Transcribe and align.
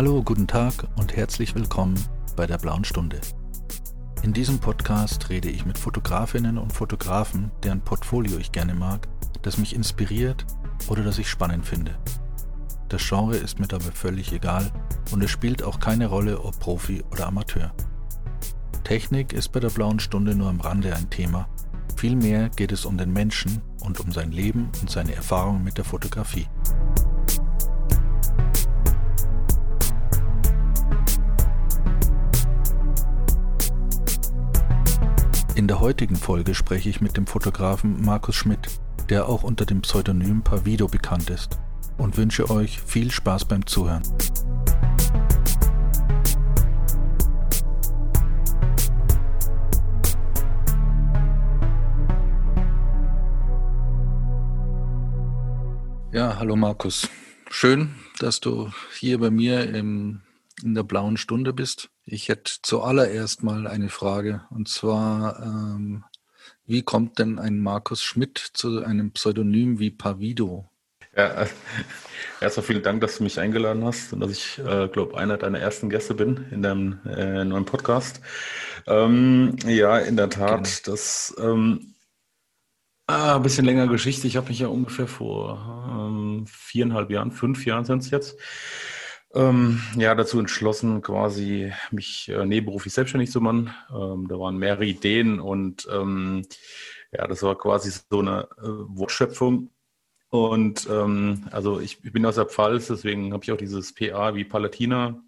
Hallo, 0.00 0.22
guten 0.22 0.46
Tag 0.46 0.72
und 0.96 1.14
herzlich 1.14 1.54
willkommen 1.54 2.02
bei 2.34 2.46
der 2.46 2.56
Blauen 2.56 2.84
Stunde. 2.84 3.20
In 4.22 4.32
diesem 4.32 4.58
Podcast 4.58 5.28
rede 5.28 5.50
ich 5.50 5.66
mit 5.66 5.76
Fotografinnen 5.76 6.56
und 6.56 6.72
Fotografen, 6.72 7.50
deren 7.62 7.82
Portfolio 7.82 8.38
ich 8.38 8.50
gerne 8.50 8.72
mag, 8.72 9.08
das 9.42 9.58
mich 9.58 9.74
inspiriert 9.74 10.46
oder 10.88 11.04
das 11.04 11.18
ich 11.18 11.28
spannend 11.28 11.66
finde. 11.66 11.98
Das 12.88 13.06
Genre 13.06 13.36
ist 13.36 13.60
mir 13.60 13.66
dabei 13.66 13.90
völlig 13.92 14.32
egal 14.32 14.72
und 15.10 15.22
es 15.22 15.30
spielt 15.30 15.62
auch 15.62 15.80
keine 15.80 16.06
Rolle, 16.06 16.40
ob 16.40 16.58
Profi 16.58 17.04
oder 17.12 17.26
Amateur. 17.26 17.74
Technik 18.84 19.34
ist 19.34 19.52
bei 19.52 19.60
der 19.60 19.68
Blauen 19.68 20.00
Stunde 20.00 20.34
nur 20.34 20.48
am 20.48 20.62
Rande 20.62 20.96
ein 20.96 21.10
Thema. 21.10 21.46
Vielmehr 21.96 22.48
geht 22.48 22.72
es 22.72 22.86
um 22.86 22.96
den 22.96 23.12
Menschen 23.12 23.60
und 23.82 24.00
um 24.00 24.12
sein 24.12 24.32
Leben 24.32 24.70
und 24.80 24.88
seine 24.88 25.14
Erfahrung 25.14 25.62
mit 25.62 25.76
der 25.76 25.84
Fotografie. 25.84 26.46
In 35.60 35.68
der 35.68 35.80
heutigen 35.80 36.16
Folge 36.16 36.54
spreche 36.54 36.88
ich 36.88 37.02
mit 37.02 37.18
dem 37.18 37.26
Fotografen 37.26 38.02
Markus 38.02 38.34
Schmidt, 38.34 38.80
der 39.10 39.28
auch 39.28 39.42
unter 39.42 39.66
dem 39.66 39.82
Pseudonym 39.82 40.40
Pavido 40.40 40.88
bekannt 40.88 41.28
ist, 41.28 41.58
und 41.98 42.16
wünsche 42.16 42.48
euch 42.48 42.80
viel 42.80 43.10
Spaß 43.10 43.44
beim 43.44 43.66
Zuhören. 43.66 44.02
Ja, 56.10 56.38
hallo 56.38 56.56
Markus. 56.56 57.06
Schön, 57.50 57.96
dass 58.18 58.40
du 58.40 58.70
hier 58.98 59.20
bei 59.20 59.30
mir 59.30 59.74
im, 59.74 60.22
in 60.62 60.74
der 60.74 60.82
blauen 60.82 61.16
Stunde 61.16 61.52
bist. 61.52 61.90
Ich 62.04 62.28
hätte 62.28 62.52
zuallererst 62.62 63.42
mal 63.42 63.66
eine 63.66 63.88
Frage. 63.88 64.42
Und 64.50 64.68
zwar, 64.68 65.42
ähm, 65.42 66.04
wie 66.66 66.82
kommt 66.82 67.18
denn 67.18 67.38
ein 67.38 67.58
Markus 67.58 68.02
Schmidt 68.02 68.38
zu 68.38 68.84
einem 68.84 69.12
Pseudonym 69.12 69.78
wie 69.78 69.90
Pavido? 69.90 70.70
Ja, 71.16 71.46
erstmal 72.40 72.66
vielen 72.66 72.82
Dank, 72.82 73.00
dass 73.00 73.18
du 73.18 73.24
mich 73.24 73.40
eingeladen 73.40 73.84
hast 73.84 74.12
und 74.12 74.20
dass 74.20 74.30
ich, 74.30 74.58
äh, 74.58 74.88
glaube 74.88 75.18
einer 75.18 75.36
deiner 75.36 75.58
ersten 75.58 75.90
Gäste 75.90 76.14
bin 76.14 76.46
in 76.50 76.62
deinem 76.62 77.00
äh, 77.04 77.44
neuen 77.44 77.64
Podcast. 77.64 78.20
Ähm, 78.86 79.56
ja, 79.66 79.98
in 79.98 80.16
der 80.16 80.30
Tat, 80.30 80.64
Gerne. 80.64 80.68
das 80.84 81.34
ähm, 81.38 81.94
ah, 83.06 83.36
ein 83.36 83.42
bisschen 83.42 83.64
länger 83.64 83.88
Geschichte. 83.88 84.26
Ich 84.26 84.36
habe 84.36 84.48
mich 84.48 84.60
ja 84.60 84.68
ungefähr 84.68 85.08
vor 85.08 85.90
ähm, 85.92 86.44
viereinhalb 86.46 87.10
Jahren, 87.10 87.32
fünf 87.32 87.66
Jahren 87.66 87.84
sind 87.84 88.04
es 88.04 88.10
jetzt, 88.10 88.38
ähm, 89.34 89.80
ja, 89.96 90.14
dazu 90.14 90.38
entschlossen, 90.38 91.02
quasi 91.02 91.72
mich 91.90 92.28
äh, 92.28 92.44
nebenberuflich 92.44 92.92
selbstständig 92.92 93.30
zu 93.30 93.40
machen. 93.40 93.72
Ähm, 93.90 94.26
da 94.28 94.38
waren 94.38 94.56
mehrere 94.56 94.84
Ideen 94.84 95.40
und 95.40 95.88
ähm, 95.90 96.42
ja, 97.12 97.26
das 97.26 97.42
war 97.42 97.56
quasi 97.56 97.90
so 98.10 98.18
eine 98.18 98.48
äh, 98.58 98.62
Wortschöpfung. 98.62 99.70
Und 100.30 100.88
ähm, 100.88 101.48
also 101.50 101.80
ich, 101.80 101.98
ich, 102.04 102.12
bin 102.12 102.24
aus 102.24 102.36
der 102.36 102.46
Pfalz, 102.46 102.86
deswegen 102.86 103.32
habe 103.32 103.42
ich 103.42 103.50
auch 103.50 103.56
dieses 103.56 103.92
PA 103.92 104.34
wie 104.34 104.44
Palatina 104.44 105.20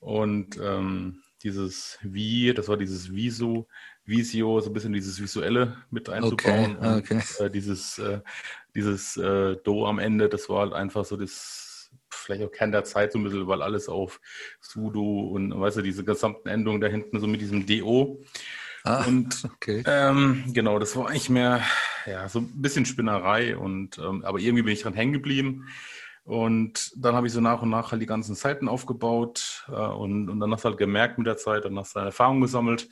und 0.00 0.58
ähm, 0.60 1.22
dieses 1.42 1.98
Wie, 2.02 2.52
das 2.52 2.68
war 2.68 2.76
dieses 2.76 3.12
Viso, 3.14 3.68
Visio, 4.04 4.60
so 4.60 4.70
ein 4.70 4.72
bisschen 4.72 4.92
dieses 4.92 5.20
Visuelle 5.20 5.76
mit 5.90 6.08
einzubauen. 6.08 6.76
Okay, 6.78 6.98
okay. 6.98 7.14
Und, 7.14 7.46
äh, 7.46 7.50
dieses 7.50 7.98
äh, 7.98 8.20
dieses 8.74 9.16
äh, 9.16 9.56
Do 9.62 9.86
am 9.86 9.98
Ende, 9.98 10.28
das 10.28 10.48
war 10.48 10.60
halt 10.60 10.72
einfach 10.72 11.04
so 11.04 11.16
das 11.16 11.69
vielleicht 12.14 12.42
auch 12.42 12.52
Kern 12.52 12.72
der 12.72 12.84
Zeit 12.84 13.12
so 13.12 13.18
ein 13.18 13.24
bisschen, 13.24 13.46
weil 13.46 13.62
alles 13.62 13.88
auf 13.88 14.20
Sudo 14.60 15.28
und 15.28 15.58
weißt 15.58 15.78
du, 15.78 15.82
diese 15.82 16.04
gesamten 16.04 16.48
Endungen 16.48 16.80
da 16.80 16.88
hinten 16.88 17.18
so 17.20 17.26
mit 17.26 17.40
diesem 17.40 17.66
DO. 17.66 18.22
Ah, 18.84 19.04
und 19.04 19.44
okay. 19.44 19.82
ähm, 19.86 20.44
genau, 20.54 20.78
das 20.78 20.96
war 20.96 21.08
eigentlich 21.08 21.28
mehr 21.28 21.62
ja, 22.06 22.28
so 22.28 22.40
ein 22.40 22.62
bisschen 22.62 22.86
Spinnerei 22.86 23.56
und 23.56 23.98
ähm, 23.98 24.24
aber 24.24 24.38
irgendwie 24.38 24.62
bin 24.62 24.72
ich 24.72 24.82
dran 24.82 24.94
hängen 24.94 25.12
geblieben. 25.12 25.68
Und 26.24 26.92
dann 26.96 27.14
habe 27.14 27.26
ich 27.26 27.32
so 27.32 27.40
nach 27.40 27.62
und 27.62 27.70
nach 27.70 27.92
halt 27.92 28.00
die 28.00 28.06
ganzen 28.06 28.34
Seiten 28.34 28.68
aufgebaut 28.68 29.66
äh, 29.68 29.72
und, 29.72 30.28
und 30.28 30.40
dann 30.40 30.52
hast 30.52 30.64
du 30.64 30.68
halt 30.68 30.78
gemerkt 30.78 31.18
mit 31.18 31.26
der 31.26 31.36
Zeit, 31.36 31.64
dann 31.64 31.78
hast 31.78 31.94
du 31.94 31.98
eine 31.98 32.08
Erfahrung 32.08 32.40
gesammelt 32.40 32.88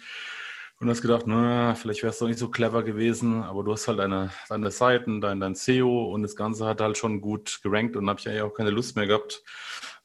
und 0.81 0.89
hast 0.89 1.03
gedacht, 1.03 1.25
na, 1.27 1.75
vielleicht 1.75 2.03
wäre 2.03 2.12
es 2.12 2.19
doch 2.19 2.28
nicht 2.28 2.39
so 2.39 2.49
clever 2.49 2.84
gewesen, 2.84 3.43
aber 3.43 3.65
du 3.65 3.72
hast 3.72 3.89
halt 3.89 3.99
deine, 3.99 4.31
deine 4.49 4.71
Seiten, 4.71 5.21
dein, 5.21 5.41
dein 5.41 5.55
SEO 5.55 6.12
und 6.12 6.22
das 6.22 6.37
Ganze 6.37 6.66
hat 6.66 6.81
halt 6.81 6.97
schon 6.97 7.21
gut 7.21 7.61
gerankt 7.62 7.97
und 7.97 8.09
habe 8.09 8.21
ich 8.21 8.28
eigentlich 8.28 8.43
auch 8.43 8.55
keine 8.55 8.71
Lust 8.71 8.94
mehr 8.94 9.06
gehabt, 9.06 9.43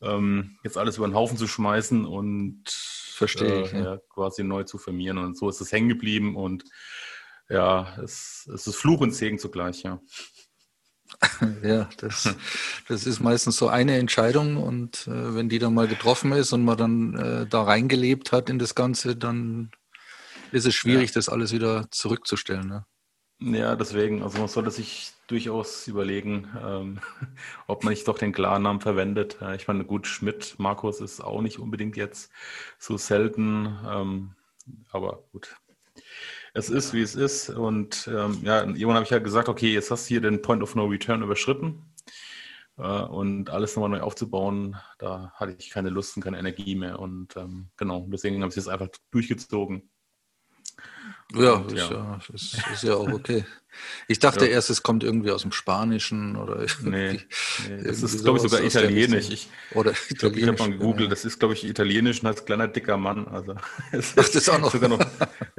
ähm, 0.01 0.57
jetzt 0.63 0.77
alles 0.77 0.97
über 0.97 1.07
den 1.07 1.15
Haufen 1.15 1.37
zu 1.37 1.47
schmeißen 1.47 2.05
und 2.05 2.63
verstehe 2.67 3.53
äh, 3.53 3.61
ich, 3.61 3.71
ja. 3.71 3.99
quasi 4.09 4.43
neu 4.43 4.63
zu 4.63 4.77
firmieren. 4.77 5.19
Und 5.19 5.37
so 5.37 5.47
ist 5.47 5.61
es 5.61 5.71
hängen 5.71 5.89
geblieben 5.89 6.35
und 6.35 6.63
ja, 7.49 7.95
es, 8.03 8.49
es 8.51 8.65
ist 8.65 8.75
Fluch 8.75 9.01
und 9.01 9.13
Segen 9.13 9.37
zugleich, 9.37 9.83
ja. 9.83 9.99
Ja, 11.63 11.87
das, 11.97 12.35
das 12.87 13.05
ist 13.05 13.19
meistens 13.19 13.57
so 13.57 13.67
eine 13.67 13.97
Entscheidung 13.97 14.57
und 14.57 15.07
äh, 15.07 15.35
wenn 15.35 15.49
die 15.49 15.59
dann 15.59 15.75
mal 15.75 15.87
getroffen 15.87 16.31
ist 16.31 16.51
und 16.53 16.65
man 16.65 16.77
dann 16.77 17.15
äh, 17.15 17.45
da 17.47 17.61
reingelebt 17.61 18.31
hat 18.31 18.49
in 18.49 18.57
das 18.57 18.73
Ganze, 18.73 19.15
dann 19.15 19.71
ist 20.53 20.65
es 20.65 20.75
schwierig, 20.75 21.09
ja. 21.09 21.13
das 21.15 21.29
alles 21.29 21.51
wieder 21.51 21.87
zurückzustellen. 21.91 22.67
Ne? 22.67 22.85
Ja, 23.39 23.75
deswegen, 23.75 24.23
also 24.23 24.39
man 24.39 24.47
sollte 24.47 24.71
sich 24.71 25.11
durchaus 25.27 25.87
überlegen, 25.87 26.47
ähm, 26.63 26.99
ob 27.67 27.83
man 27.83 27.91
nicht 27.91 28.07
doch 28.07 28.17
den 28.17 28.31
Klarnamen 28.33 28.81
verwendet. 28.81 29.37
ich 29.55 29.67
meine, 29.67 29.83
gut, 29.83 30.07
Schmidt, 30.07 30.55
Markus 30.59 31.01
ist 31.01 31.21
auch 31.21 31.41
nicht 31.41 31.59
unbedingt 31.59 31.97
jetzt 31.97 32.31
so 32.77 32.97
selten, 32.97 33.77
ähm, 33.87 34.35
aber 34.91 35.23
gut. 35.31 35.55
Es 36.53 36.69
ist, 36.69 36.93
wie 36.93 37.01
es 37.01 37.15
ist. 37.15 37.49
Und 37.49 38.07
ähm, 38.07 38.39
ja, 38.43 38.61
irgendwann 38.61 38.95
habe 38.95 39.05
ich 39.05 39.09
ja 39.09 39.19
gesagt, 39.19 39.49
okay, 39.49 39.73
jetzt 39.73 39.89
hast 39.89 40.05
du 40.05 40.09
hier 40.09 40.21
den 40.21 40.41
Point 40.41 40.61
of 40.61 40.75
No 40.75 40.85
Return 40.85 41.23
überschritten. 41.23 41.93
Äh, 42.77 43.03
und 43.03 43.49
alles 43.49 43.75
nochmal 43.75 43.89
neu 43.89 44.01
aufzubauen, 44.01 44.77
da 44.97 45.31
hatte 45.35 45.55
ich 45.57 45.69
keine 45.69 45.89
Lust 45.89 46.15
und 46.15 46.23
keine 46.23 46.39
Energie 46.39 46.75
mehr. 46.75 46.99
Und 46.99 47.35
ähm, 47.37 47.69
genau, 47.77 48.05
deswegen 48.09 48.41
habe 48.41 48.51
ich 48.51 48.57
es 48.57 48.67
einfach 48.67 48.89
durchgezogen. 49.11 49.89
Ja, 51.35 51.63
ist, 51.67 51.75
ja. 51.75 52.19
Ist, 52.33 52.57
ist, 52.73 52.83
ja 52.83 52.95
auch 52.95 53.11
okay. 53.11 53.45
Ich 54.07 54.19
dachte 54.19 54.45
ja. 54.45 54.51
erst, 54.51 54.69
es 54.69 54.83
kommt 54.83 55.03
irgendwie 55.03 55.31
aus 55.31 55.41
dem 55.41 55.51
Spanischen 55.51 56.35
oder 56.35 56.65
Nee, 56.83 57.19
nee 57.67 57.83
das 57.83 58.03
ist, 58.03 58.23
glaube 58.23 58.37
ich, 58.37 58.43
sogar 58.43 58.63
Italienisch. 58.63 59.29
Ich, 59.29 59.49
oder 59.73 59.91
ich 59.91 60.17
glaube, 60.17 60.39
ich 60.39 60.47
habe 60.47 60.57
mal 60.59 60.71
gegoogelt, 60.71 61.11
das 61.11 61.25
ist, 61.25 61.39
glaube 61.39 61.55
ich, 61.55 61.65
Italienisch 61.65 62.21
und 62.21 62.27
als 62.27 62.45
kleiner 62.45 62.67
dicker 62.67 62.97
Mann. 62.97 63.27
Also, 63.27 63.55
es 63.91 64.11
Ach, 64.11 64.15
das 64.15 64.35
ist 64.35 64.49
auch 64.49 64.59
noch. 64.59 64.73
noch 64.73 64.99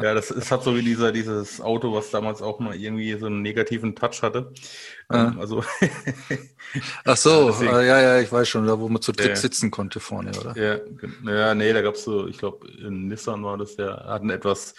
ja, 0.01 0.15
das 0.15 0.31
ist, 0.31 0.51
hat 0.51 0.63
so 0.63 0.77
wie 0.77 0.83
dieser, 0.83 1.11
dieses 1.11 1.61
Auto, 1.61 1.93
was 1.93 2.11
damals 2.11 2.41
auch 2.41 2.61
mal 2.61 2.77
irgendwie 2.77 3.19
so 3.19 3.27
einen 3.27 3.43
negativen 3.43 3.97
Touch 3.97 4.23
hatte. 4.23 4.53
Ah. 5.09 5.29
Ähm, 5.29 5.41
also 5.41 5.65
Ach 7.05 7.17
so, 7.17 7.51
ja, 7.63 7.83
ja, 7.83 8.01
ja, 8.01 8.21
ich 8.21 8.31
weiß 8.31 8.49
schon, 8.49 8.67
da 8.67 8.79
wo 8.79 8.89
man 8.89 9.03
zu 9.03 9.13
dritt 9.13 9.29
ja. 9.29 9.37
sitzen 9.37 9.71
konnte 9.71 10.01
vorne, 10.01 10.31
oder? 10.39 10.57
Ja, 10.57 10.81
ja 11.31 11.55
nee, 11.55 11.73
da 11.73 11.83
gab 11.83 11.95
es 11.95 12.05
so, 12.05 12.27
ich 12.27 12.39
glaube, 12.39 12.69
in 12.69 13.09
Nissan 13.09 13.45
war 13.45 13.59
das, 13.59 13.77
der 13.77 14.05
hatten 14.07 14.31
etwas 14.31 14.75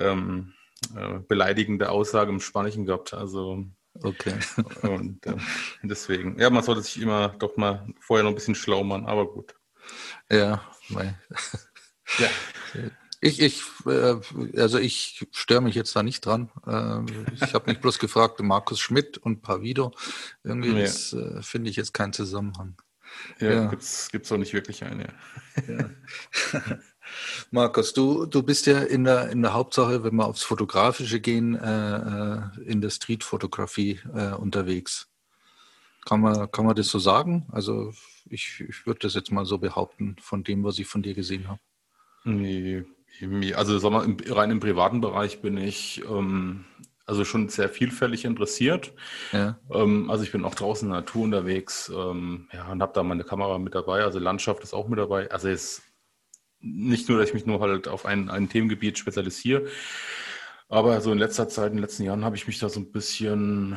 ähm, 0.00 0.52
äh, 0.96 1.18
beleidigende 1.28 1.90
Aussage 1.90 2.30
im 2.30 2.40
Spanischen 2.40 2.86
gehabt. 2.86 3.14
Also 3.14 3.66
okay. 4.02 4.34
Und 4.82 5.24
äh, 5.26 5.36
deswegen, 5.82 6.38
ja, 6.38 6.50
man 6.50 6.62
sollte 6.62 6.82
sich 6.82 7.00
immer 7.00 7.28
doch 7.28 7.56
mal 7.56 7.86
vorher 8.00 8.24
noch 8.24 8.32
ein 8.32 8.36
bisschen 8.36 8.54
schlau 8.54 8.82
machen, 8.82 9.06
aber 9.06 9.26
gut. 9.26 9.54
Ja, 10.30 10.62
mein. 10.88 11.18
ja. 12.18 12.28
Ich, 13.22 13.40
ich, 13.40 13.62
äh, 13.84 14.16
also 14.56 14.78
ich 14.78 15.26
störe 15.32 15.60
mich 15.60 15.74
jetzt 15.74 15.94
da 15.94 16.02
nicht 16.02 16.24
dran. 16.24 16.50
Äh, 16.66 17.34
ich 17.34 17.52
habe 17.52 17.70
mich 17.70 17.80
bloß 17.80 17.98
gefragt, 17.98 18.40
Markus 18.40 18.80
Schmidt 18.80 19.18
und 19.18 19.42
Pavido. 19.42 19.92
Irgendwie 20.42 20.70
ja. 20.70 20.80
das, 20.80 21.12
äh, 21.12 21.42
finde 21.42 21.68
ich 21.70 21.76
jetzt 21.76 21.92
keinen 21.92 22.14
Zusammenhang. 22.14 22.80
Ja, 23.38 23.52
ja. 23.52 23.66
gibt 23.66 23.82
es 23.82 24.32
auch 24.32 24.38
nicht 24.38 24.54
wirklich 24.54 24.84
eine. 24.84 25.12
Ja. 25.68 25.90
Markus, 27.50 27.92
du, 27.92 28.26
du 28.26 28.42
bist 28.42 28.66
ja 28.66 28.80
in 28.80 29.04
der, 29.04 29.30
in 29.30 29.42
der 29.42 29.54
Hauptsache, 29.54 30.04
wenn 30.04 30.14
wir 30.16 30.26
aufs 30.26 30.42
Fotografische 30.42 31.20
gehen, 31.20 31.54
äh, 31.54 31.96
äh, 31.96 32.40
in 32.64 32.80
der 32.80 32.90
Streetfotografie 32.90 34.00
äh, 34.14 34.32
unterwegs. 34.32 35.08
Kann 36.04 36.20
man, 36.20 36.50
kann 36.50 36.64
man 36.64 36.74
das 36.74 36.88
so 36.88 36.98
sagen? 36.98 37.46
Also 37.52 37.92
ich, 38.28 38.64
ich 38.66 38.86
würde 38.86 39.00
das 39.00 39.14
jetzt 39.14 39.32
mal 39.32 39.44
so 39.44 39.58
behaupten, 39.58 40.16
von 40.20 40.44
dem, 40.44 40.64
was 40.64 40.78
ich 40.78 40.86
von 40.86 41.02
dir 41.02 41.14
gesehen 41.14 41.48
habe. 41.48 41.60
Nee, 42.24 42.84
also 43.54 43.78
sag 43.78 43.90
mal, 43.90 44.16
rein 44.28 44.50
im 44.50 44.60
privaten 44.60 45.00
Bereich 45.00 45.42
bin 45.42 45.56
ich 45.56 46.02
ähm, 46.08 46.64
also 47.10 47.24
schon 47.24 47.48
sehr 47.48 47.68
vielfältig 47.68 48.24
interessiert. 48.24 48.92
Ja. 49.32 49.58
Ähm, 49.70 50.10
also 50.10 50.22
ich 50.22 50.32
bin 50.32 50.44
auch 50.44 50.54
draußen 50.54 50.86
in 50.86 50.92
der 50.92 51.00
Natur 51.00 51.24
unterwegs 51.24 51.90
ähm, 51.94 52.48
ja, 52.52 52.70
und 52.70 52.80
habe 52.80 52.92
da 52.94 53.02
meine 53.02 53.24
Kamera 53.24 53.58
mit 53.58 53.74
dabei. 53.74 54.04
Also 54.04 54.18
Landschaft 54.18 54.62
ist 54.62 54.72
auch 54.72 54.88
mit 54.88 54.98
dabei. 54.98 55.30
Also 55.30 55.48
es 55.48 55.82
nicht 56.60 57.08
nur, 57.08 57.18
dass 57.18 57.28
ich 57.28 57.34
mich 57.34 57.46
nur 57.46 57.60
halt 57.60 57.88
auf 57.88 58.06
ein, 58.06 58.30
ein 58.30 58.48
Themengebiet 58.48 58.98
spezialisiere, 58.98 59.66
aber 60.70 61.00
so 61.00 61.10
in 61.10 61.18
letzter 61.18 61.48
Zeit, 61.48 61.70
in 61.70 61.78
den 61.78 61.82
letzten 61.82 62.04
Jahren 62.04 62.24
habe 62.24 62.36
ich 62.36 62.46
mich 62.46 62.60
da 62.60 62.68
so 62.68 62.78
ein 62.78 62.92
bisschen 62.92 63.76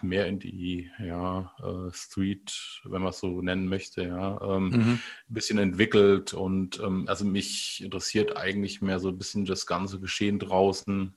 mehr 0.00 0.26
in 0.26 0.38
die 0.38 0.90
ja, 0.98 1.52
äh, 1.58 1.92
Street, 1.92 2.80
wenn 2.84 3.02
man 3.02 3.10
es 3.10 3.20
so 3.20 3.42
nennen 3.42 3.68
möchte, 3.68 4.04
ja, 4.04 4.40
ähm, 4.40 4.68
mhm. 4.70 4.80
ein 5.28 5.34
bisschen 5.34 5.58
entwickelt 5.58 6.32
und 6.32 6.80
ähm, 6.80 7.04
also 7.08 7.26
mich 7.26 7.82
interessiert 7.84 8.38
eigentlich 8.38 8.80
mehr 8.80 9.00
so 9.00 9.08
ein 9.08 9.18
bisschen 9.18 9.44
das 9.44 9.66
ganze 9.66 10.00
Geschehen 10.00 10.38
draußen, 10.38 11.14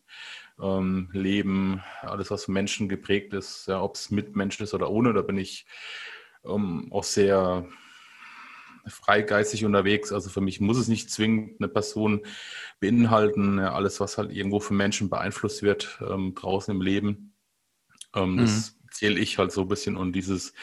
ähm, 0.61 1.09
Leben, 1.13 1.81
alles 2.01 2.29
was 2.29 2.49
Menschen 2.49 2.89
geprägt 2.89 3.33
ist, 3.33 3.67
ja, 3.67 3.81
ob 3.81 3.95
es 3.95 4.11
mit 4.11 4.35
Menschen 4.35 4.63
ist 4.63 4.73
oder 4.73 4.89
ohne, 4.89 5.13
da 5.13 5.21
bin 5.21 5.37
ich 5.37 5.65
ähm, 6.43 6.89
auch 6.91 7.05
sehr 7.05 7.65
freigeistig 8.85 9.65
unterwegs. 9.65 10.11
Also 10.11 10.29
für 10.29 10.41
mich 10.41 10.59
muss 10.59 10.77
es 10.77 10.87
nicht 10.87 11.09
zwingend 11.09 11.59
eine 11.59 11.67
Person 11.67 12.25
beinhalten. 12.79 13.59
Ja, 13.59 13.73
alles, 13.73 13.99
was 13.99 14.17
halt 14.17 14.31
irgendwo 14.31 14.59
von 14.59 14.77
Menschen 14.77 15.09
beeinflusst 15.09 15.63
wird 15.63 15.99
ähm, 16.07 16.35
draußen 16.35 16.73
im 16.73 16.81
Leben, 16.81 17.33
ähm, 18.15 18.33
mhm. 18.33 18.37
das 18.39 18.75
zähle 18.91 19.19
ich 19.19 19.37
halt 19.37 19.51
so 19.51 19.61
ein 19.61 19.67
bisschen 19.67 19.97
und 19.97 20.13
dieses, 20.13 20.53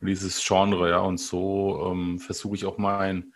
dieses 0.00 0.44
Genre, 0.44 0.90
ja. 0.90 0.98
Und 0.98 1.18
so 1.18 1.90
ähm, 1.90 2.18
versuche 2.18 2.56
ich 2.56 2.64
auch 2.64 2.78
mein, 2.78 3.32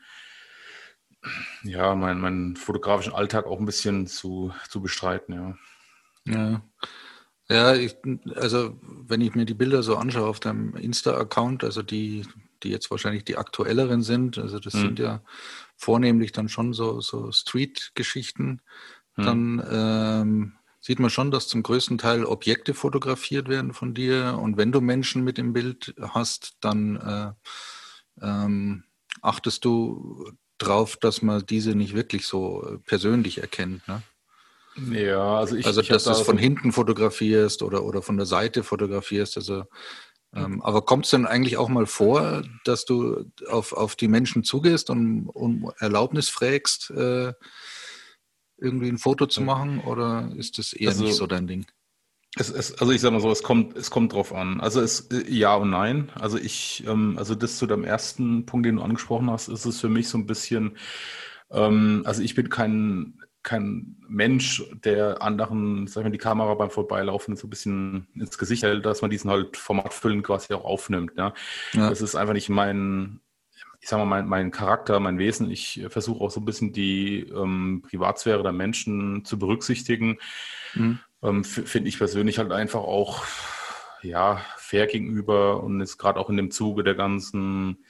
ja, 1.63 1.95
meinen 1.95 2.21
mein 2.21 2.57
fotografischen 2.57 3.13
Alltag 3.13 3.47
auch 3.47 3.61
ein 3.61 3.67
bisschen 3.67 4.07
zu, 4.07 4.53
zu 4.69 4.81
bestreiten, 4.81 5.35
ja. 5.35 5.59
Ja. 6.27 6.63
Ja, 7.49 7.75
ich, 7.75 7.97
also 8.37 8.79
wenn 8.83 9.21
ich 9.21 9.35
mir 9.35 9.45
die 9.45 9.55
Bilder 9.55 9.83
so 9.83 9.97
anschaue 9.97 10.29
auf 10.29 10.39
deinem 10.39 10.77
Insta-Account, 10.77 11.65
also 11.65 11.83
die, 11.83 12.25
die 12.61 12.71
jetzt 12.71 12.91
wahrscheinlich 12.91 13.25
die 13.25 13.37
aktuelleren 13.37 14.03
sind, 14.03 14.39
also 14.39 14.59
das 14.59 14.75
mhm. 14.75 14.81
sind 14.81 14.99
ja 14.99 15.23
vornehmlich 15.77 16.33
dann 16.33 16.49
schon 16.49 16.73
so, 16.73 17.01
so 17.01 17.33
Street-Geschichten, 17.33 18.63
mhm. 19.17 19.23
dann 19.23 19.67
ähm, 19.71 20.53
sieht 20.81 20.99
man 20.99 21.11
schon, 21.11 21.31
dass 21.31 21.49
zum 21.49 21.63
größten 21.63 21.99
Teil 21.99 22.25
Objekte 22.25 22.75
fotografiert 22.75 23.49
werden 23.49 23.75
von 23.75 23.95
dir 23.95 24.39
und 24.41 24.57
wenn 24.57 24.73
du 24.73 24.81
Menschen 24.81 25.25
mit 25.25 25.39
im 25.39 25.53
Bild 25.53 25.95
hast, 26.01 26.57
dann 26.61 26.97
äh, 26.97 28.25
ähm, 28.25 28.85
achtest 29.23 29.65
du 29.65 30.33
drauf, 30.59 30.97
dass 30.97 31.23
man 31.23 31.45
diese 31.47 31.75
nicht 31.75 31.95
wirklich 31.95 32.27
so 32.27 32.79
persönlich 32.87 33.39
erkennt. 33.39 33.87
Ne? 33.89 34.03
Ja, 34.93 35.39
also 35.39 35.57
ich. 35.57 35.67
Also, 35.67 35.83
dass 35.83 36.05
du 36.05 36.11
es 36.11 36.21
von 36.21 36.39
hinten 36.39 36.73
fotografierst 36.73 37.63
oder, 37.63 37.85
oder 37.85 38.03
von 38.03 38.17
der 38.17 38.27
Seite 38.27 38.63
fotografierst. 38.63 39.37
Also, 39.37 39.65
ähm, 40.35 40.63
aber 40.63 40.83
kommt 40.83 41.07
es 41.07 41.11
denn 41.11 41.27
eigentlich 41.27 41.57
auch 41.57 41.69
mal 41.69 41.87
vor, 41.87 42.43
dass 42.65 42.85
du 42.85 43.25
auf, 43.49 43.73
auf 43.73 43.97
die 43.97 44.09
Menschen 44.09 44.45
zugehst 44.45 44.91
und 44.91 45.29
um 45.29 45.73
Erlaubnis 45.79 46.29
fragst, 46.29 46.91
äh, 46.91 47.33
irgendwie 48.59 48.89
ein 48.89 48.99
Foto 48.99 49.27
zu 49.27 49.41
machen? 49.41 49.81
Oder 49.81 50.33
ist 50.37 50.59
das 50.59 50.73
eher 50.73 50.91
also, 50.91 51.05
nicht 51.05 51.17
so 51.17 51.27
dein 51.27 51.47
Ding? 51.47 51.67
Es, 52.37 52.49
es, 52.49 52.75
also 52.75 52.93
ich 52.93 53.01
sage 53.01 53.15
mal 53.15 53.21
so, 53.21 53.31
es 53.31 53.43
kommt, 53.43 53.77
es 53.77 53.91
kommt 53.91 54.13
drauf 54.13 54.33
an. 54.33 54.61
Also 54.61 54.81
es 54.81 55.09
ja 55.29 55.57
und 55.57 55.71
nein. 55.71 56.11
Also 56.15 56.39
ich, 56.39 56.85
ähm, 56.87 57.19
also 57.19 57.35
das 57.35 57.59
zu 57.59 57.67
deinem 57.67 57.85
ersten 57.85 58.47
Punkt, 58.47 58.67
den 58.67 58.77
du 58.77 58.83
angesprochen 58.83 59.31
hast, 59.31 59.49
ist 59.49 59.65
es 59.65 59.81
für 59.81 59.89
mich 59.89 60.09
so 60.09 60.17
ein 60.19 60.27
bisschen, 60.27 60.77
ähm, 61.51 62.03
also 62.05 62.23
ich 62.23 62.37
bin 62.37 62.49
kein 62.49 63.21
kein 63.51 63.97
Mensch, 64.07 64.63
der 64.85 65.23
anderen, 65.23 65.89
sag 65.89 66.03
ich 66.03 66.05
mal, 66.05 66.13
die 66.13 66.19
Kamera 66.19 66.55
beim 66.55 66.71
Vorbeilaufen 66.71 67.35
so 67.35 67.49
ein 67.49 67.51
bisschen 67.51 68.07
ins 68.15 68.39
Gesicht 68.39 68.63
hält, 68.63 68.87
dass 68.87 69.03
man 69.03 69.11
diesen 69.11 69.29
halt 69.29 69.57
formatfüllend 69.57 70.23
quasi 70.23 70.55
auch 70.55 70.65
aufnimmt. 70.65 71.15
Ja? 71.17 71.35
ja. 71.73 71.91
Das 71.91 72.01
ist 72.01 72.15
einfach 72.15 72.33
nicht 72.33 72.49
mein, 72.49 73.19
ich 73.81 73.89
sag 73.89 73.99
mal, 73.99 74.05
mein, 74.05 74.29
mein 74.29 74.53
Charakter, 74.53 75.01
mein 75.01 75.19
Wesen. 75.19 75.51
Ich 75.51 75.85
versuche 75.89 76.23
auch 76.23 76.31
so 76.31 76.41
ein 76.41 76.45
bisschen 76.45 76.73
die 76.73 77.23
ähm, 77.23 77.83
Privatsphäre 77.89 78.45
der 78.45 78.53
Menschen 78.53 79.25
zu 79.25 79.37
berücksichtigen. 79.37 80.19
Mhm. 80.75 81.01
Ähm, 81.21 81.43
Finde 81.43 81.89
ich 81.89 81.99
persönlich 81.99 82.39
halt 82.39 82.53
einfach 82.53 82.83
auch 82.83 83.25
ja, 84.03 84.45
fair 84.59 84.87
gegenüber 84.87 85.61
und 85.61 85.81
ist 85.81 85.99
gerade 85.99 86.21
auch 86.21 86.31
in 86.31 86.37
dem 86.37 86.53
Zuge 86.53 86.85
der 86.85 86.95
ganzen 86.95 87.85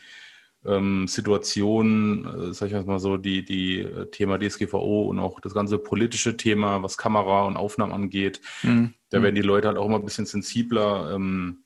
ähm, 0.64 1.08
Situation, 1.08 2.50
äh, 2.50 2.52
sag 2.52 2.70
ich 2.70 2.86
mal 2.86 2.98
so, 2.98 3.16
die, 3.16 3.44
die 3.44 3.80
äh, 3.80 4.10
Thema 4.10 4.38
DSGVO 4.38 5.02
und 5.08 5.18
auch 5.18 5.40
das 5.40 5.54
ganze 5.54 5.78
politische 5.78 6.36
Thema, 6.36 6.82
was 6.82 6.98
Kamera 6.98 7.44
und 7.44 7.56
Aufnahmen 7.56 7.92
angeht, 7.92 8.40
mhm. 8.62 8.94
da 9.08 9.22
werden 9.22 9.34
die 9.34 9.42
Leute 9.42 9.68
halt 9.68 9.78
auch 9.78 9.86
immer 9.86 9.98
ein 9.98 10.04
bisschen 10.04 10.26
sensibler. 10.26 11.14
Ähm, 11.14 11.64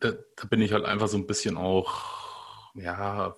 da, 0.00 0.12
da 0.36 0.46
bin 0.48 0.60
ich 0.60 0.72
halt 0.72 0.84
einfach 0.84 1.08
so 1.08 1.16
ein 1.16 1.26
bisschen 1.26 1.56
auch, 1.56 2.72
ja, 2.74 3.34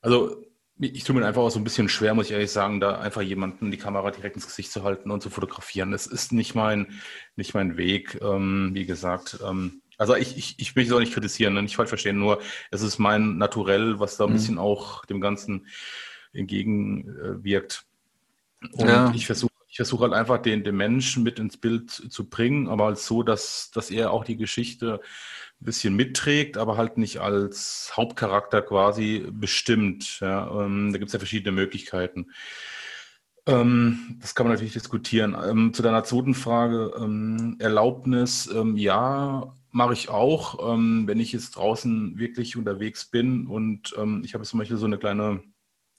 also 0.00 0.44
ich 0.80 1.02
tue 1.02 1.16
mir 1.16 1.26
einfach 1.26 1.42
auch 1.42 1.50
so 1.50 1.58
ein 1.58 1.64
bisschen 1.64 1.88
schwer, 1.88 2.14
muss 2.14 2.26
ich 2.26 2.32
ehrlich 2.32 2.52
sagen, 2.52 2.78
da 2.78 3.00
einfach 3.00 3.22
jemanden 3.22 3.72
die 3.72 3.78
Kamera 3.78 4.12
direkt 4.12 4.36
ins 4.36 4.46
Gesicht 4.46 4.70
zu 4.70 4.84
halten 4.84 5.10
und 5.10 5.22
zu 5.22 5.28
fotografieren. 5.28 5.90
Das 5.90 6.06
ist 6.06 6.32
nicht 6.32 6.54
mein, 6.54 7.00
nicht 7.34 7.52
mein 7.52 7.76
Weg, 7.76 8.18
ähm, 8.22 8.70
wie 8.74 8.86
gesagt. 8.86 9.40
Ähm, 9.44 9.82
also 9.98 10.14
ich, 10.14 10.36
ich, 10.38 10.54
ich 10.58 10.76
will 10.76 10.86
es 10.86 10.92
auch 10.92 11.00
nicht 11.00 11.12
kritisieren, 11.12 11.54
ne? 11.54 11.62
nicht 11.62 11.76
falsch 11.76 11.88
verstehen, 11.90 12.18
nur 12.18 12.40
es 12.70 12.82
ist 12.82 12.98
mein 12.98 13.36
Naturell, 13.36 14.00
was 14.00 14.16
da 14.16 14.24
ein 14.24 14.30
mhm. 14.30 14.34
bisschen 14.34 14.58
auch 14.58 15.04
dem 15.04 15.20
Ganzen 15.20 15.66
entgegenwirkt. 16.32 17.84
Und 18.72 18.88
ja. 18.88 19.12
ich 19.14 19.26
versuche 19.26 19.52
ich 19.70 19.76
versuche 19.76 20.04
halt 20.04 20.14
einfach 20.14 20.38
den, 20.38 20.64
den 20.64 20.76
Menschen 20.76 21.22
mit 21.22 21.38
ins 21.38 21.58
Bild 21.58 21.90
zu 21.90 22.28
bringen, 22.28 22.68
aber 22.68 22.86
halt 22.86 22.98
so, 22.98 23.22
dass, 23.22 23.70
dass 23.70 23.90
er 23.90 24.12
auch 24.12 24.24
die 24.24 24.36
Geschichte 24.36 25.00
ein 25.60 25.64
bisschen 25.64 25.94
mitträgt, 25.94 26.56
aber 26.56 26.76
halt 26.76 26.96
nicht 26.96 27.18
als 27.18 27.92
Hauptcharakter 27.94 28.62
quasi 28.62 29.26
bestimmt. 29.30 30.20
Ja, 30.20 30.64
ähm, 30.64 30.90
da 30.92 30.98
gibt 30.98 31.08
es 31.08 31.12
ja 31.12 31.18
verschiedene 31.18 31.52
Möglichkeiten. 31.52 32.32
Ähm, 33.46 34.18
das 34.20 34.34
kann 34.34 34.46
man 34.46 34.54
natürlich 34.54 34.72
diskutieren. 34.72 35.36
Ähm, 35.48 35.74
zu 35.74 35.82
deiner 35.82 36.02
zweiten 36.02 36.34
Frage, 36.34 36.92
ähm, 36.98 37.56
Erlaubnis, 37.58 38.50
ja, 38.74 39.54
mache 39.70 39.92
ich 39.92 40.08
auch, 40.08 40.72
ähm, 40.72 41.04
wenn 41.06 41.20
ich 41.20 41.32
jetzt 41.32 41.56
draußen 41.56 42.18
wirklich 42.18 42.56
unterwegs 42.56 43.06
bin 43.06 43.46
und 43.46 43.94
ähm, 43.98 44.22
ich 44.24 44.34
habe 44.34 44.44
zum 44.44 44.58
Beispiel 44.58 44.76
so 44.76 44.86
eine 44.86 44.98
kleine 44.98 45.42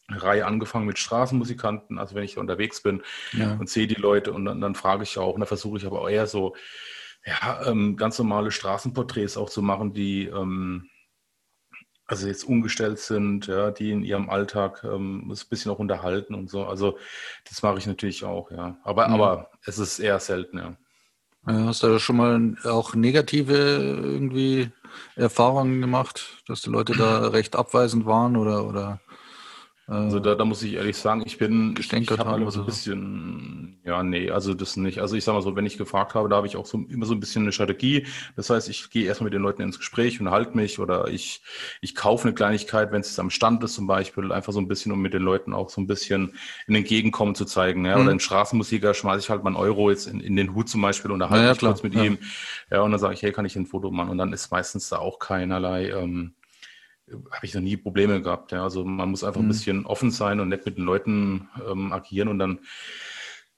Reihe 0.10 0.46
angefangen 0.46 0.88
mit 0.88 0.98
Straßenmusikanten, 0.98 2.00
also 2.00 2.16
wenn 2.16 2.24
ich 2.24 2.38
unterwegs 2.38 2.82
bin 2.82 3.04
ja. 3.34 3.54
und 3.54 3.70
sehe 3.70 3.88
die 3.88 3.96
Leute 3.96 4.34
und 4.34 4.46
dann, 4.46 4.60
dann 4.62 4.76
frage 4.76 5.04
ich 5.04 5.18
auch, 5.18 5.34
und 5.34 5.42
da 5.42 5.46
versuche 5.46 5.78
ich 5.78 5.86
aber 5.86 6.02
auch 6.02 6.10
eher 6.10 6.28
so, 6.28 6.56
ja, 7.26 7.68
ähm, 7.68 7.96
ganz 7.98 8.18
normale 8.18 8.52
Straßenporträts 8.52 9.38
auch 9.38 9.50
zu 9.50 9.62
machen, 9.62 9.94
die 9.94 10.26
ähm, 10.26 10.90
also 12.06 12.28
jetzt 12.28 12.44
umgestellt 12.44 12.98
sind, 12.98 13.46
ja, 13.48 13.70
die 13.70 13.92
in 13.92 14.04
ihrem 14.04 14.30
Alltag 14.30 14.84
ähm, 14.84 15.30
ein 15.30 15.38
bisschen 15.50 15.72
auch 15.72 15.78
unterhalten 15.78 16.34
und 16.34 16.50
so. 16.50 16.66
Also 16.66 16.98
das 17.48 17.62
mache 17.62 17.78
ich 17.78 17.86
natürlich 17.86 18.24
auch, 18.24 18.50
ja. 18.50 18.80
Aber, 18.84 19.08
mhm. 19.08 19.14
aber 19.14 19.52
es 19.64 19.78
ist 19.78 20.00
eher 20.00 20.20
selten, 20.20 20.58
ja. 20.58 20.78
Hast 21.46 21.84
du 21.84 21.88
da 21.88 22.00
schon 22.00 22.18
mal 22.18 22.56
auch 22.66 22.94
negative 22.94 23.56
irgendwie 23.56 24.72
Erfahrungen 25.16 25.82
gemacht, 25.82 26.44
dass 26.48 26.62
die 26.62 26.70
Leute 26.70 26.94
da 26.94 27.28
recht 27.28 27.56
abweisend 27.56 28.06
waren 28.06 28.36
oder, 28.36 28.66
oder 28.68 29.00
also 29.90 30.20
da, 30.20 30.36
da 30.36 30.46
muss 30.46 30.62
ich 30.62 30.76
ehrlich 30.76 30.98
sagen, 30.98 31.24
ich 31.26 31.40
bin, 31.40 31.74
ich, 31.80 31.92
ich 31.92 32.12
habe 32.12 32.40
immer 32.40 32.52
so 32.52 32.60
ein 32.60 32.66
bisschen, 32.68 33.80
ja, 33.84 34.04
nee, 34.04 34.30
also 34.30 34.54
das 34.54 34.78
nicht. 34.78 35.00
Also 35.00 35.16
ich 35.16 35.24
sage 35.24 35.38
mal 35.38 35.42
so, 35.42 35.56
wenn 35.56 35.66
ich 35.66 35.80
gefragt 35.80 36.14
habe, 36.14 36.30
da 36.30 36.36
habe 36.36 36.46
ich 36.46 36.58
auch 36.58 36.68
so 36.68 36.86
immer 36.90 37.08
so 37.08 37.16
ein 37.16 37.20
bisschen 37.20 37.42
eine 37.42 37.52
Strategie. 37.52 38.06
Das 38.36 38.52
heißt, 38.52 38.70
ich 38.70 38.92
gehe 38.92 39.06
erstmal 39.06 39.26
mit 39.26 39.34
den 39.34 39.42
Leuten 39.42 39.64
ins 39.64 39.80
Gespräch 39.80 40.22
und 40.22 40.30
halte 40.30 40.56
mich 40.56 40.78
oder 40.78 41.08
ich, 41.08 41.42
ich 41.82 41.96
kaufe 41.96 42.28
eine 42.28 42.36
Kleinigkeit, 42.36 42.92
wenn 42.92 43.02
es 43.02 43.18
am 43.18 43.32
Stand 43.32 43.64
ist 43.64 43.74
zum 43.74 43.88
Beispiel, 43.88 44.32
einfach 44.32 44.54
so 44.54 44.60
ein 44.60 44.68
bisschen, 44.68 44.92
um 44.92 45.02
mit 45.02 45.16
den 45.16 45.24
Leuten 45.24 45.56
auch 45.56 45.72
so 45.72 45.82
ein 45.82 45.88
bisschen 45.88 46.36
in 46.68 46.76
den 46.76 46.84
Gegenkommen 46.84 47.34
zu 47.34 47.46
zeigen. 47.46 47.84
Ja? 47.84 47.96
Mhm. 47.96 48.04
Oder 48.04 48.12
im 48.12 48.20
Straßenmusiker 48.20 48.94
schmeiße 48.94 49.22
ich 49.22 49.30
halt 49.32 49.44
mal 49.44 49.50
einen 49.50 49.58
Euro 49.58 49.90
jetzt 49.90 50.06
in, 50.06 50.20
in 50.20 50.36
den 50.36 50.54
Hut 50.54 50.70
zum 50.70 50.84
Beispiel 50.84 51.10
und 51.10 51.28
halte 51.28 51.44
ja, 51.44 51.50
mich 51.50 51.60
kurz 51.60 51.82
mit 51.82 51.96
ja. 51.96 52.04
ihm. 52.04 52.20
Ja, 52.70 52.82
und 52.84 52.92
dann 52.92 53.00
sage 53.00 53.16
ich, 53.16 53.24
hey, 53.24 53.32
kann 53.32 53.46
ich 53.46 53.56
ein 53.56 53.66
Foto 53.66 53.90
machen? 53.90 54.12
Und 54.12 54.20
dann 54.20 54.34
ist 54.34 54.52
meistens 54.52 54.90
da 54.90 55.00
auch 55.00 55.18
keinerlei 55.18 55.90
ähm, 55.90 56.34
habe 57.32 57.46
ich 57.46 57.54
noch 57.54 57.62
nie 57.62 57.78
Probleme 57.78 58.22
gehabt. 58.22 58.52
Ja. 58.52 58.64
Also 58.64 58.84
man 58.84 59.10
muss 59.10 59.24
einfach 59.24 59.42
mhm. 59.42 59.48
ein 59.48 59.50
bisschen 59.50 59.86
offen 59.86 60.12
sein 60.12 60.40
und 60.40 60.50
nett 60.50 60.66
mit 60.66 60.78
den 60.78 60.86
Leuten 60.86 61.50
ähm, 61.70 61.92
agieren 61.92 62.28
und 62.28 62.40
dann 62.40 62.60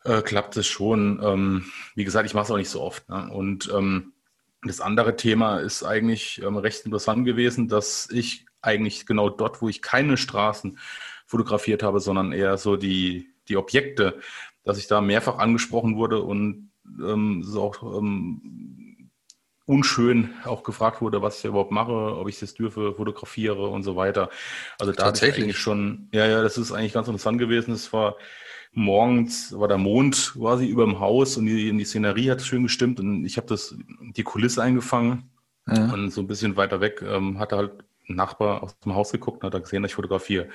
äh, 0.03 0.21
klappt 0.21 0.57
es 0.57 0.67
schon. 0.67 1.19
Ähm, 1.23 1.65
wie 1.95 2.03
gesagt, 2.03 2.25
ich 2.25 2.33
mache 2.33 2.45
es 2.45 2.51
auch 2.51 2.57
nicht 2.57 2.69
so 2.69 2.81
oft. 2.81 3.07
Ne? 3.09 3.29
Und 3.31 3.71
ähm, 3.75 4.13
das 4.63 4.81
andere 4.81 5.15
Thema 5.15 5.59
ist 5.59 5.83
eigentlich 5.83 6.41
ähm, 6.43 6.57
recht 6.57 6.85
interessant 6.85 7.25
gewesen, 7.25 7.67
dass 7.67 8.09
ich 8.11 8.45
eigentlich 8.61 9.05
genau 9.05 9.29
dort, 9.29 9.61
wo 9.61 9.69
ich 9.69 9.81
keine 9.81 10.17
Straßen 10.17 10.77
fotografiert 11.25 11.81
habe, 11.83 11.99
sondern 11.99 12.31
eher 12.31 12.57
so 12.57 12.77
die, 12.77 13.33
die 13.47 13.57
Objekte, 13.57 14.19
dass 14.63 14.77
ich 14.77 14.87
da 14.87 15.01
mehrfach 15.01 15.39
angesprochen 15.39 15.95
wurde 15.95 16.21
und 16.21 16.71
ähm, 16.99 17.41
so 17.43 17.61
auch 17.61 17.97
ähm, 17.97 18.80
unschön 19.71 20.31
auch 20.43 20.63
gefragt 20.63 21.01
wurde, 21.01 21.21
was 21.21 21.39
ich 21.39 21.45
überhaupt 21.45 21.71
mache, 21.71 21.93
ob 21.93 22.27
ich 22.27 22.39
das 22.39 22.53
dürfe, 22.53 22.93
fotografiere 22.93 23.69
und 23.69 23.83
so 23.83 23.95
weiter. 23.95 24.29
Also 24.77 24.91
da 24.91 25.05
hatte 25.05 25.25
ich 25.27 25.35
eigentlich 25.35 25.57
schon, 25.57 26.09
ja, 26.11 26.27
ja, 26.27 26.41
das 26.41 26.57
ist 26.57 26.73
eigentlich 26.73 26.91
ganz 26.91 27.07
interessant 27.07 27.39
gewesen. 27.39 27.73
Es 27.73 27.93
war 27.93 28.17
morgens, 28.73 29.57
war 29.57 29.69
der 29.69 29.77
Mond 29.77 30.33
quasi 30.37 30.65
über 30.65 30.85
dem 30.85 30.99
Haus 30.99 31.37
und 31.37 31.45
die, 31.45 31.71
die 31.75 31.85
Szenerie 31.85 32.29
hat 32.29 32.41
schön 32.41 32.63
gestimmt 32.63 32.99
und 32.99 33.23
ich 33.23 33.37
habe 33.37 33.47
das, 33.47 33.75
die 34.15 34.23
Kulisse 34.23 34.61
eingefangen 34.61 35.29
ja. 35.67 35.93
und 35.93 36.11
so 36.11 36.19
ein 36.19 36.27
bisschen 36.27 36.57
weiter 36.57 36.81
weg 36.81 37.01
ähm, 37.01 37.39
hatte 37.39 37.55
halt 37.55 37.71
ein 38.09 38.15
Nachbar 38.15 38.63
aus 38.63 38.77
dem 38.79 38.93
Haus 38.93 39.11
geguckt 39.13 39.43
und 39.43 39.53
hat 39.53 39.63
gesehen, 39.63 39.83
dass 39.83 39.91
ich 39.91 39.95
fotografiere. 39.95 40.49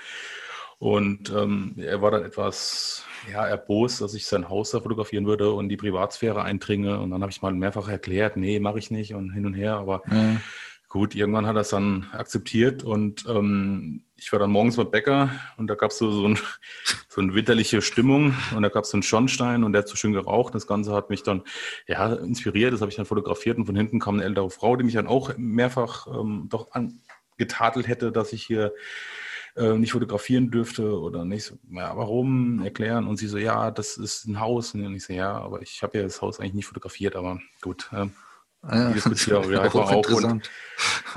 Und 0.79 1.31
ähm, 1.31 1.75
er 1.79 2.03
war 2.03 2.11
dann 2.11 2.25
etwas 2.25 3.05
ja, 3.33 3.47
erbost, 3.47 4.03
dass 4.03 4.15
ich 4.15 4.27
sein 4.27 4.49
Haus 4.49 4.73
da 4.73 4.81
fotografieren 4.81 5.27
würde 5.27 5.53
und 5.53 5.71
die 5.71 5.77
Privatsphäre 5.77 6.43
eindringe. 6.43 7.01
Und 7.01 7.11
dann 7.11 7.23
habe 7.23 7.33
ich 7.33 7.41
mal 7.41 7.55
mehrfach 7.55 7.89
erklärt, 7.89 8.37
nee, 8.37 8.61
mache 8.61 8.79
ich 8.79 8.91
nicht 8.91 9.15
und 9.15 9.33
hin 9.33 9.47
und 9.47 9.55
her. 9.55 9.77
Aber 9.77 10.03
ja. 10.11 10.37
gut, 10.89 11.15
irgendwann 11.15 11.47
hat 11.47 11.57
er 11.57 11.63
es 11.63 11.71
dann 11.71 12.09
akzeptiert 12.13 12.83
und 12.83 13.25
ähm, 13.27 14.03
ich 14.19 14.33
war 14.33 14.39
dann 14.39 14.51
morgens 14.51 14.77
beim 14.77 14.91
Bäcker 14.91 15.31
und 15.57 15.67
da 15.67 15.75
gab 15.75 15.91
es 15.91 15.99
so, 15.99 16.11
so, 16.11 16.27
ein, 16.27 16.39
so 17.09 17.21
eine 17.21 17.35
winterliche 17.35 17.81
Stimmung 17.81 18.35
und 18.55 18.63
da 18.63 18.69
gab 18.69 18.85
es 18.85 18.91
so 18.91 18.97
einen 18.97 19.03
Schornstein 19.03 19.65
und 19.65 19.73
der 19.73 19.83
hat 19.83 19.89
so 19.89 19.97
schön 19.97 20.13
geraucht. 20.13 20.55
Das 20.55 20.67
Ganze 20.67 20.93
hat 20.93 21.09
mich 21.09 21.23
dann 21.23 21.43
ja 21.87 22.13
inspiriert, 22.15 22.75
das 22.75 22.83
habe 22.83 22.91
ich 22.91 22.97
dann 22.97 23.07
fotografiert 23.07 23.57
und 23.57 23.67
von 23.67 23.77
hinten 23.77 23.99
kam 23.99 24.17
eine 24.17 24.25
ältere 24.25 24.51
Frau, 24.51 24.77
die 24.77 24.85
mich 24.85 24.95
dann 24.95 25.07
auch 25.07 25.33
mehrfach 25.39 26.07
ähm, 26.07 26.49
doch 26.51 26.69
angetadelt 26.73 27.89
hätte, 27.89 28.13
dass 28.13 28.35
ich 28.35 28.43
hier 28.43 28.73
äh, 29.57 29.79
nicht 29.79 29.93
fotografieren 29.93 30.51
dürfte 30.51 30.99
oder 30.99 31.25
nicht. 31.25 31.45
So, 31.45 31.59
ja, 31.71 31.97
warum? 31.97 32.63
Erklären. 32.63 33.07
Und 33.07 33.17
sie 33.17 33.27
so, 33.27 33.39
ja, 33.39 33.71
das 33.71 33.97
ist 33.97 34.27
ein 34.27 34.41
Haus. 34.41 34.75
Und 34.75 34.95
ich 34.95 35.05
so, 35.05 35.13
ja, 35.13 35.33
aber 35.33 35.63
ich 35.63 35.83
habe 35.83 35.99
ja 35.99 36.05
das 36.05 36.21
Haus 36.23 36.41
eigentlich 36.41 36.55
nicht 36.55 36.67
fotografiert, 36.67 37.17
aber 37.17 37.41
gut. 37.63 37.89
Äh, 37.93 38.07
ja, 38.69 38.91
das 38.93 39.07
ist 39.07 39.27
ja, 39.27 39.43
ja, 39.43 39.65
auch, 39.75 39.75
auch 39.75 40.11
und, 40.11 40.51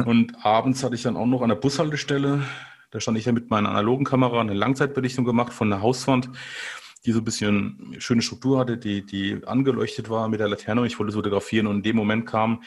und 0.05 0.45
abends 0.45 0.83
hatte 0.83 0.95
ich 0.95 1.03
dann 1.03 1.17
auch 1.17 1.25
noch 1.25 1.41
an 1.41 1.49
der 1.49 1.55
Bushaltestelle, 1.55 2.43
da 2.91 2.99
stand 2.99 3.17
ich 3.17 3.25
ja 3.25 3.31
mit 3.31 3.49
meiner 3.49 3.69
analogen 3.69 4.05
Kamera 4.05 4.41
eine 4.41 4.53
Langzeitbelichtung 4.53 5.25
gemacht 5.25 5.53
von 5.53 5.69
der 5.69 5.81
Hauswand, 5.81 6.29
die 7.05 7.11
so 7.11 7.19
ein 7.19 7.23
bisschen 7.23 7.95
schöne 7.99 8.21
Struktur 8.21 8.59
hatte, 8.59 8.77
die, 8.77 9.05
die 9.05 9.41
angeleuchtet 9.45 10.09
war 10.09 10.27
mit 10.27 10.39
der 10.39 10.49
Laterne. 10.49 10.85
Ich 10.85 10.99
wollte 10.99 11.13
fotografieren 11.13 11.67
und 11.67 11.77
in 11.77 11.83
dem 11.83 11.95
Moment 11.95 12.25
kam 12.25 12.63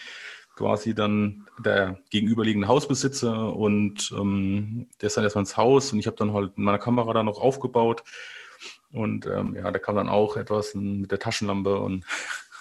quasi 0.56 0.94
dann 0.94 1.46
der 1.58 1.98
gegenüberliegende 2.10 2.68
Hausbesitzer 2.68 3.54
und 3.54 4.12
ähm, 4.16 4.88
der 5.00 5.06
ist 5.06 5.16
dann 5.16 5.24
erstmal 5.24 5.42
ins 5.42 5.56
Haus 5.56 5.92
und 5.92 5.98
ich 5.98 6.06
habe 6.06 6.16
dann 6.16 6.32
halt 6.32 6.58
meine 6.58 6.78
Kamera 6.78 7.12
da 7.12 7.22
noch 7.22 7.40
aufgebaut 7.40 8.02
und 8.92 9.26
ähm, 9.26 9.56
ja, 9.56 9.70
der 9.70 9.80
kam 9.80 9.96
dann 9.96 10.08
auch 10.08 10.36
etwas 10.36 10.74
mit 10.74 11.10
der 11.10 11.18
Taschenlampe 11.18 11.78
und 11.78 12.04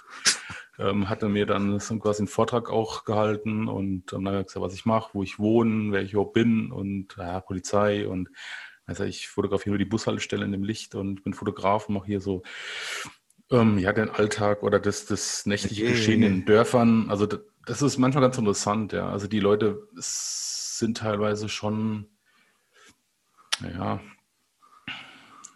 ähm, 0.79 1.09
hatte 1.09 1.27
mir 1.27 1.45
dann 1.45 1.79
quasi 1.79 2.21
einen 2.21 2.27
Vortrag 2.27 2.69
auch 2.69 3.03
gehalten 3.03 3.67
und 3.67 4.13
ähm, 4.13 4.25
dann 4.25 4.35
hat 4.35 4.47
gesagt, 4.47 4.65
was 4.65 4.73
ich 4.73 4.85
mache, 4.85 5.09
wo 5.13 5.23
ich 5.23 5.39
wohne, 5.39 5.91
wer 5.91 6.01
ich 6.01 6.13
überhaupt 6.13 6.33
bin 6.33 6.71
und 6.71 7.15
ja, 7.17 7.39
Polizei 7.41 8.07
und 8.07 8.29
also 8.85 9.03
ich 9.03 9.27
fotografiere 9.27 9.71
nur 9.71 9.79
die 9.79 9.85
Bushaltestelle 9.85 10.45
in 10.45 10.51
dem 10.51 10.63
Licht 10.63 10.95
und 10.95 11.23
bin 11.23 11.33
Fotograf 11.33 11.87
und 11.87 11.95
mache 11.95 12.07
hier 12.07 12.21
so 12.21 12.43
ähm, 13.51 13.77
ja, 13.77 13.93
den 13.93 14.09
Alltag 14.09 14.63
oder 14.63 14.79
das, 14.79 15.05
das 15.05 15.45
nächtliche 15.45 15.85
Geschehen 15.85 16.23
in 16.23 16.45
Dörfern. 16.45 17.09
Also 17.09 17.27
das 17.65 17.81
ist 17.81 17.97
manchmal 17.97 18.23
ganz 18.23 18.37
interessant, 18.37 18.93
ja. 18.93 19.09
Also 19.09 19.27
die 19.27 19.39
Leute 19.39 19.87
sind 19.95 20.97
teilweise 20.97 21.49
schon, 21.49 22.07
ja, 23.61 23.99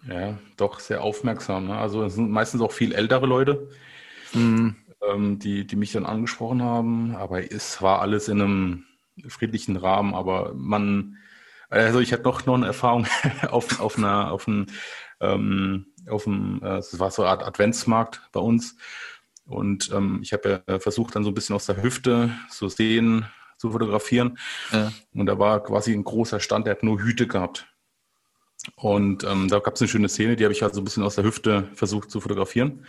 ja, 0.07 0.37
doch 0.57 0.79
sehr 0.79 1.01
aufmerksam. 1.01 1.67
Ne? 1.67 1.77
Also 1.77 2.03
es 2.03 2.15
sind 2.15 2.29
meistens 2.29 2.61
auch 2.61 2.71
viel 2.71 2.93
ältere 2.93 3.25
Leute, 3.25 3.69
mhm. 4.33 4.75
ähm, 5.01 5.39
die, 5.39 5.65
die 5.65 5.75
mich 5.75 5.93
dann 5.93 6.05
angesprochen 6.05 6.61
haben. 6.61 7.15
Aber 7.15 7.51
es 7.51 7.81
war 7.81 8.01
alles 8.01 8.27
in 8.27 8.41
einem 8.41 8.83
friedlichen 9.27 9.77
Rahmen. 9.77 10.13
Aber 10.13 10.53
man, 10.53 11.17
also 11.69 11.99
ich 11.99 12.13
hatte 12.13 12.23
noch, 12.23 12.45
noch 12.45 12.55
eine 12.55 12.67
Erfahrung 12.67 13.07
auf, 13.49 13.79
auf 13.79 13.97
einer, 13.97 14.31
auf 14.31 14.47
einem, 14.47 14.67
ähm, 15.21 15.87
auf 16.09 16.23
dem, 16.25 16.61
äh, 16.63 16.77
es 16.77 16.97
war 16.99 17.11
so 17.11 17.23
eine 17.23 17.31
Art 17.31 17.43
Adventsmarkt 17.43 18.21
bei 18.31 18.39
uns. 18.39 18.75
Und 19.45 19.91
ähm, 19.93 20.19
ich 20.23 20.33
habe 20.33 20.63
ja 20.67 20.79
versucht, 20.79 21.15
dann 21.15 21.23
so 21.23 21.29
ein 21.29 21.35
bisschen 21.35 21.55
aus 21.55 21.65
der 21.65 21.81
Hüfte 21.81 22.31
so 22.49 22.67
sehen 22.67 23.25
zu 23.57 23.71
fotografieren. 23.71 24.37
Ja. 24.71 24.91
Und 25.13 25.27
da 25.27 25.37
war 25.37 25.63
quasi 25.63 25.93
ein 25.93 26.03
großer 26.03 26.39
Stand, 26.39 26.67
der 26.67 26.75
hat 26.75 26.83
nur 26.83 26.99
Hüte 26.99 27.27
gehabt. 27.27 27.67
Und 28.75 29.23
ähm, 29.23 29.47
da 29.47 29.59
gab 29.59 29.75
es 29.75 29.81
eine 29.81 29.87
schöne 29.87 30.09
Szene, 30.09 30.35
die 30.35 30.43
habe 30.43 30.53
ich 30.53 30.63
halt 30.63 30.73
so 30.73 30.81
ein 30.81 30.83
bisschen 30.83 31.03
aus 31.03 31.15
der 31.15 31.23
Hüfte 31.23 31.69
versucht 31.73 32.09
zu 32.09 32.19
fotografieren. 32.19 32.85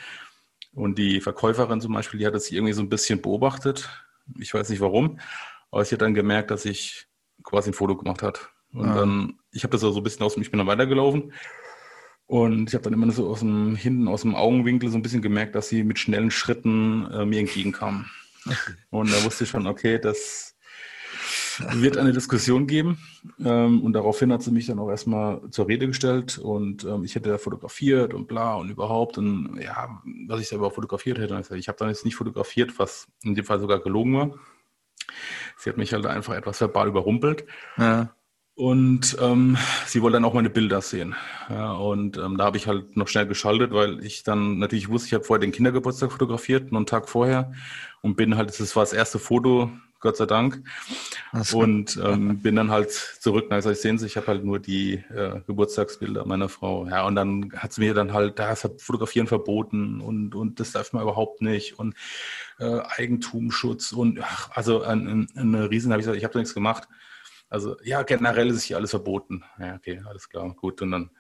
Und 0.73 0.99
die 0.99 1.20
Verkäuferin 1.20 1.80
zum 1.80 1.92
Beispiel, 1.92 2.18
die 2.18 2.26
hat 2.26 2.35
das 2.35 2.50
irgendwie 2.50 2.73
so 2.73 2.82
ein 2.82 2.88
bisschen 2.88 3.20
beobachtet. 3.20 3.88
Ich 4.38 4.52
weiß 4.52 4.70
nicht 4.70 4.80
warum, 4.80 5.20
aber 5.70 5.85
sie 5.85 5.94
hat 5.94 6.02
dann 6.02 6.14
gemerkt, 6.14 6.50
dass 6.50 6.64
ich 6.64 7.06
quasi 7.42 7.70
ein 7.70 7.75
Foto 7.75 7.96
gemacht 7.96 8.23
hat. 8.23 8.50
Und 8.73 8.87
ja. 8.87 8.94
dann, 8.94 9.38
ich 9.52 9.62
habe 9.62 9.73
das 9.73 9.82
so 9.82 9.94
ein 9.94 10.02
bisschen 10.02 10.25
aus, 10.25 10.37
ich 10.37 10.50
bin 10.50 10.58
dann 10.58 10.66
weitergelaufen 10.66 11.32
und 12.26 12.68
ich 12.68 12.75
habe 12.75 12.85
dann 12.85 12.92
immer 12.92 13.11
so 13.12 13.28
aus 13.28 13.40
dem, 13.40 13.76
hinten 13.76 14.09
aus 14.09 14.23
dem 14.23 14.35
Augenwinkel 14.35 14.90
so 14.90 14.97
ein 14.97 15.02
bisschen 15.02 15.23
gemerkt, 15.23 15.54
dass 15.54 15.68
sie 15.68 15.85
mit 15.85 15.99
schnellen 15.99 16.30
Schritten 16.30 17.11
äh, 17.12 17.25
mir 17.25 17.40
entgegenkam. 17.40 18.06
Und 18.90 19.12
da 19.12 19.25
wusste 19.25 19.45
ich 19.45 19.50
schon, 19.50 19.66
okay, 19.66 19.99
das 19.99 20.56
wird 21.73 21.97
eine 21.97 22.12
Diskussion 22.12 22.66
geben. 22.66 22.99
Ähm, 23.45 23.83
und 23.83 23.92
daraufhin 23.92 24.33
hat 24.33 24.42
sie 24.42 24.50
mich 24.50 24.66
dann 24.66 24.78
auch 24.78 24.90
erstmal 24.90 25.40
zur 25.50 25.68
Rede 25.68 25.87
gestellt 25.87 26.38
und 26.38 26.85
ähm, 26.85 27.04
ich 27.04 27.14
hätte 27.14 27.30
da 27.30 27.38
fotografiert 27.38 28.14
und 28.14 28.28
bla 28.28 28.54
und 28.54 28.71
überhaupt. 28.71 29.18
Und 29.18 29.59
ja, 29.61 30.00
was 30.26 30.40
ich 30.40 30.49
selber 30.49 30.71
fotografiert 30.71 31.18
hätte. 31.18 31.40
Ich, 31.40 31.50
ich 31.50 31.68
habe 31.68 31.78
dann 31.78 31.88
jetzt 31.88 32.04
nicht 32.04 32.16
fotografiert, 32.16 32.78
was 32.78 33.09
in 33.23 33.35
dem 33.35 33.45
Fall 33.45 33.61
sogar 33.61 33.80
gelogen 33.80 34.14
war. 34.14 34.35
Sie 35.56 35.71
hat 35.71 35.76
mich 35.76 35.92
halt 35.92 36.06
einfach 36.06 36.35
etwas 36.35 36.61
verbal 36.61 36.88
überrumpelt. 36.88 37.47
Ja. 37.78 38.14
Und 38.56 39.18
ähm, 39.20 39.58
sie 39.86 40.00
wollte 40.00 40.14
dann 40.14 40.25
auch 40.25 40.32
meine 40.32 40.48
Bilder 40.48 40.80
sehen. 40.80 41.14
Ja, 41.50 41.72
und 41.72 42.16
ähm, 42.16 42.38
da 42.38 42.44
habe 42.44 42.56
ich 42.56 42.66
halt 42.66 42.96
noch 42.96 43.06
schnell 43.06 43.26
geschaltet, 43.26 43.70
weil 43.72 44.02
ich 44.02 44.22
dann 44.22 44.58
natürlich 44.58 44.88
wusste, 44.88 45.08
ich 45.08 45.12
habe 45.12 45.25
vorher 45.25 45.42
den 45.42 45.52
Kindergeburtstag 45.52 46.10
fotografiert, 46.10 46.72
einen 46.72 46.86
Tag 46.86 47.10
vorher. 47.10 47.52
Und 48.00 48.16
bin 48.16 48.38
halt, 48.38 48.58
das 48.58 48.75
war 48.75 48.82
das 48.82 48.94
erste 48.94 49.18
Foto, 49.18 49.70
Gott 50.00 50.16
sei 50.16 50.25
Dank. 50.25 50.62
So. 51.34 51.58
Und 51.58 52.00
ähm, 52.02 52.40
bin 52.40 52.56
dann 52.56 52.70
halt 52.70 52.92
zurück. 52.92 53.48
Also 53.50 53.70
ich 53.70 53.78
sehen 53.82 53.98
Sie, 53.98 54.06
ich 54.06 54.16
habe 54.16 54.28
halt 54.28 54.42
nur 54.42 54.58
die 54.58 55.04
äh, 55.14 55.42
Geburtstagsbilder 55.46 56.25
meiner 56.25 56.48
Frau. 56.48 56.86
Ja, 56.86 57.06
und 57.06 57.14
dann 57.14 57.52
hat 57.54 57.75
sie 57.75 57.82
mir 57.82 57.92
dann 57.92 58.14
halt, 58.14 58.38
da 58.38 58.52
ist 58.52 58.66
Fotografieren 58.78 59.26
verboten 59.26 60.00
und, 60.00 60.34
und 60.34 60.60
das 60.60 60.72
darf 60.72 60.94
man 60.94 61.02
überhaupt 61.02 61.42
nicht. 61.42 61.78
Und 61.78 61.94
äh, 62.58 62.80
Eigentumsschutz 62.96 63.92
und 63.92 64.18
ach, 64.22 64.48
also 64.52 64.80
ein, 64.80 65.06
ein, 65.06 65.28
eine 65.36 65.70
Riesen 65.70 65.92
habe 65.92 66.00
ich 66.00 66.06
gesagt, 66.06 66.16
ich 66.16 66.25
habe 66.25 66.32
da 66.32 66.38
nichts 66.38 66.54
gemacht. 66.54 66.88
Also 67.49 67.76
ja, 67.83 68.03
generell 68.03 68.50
ist 68.50 68.65
hier 68.65 68.76
alles 68.76 68.91
verboten. 68.91 69.45
Ja, 69.59 69.75
okay, 69.75 70.03
alles 70.07 70.29
klar, 70.29 70.53
gut. 70.55 70.83
Und 70.83 70.91
dann 70.91 71.11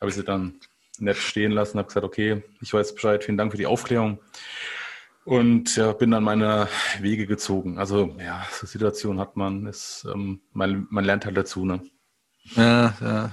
habe 0.00 0.10
ich 0.10 0.16
sie 0.16 0.24
dann 0.24 0.60
nett 0.98 1.16
stehen 1.16 1.52
lassen, 1.52 1.78
habe 1.78 1.88
gesagt, 1.88 2.04
okay, 2.04 2.42
ich 2.60 2.72
weiß 2.72 2.94
Bescheid, 2.94 3.22
vielen 3.22 3.38
Dank 3.38 3.52
für 3.52 3.58
die 3.58 3.66
Aufklärung. 3.66 4.20
Und 5.24 5.76
ja, 5.76 5.92
bin 5.92 6.10
dann 6.10 6.24
meine 6.24 6.68
Wege 7.00 7.26
gezogen. 7.26 7.78
Also 7.78 8.16
ja, 8.18 8.46
so 8.50 8.66
Situation 8.66 9.20
hat 9.20 9.36
man, 9.36 9.66
ist, 9.66 10.06
ähm, 10.12 10.40
man, 10.52 10.86
man 10.90 11.04
lernt 11.04 11.26
halt 11.26 11.36
dazu, 11.36 11.64
ne? 11.66 11.82
Ja, 12.54 12.94
ja. 13.00 13.30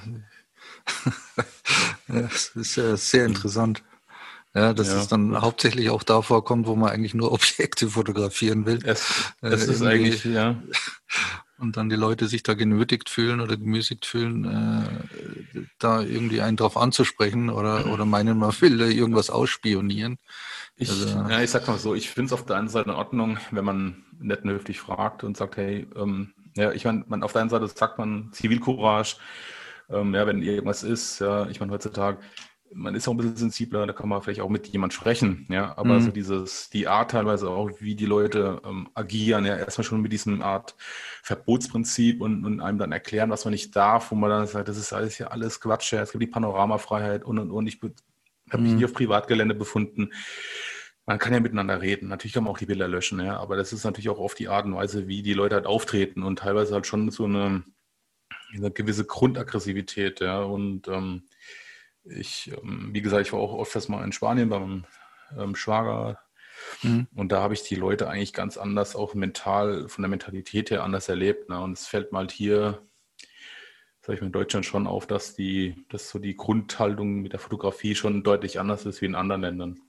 das 2.08 2.50
ist 2.50 2.76
ja 2.76 2.98
sehr 2.98 3.26
interessant. 3.26 3.82
Ja, 4.54 4.74
dass 4.74 4.90
ja. 4.90 5.00
es 5.00 5.08
dann 5.08 5.42
hauptsächlich 5.42 5.90
auch 5.90 6.04
da 6.04 6.22
vorkommt, 6.22 6.68
wo 6.68 6.76
man 6.76 6.90
eigentlich 6.90 7.14
nur 7.14 7.32
Objekte 7.34 7.90
fotografieren 7.90 8.66
will. 8.66 8.80
Es, 8.86 9.34
es 9.42 9.68
äh, 9.68 9.72
ist 9.72 9.82
eigentlich, 9.82 10.26
ja 10.26 10.62
und 11.58 11.78
dann 11.78 11.90
die 11.90 11.96
Leute 11.96 12.28
sich 12.28 12.44
da 12.44 12.54
genötigt 12.54 13.10
fühlen 13.10 13.40
oder 13.40 13.58
gemüßigt 13.58 14.06
fühlen, 14.06 14.46
äh, 14.46 15.62
da 15.80 16.02
irgendwie 16.02 16.42
einen 16.42 16.58
drauf 16.58 16.78
anzusprechen 16.78 17.50
oder, 17.50 17.92
oder 17.92 18.06
meinen, 18.06 18.38
man 18.38 18.54
will 18.62 18.82
irgendwas 18.82 19.30
ausspionieren. 19.30 20.18
Ich, 20.76 20.90
also, 20.90 21.08
ja, 21.30 21.42
ich 21.42 21.50
sag 21.50 21.68
mal 21.68 21.78
so, 21.78 21.96
ich 21.96 22.10
finde 22.10 22.28
es 22.28 22.34
auf 22.34 22.46
der 22.46 22.58
einen 22.58 22.68
Seite 22.68 22.90
in 22.90 22.96
Ordnung, 22.96 23.38
wenn 23.52 23.66
man 23.66 24.06
nett 24.20 24.44
und 24.44 24.52
höflich 24.52 24.80
fragt 24.80 25.24
und 25.24 25.38
sagt, 25.38 25.58
hey, 25.58 25.88
ähm, 25.96 26.34
ja, 26.56 26.72
ich 26.72 26.86
meine, 26.86 27.06
man, 27.08 27.24
auf 27.24 27.32
der 27.32 27.42
einen 27.42 27.50
Seite 27.50 27.68
sagt 27.68 27.98
man 27.98 28.32
Zivilcourage, 28.32 29.18
ähm, 29.90 30.14
ja, 30.14 30.26
wenn 30.28 30.42
irgendwas 30.42 30.84
ist, 30.84 31.20
ja, 31.20 31.48
ich 31.48 31.60
meine, 31.60 31.72
heutzutage 31.72 32.20
man 32.74 32.96
ist 32.96 33.08
auch 33.08 33.14
ein 33.14 33.18
bisschen 33.18 33.38
sensibler, 33.38 33.86
da 33.86 33.94
kann 33.94 34.10
man 34.10 34.22
vielleicht 34.22 34.42
auch 34.42 34.50
mit 34.50 34.68
jemand 34.68 34.94
sprechen, 34.94 35.46
ja, 35.50 35.78
aber 35.78 35.96
mhm. 35.96 36.02
so 36.02 36.12
dieses, 36.12 36.70
die 36.70 36.88
Art 36.88 37.12
teilweise 37.12 37.50
auch, 37.50 37.70
wie 37.80 37.96
die 37.96 38.06
Leute 38.06 38.62
ähm, 38.66 38.90
agieren, 38.94 39.46
ja, 39.46 39.56
erstmal 39.56 39.86
schon 39.86 40.02
mit 40.02 40.12
diesem 40.12 40.42
Art 40.42 40.76
Verbotsprinzip 41.24 42.22
und, 42.22 42.46
und 42.46 42.62
einem 42.62 42.78
dann 42.78 42.92
erklären, 42.92 43.30
was 43.30 43.46
man 43.46 43.54
nicht 43.54 43.76
darf, 43.76 44.12
wo 44.12 44.16
man 44.16 44.30
dann 44.30 44.48
sagt, 44.48 44.68
das 44.68 44.78
ist 44.78 44.94
alles 44.94 45.18
ja 45.18 45.28
alles 45.28 45.62
Quatsch, 45.62 45.94
ja, 45.94 46.02
es 46.02 46.12
gibt 46.12 46.24
die 46.24 46.28
Panoramafreiheit 46.28 47.24
und 47.24 47.40
und 47.40 47.52
und, 47.52 47.68
ich 47.68 47.80
habe 48.52 48.64
mich 48.64 48.74
mhm. 48.74 48.78
nie 48.78 48.86
auf 48.86 48.94
Privatgelände 48.94 49.56
befunden. 49.56 50.12
Man 51.08 51.20
kann 51.20 51.34
ja 51.34 51.40
miteinander 51.40 51.82
reden. 51.82 52.08
Natürlich 52.08 52.34
kann 52.34 52.44
man 52.44 52.52
auch 52.52 52.58
die 52.58 52.66
Bilder 52.66 52.88
löschen, 52.88 53.20
ja, 53.20 53.38
aber 53.38 53.56
das 53.56 53.74
ist 53.74 53.84
natürlich 53.84 54.10
auch 54.10 54.20
oft 54.20 54.40
die 54.40 54.48
Art 54.50 54.66
und 54.66 54.76
Weise, 54.76 55.08
wie 55.08 55.22
die 55.22 55.34
Leute 55.34 55.56
halt 55.56 55.68
auftreten 55.68 56.24
und 56.24 56.40
teilweise 56.40 56.74
halt 56.74 56.88
schon 56.88 57.12
so 57.12 57.26
eine, 57.26 57.64
eine 58.54 58.72
gewisse 58.72 59.06
Grundaggressivität, 59.06 60.20
ja, 60.20 60.42
und 60.42 60.88
ähm, 60.88 61.24
ich, 62.06 62.52
ähm, 62.64 62.90
wie 62.92 63.02
gesagt, 63.02 63.28
ich 63.28 63.34
war 63.34 63.40
auch 63.40 63.60
öfters 63.60 63.90
mal 63.90 64.04
in 64.04 64.12
Spanien 64.12 64.50
beim 64.50 64.86
ähm, 65.38 65.56
Schwager. 65.56 66.20
Mhm. 66.84 67.08
Und 67.16 67.32
da 67.32 67.42
habe 67.42 67.54
ich 67.54 67.64
die 67.64 67.76
Leute 67.76 68.10
eigentlich 68.10 68.34
ganz 68.34 68.58
anders, 68.58 68.96
auch 68.96 69.14
mental, 69.14 69.88
von 69.90 70.02
der 70.02 70.10
Mentalität 70.10 70.72
her 70.72 70.84
anders 70.84 71.10
erlebt. 71.10 71.50
Ne? 71.50 71.60
Und 71.60 71.74
es 71.74 71.88
fällt 71.88 72.12
mal 72.12 72.20
halt 72.20 72.32
hier, 72.32 72.82
sage 74.02 74.16
ich 74.16 74.22
mal, 74.22 74.28
in 74.28 74.34
Deutschland 74.34 74.66
schon 74.66 74.88
auf, 74.88 75.08
dass 75.08 75.36
die, 75.36 75.86
dass 75.90 76.10
so 76.10 76.20
die 76.20 76.36
Grundhaltung 76.36 77.22
mit 77.22 77.34
der 77.34 77.40
Fotografie 77.40 77.96
schon 77.96 78.24
deutlich 78.24 78.60
anders 78.60 78.86
ist 78.86 79.02
wie 79.02 79.06
in 79.06 79.16
anderen 79.16 79.42
Ländern. 79.42 79.80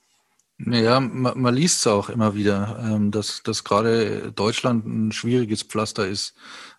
Ja, 0.59 1.01
man, 1.01 1.39
man 1.39 1.55
liest 1.55 1.81
es 1.81 1.87
auch 1.87 2.09
immer 2.09 2.35
wieder, 2.35 2.79
ähm, 2.83 3.11
dass, 3.11 3.43
dass 3.43 3.63
gerade 3.63 4.33
Deutschland 4.33 4.87
ein 4.87 5.13
schwieriges 5.13 5.63
Pflaster 5.63 6.07
ist 6.07 6.35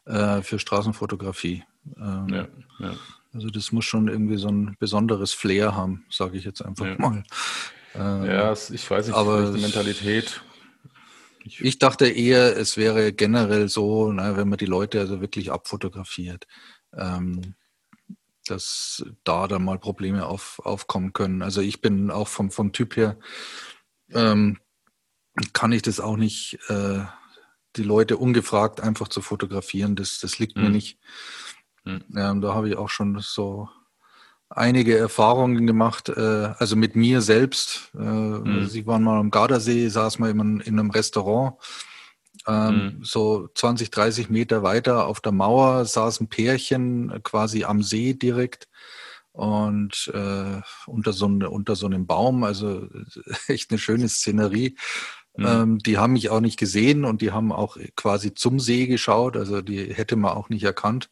äh, 0.05 0.41
für 0.41 0.57
Straßenfotografie. 0.57 1.63
Ähm, 1.95 2.27
ja, 2.29 2.47
ja. 2.79 2.95
Also 3.37 3.51
das 3.51 3.71
muss 3.71 3.85
schon 3.85 4.07
irgendwie 4.07 4.37
so 4.37 4.47
ein 4.47 4.75
besonderes 4.79 5.31
Flair 5.31 5.75
haben, 5.75 6.03
sage 6.09 6.39
ich 6.39 6.43
jetzt 6.43 6.63
einfach 6.65 6.87
Ja. 6.87 6.95
mal. 6.97 7.23
Ja, 7.93 8.47
Ähm, 8.47 8.51
es- 8.51 8.71
ich 8.71 8.89
weiß 8.89 9.05
nicht, 9.05 9.15
aber 9.15 9.51
die 9.51 9.61
Mentalität. 9.61 10.41
Ich, 11.43 11.61
Ich 11.61 11.77
dachte 11.77 12.07
eher, 12.07 12.57
es 12.57 12.77
wäre 12.77 13.13
generell 13.13 13.69
so, 13.69 14.11
na, 14.11 14.35
wenn 14.37 14.49
man 14.49 14.57
die 14.57 14.65
Leute 14.65 14.99
also 14.99 15.21
wirklich 15.21 15.51
abfotografiert, 15.51 16.47
ähm, 16.93 17.53
dass 18.47 19.05
da 19.23 19.47
dann 19.47 19.63
mal 19.63 19.77
Probleme 19.77 20.25
auf, 20.25 20.57
aufkommen 20.63 21.13
können. 21.13 21.43
Also 21.43 21.61
ich 21.61 21.79
bin 21.79 22.09
auch 22.09 22.27
vom, 22.27 22.49
vom 22.49 22.73
Typ 22.73 22.95
her, 22.97 23.19
ähm, 24.09 24.57
kann 25.53 25.71
ich 25.73 25.83
das 25.83 25.99
auch 25.99 26.17
nicht, 26.17 26.57
äh, 26.69 27.03
die 27.75 27.83
Leute 27.83 28.17
ungefragt 28.17 28.81
einfach 28.81 29.09
zu 29.09 29.21
fotografieren. 29.21 29.95
Das, 29.95 30.17
das 30.21 30.39
liegt 30.39 30.57
mir 30.57 30.69
Mhm. 30.69 30.71
nicht. 30.71 30.99
Mhm. 31.87 32.03
Ja, 32.17 32.31
und 32.31 32.41
da 32.41 32.53
habe 32.53 32.69
ich 32.69 32.75
auch 32.77 32.89
schon 32.89 33.17
so 33.19 33.69
einige 34.49 34.97
Erfahrungen 34.97 35.67
gemacht, 35.67 36.09
äh, 36.09 36.53
also 36.57 36.75
mit 36.75 36.95
mir 36.95 37.21
selbst. 37.21 37.91
Äh, 37.95 37.99
Mhm. 37.99 38.65
Sie 38.67 38.85
waren 38.87 39.03
mal 39.03 39.19
am 39.19 39.29
Gardasee, 39.31 39.87
saß 39.89 40.19
mal 40.19 40.29
in, 40.31 40.39
einem- 40.39 40.59
in 40.61 40.79
einem 40.79 40.89
Restaurant. 40.91 41.55
Ähm, 42.47 42.75
Mhm. 42.97 43.03
So 43.03 43.49
20, 43.55 43.89
30 43.91 44.29
Meter 44.29 44.63
weiter 44.63 45.07
auf 45.07 45.19
der 45.19 45.31
Mauer 45.33 45.85
saß 45.85 46.21
ein 46.21 46.29
Pärchen 46.29 47.21
quasi 47.23 47.63
am 47.65 47.83
See 47.83 48.13
direkt 48.13 48.69
und 49.33 50.09
äh, 50.13 50.61
unter, 50.85 51.13
so, 51.13 51.25
unter 51.25 51.75
so 51.75 51.85
einem 51.87 52.07
Baum, 52.07 52.43
also 52.43 52.87
echt 53.47 53.69
eine 53.71 53.79
schöne 53.79 54.07
Szenerie. 54.07 54.77
Mhm. 55.35 55.45
Ähm, 55.45 55.77
die 55.79 55.97
haben 55.97 56.13
mich 56.13 56.29
auch 56.29 56.39
nicht 56.39 56.57
gesehen 56.57 57.03
und 57.05 57.21
die 57.21 57.31
haben 57.31 57.51
auch 57.51 57.77
quasi 57.95 58.33
zum 58.33 58.59
See 58.59 58.87
geschaut, 58.87 59.35
also 59.35 59.61
die 59.61 59.93
hätte 59.93 60.15
man 60.15 60.31
auch 60.31 60.49
nicht 60.49 60.63
erkannt. 60.63 61.09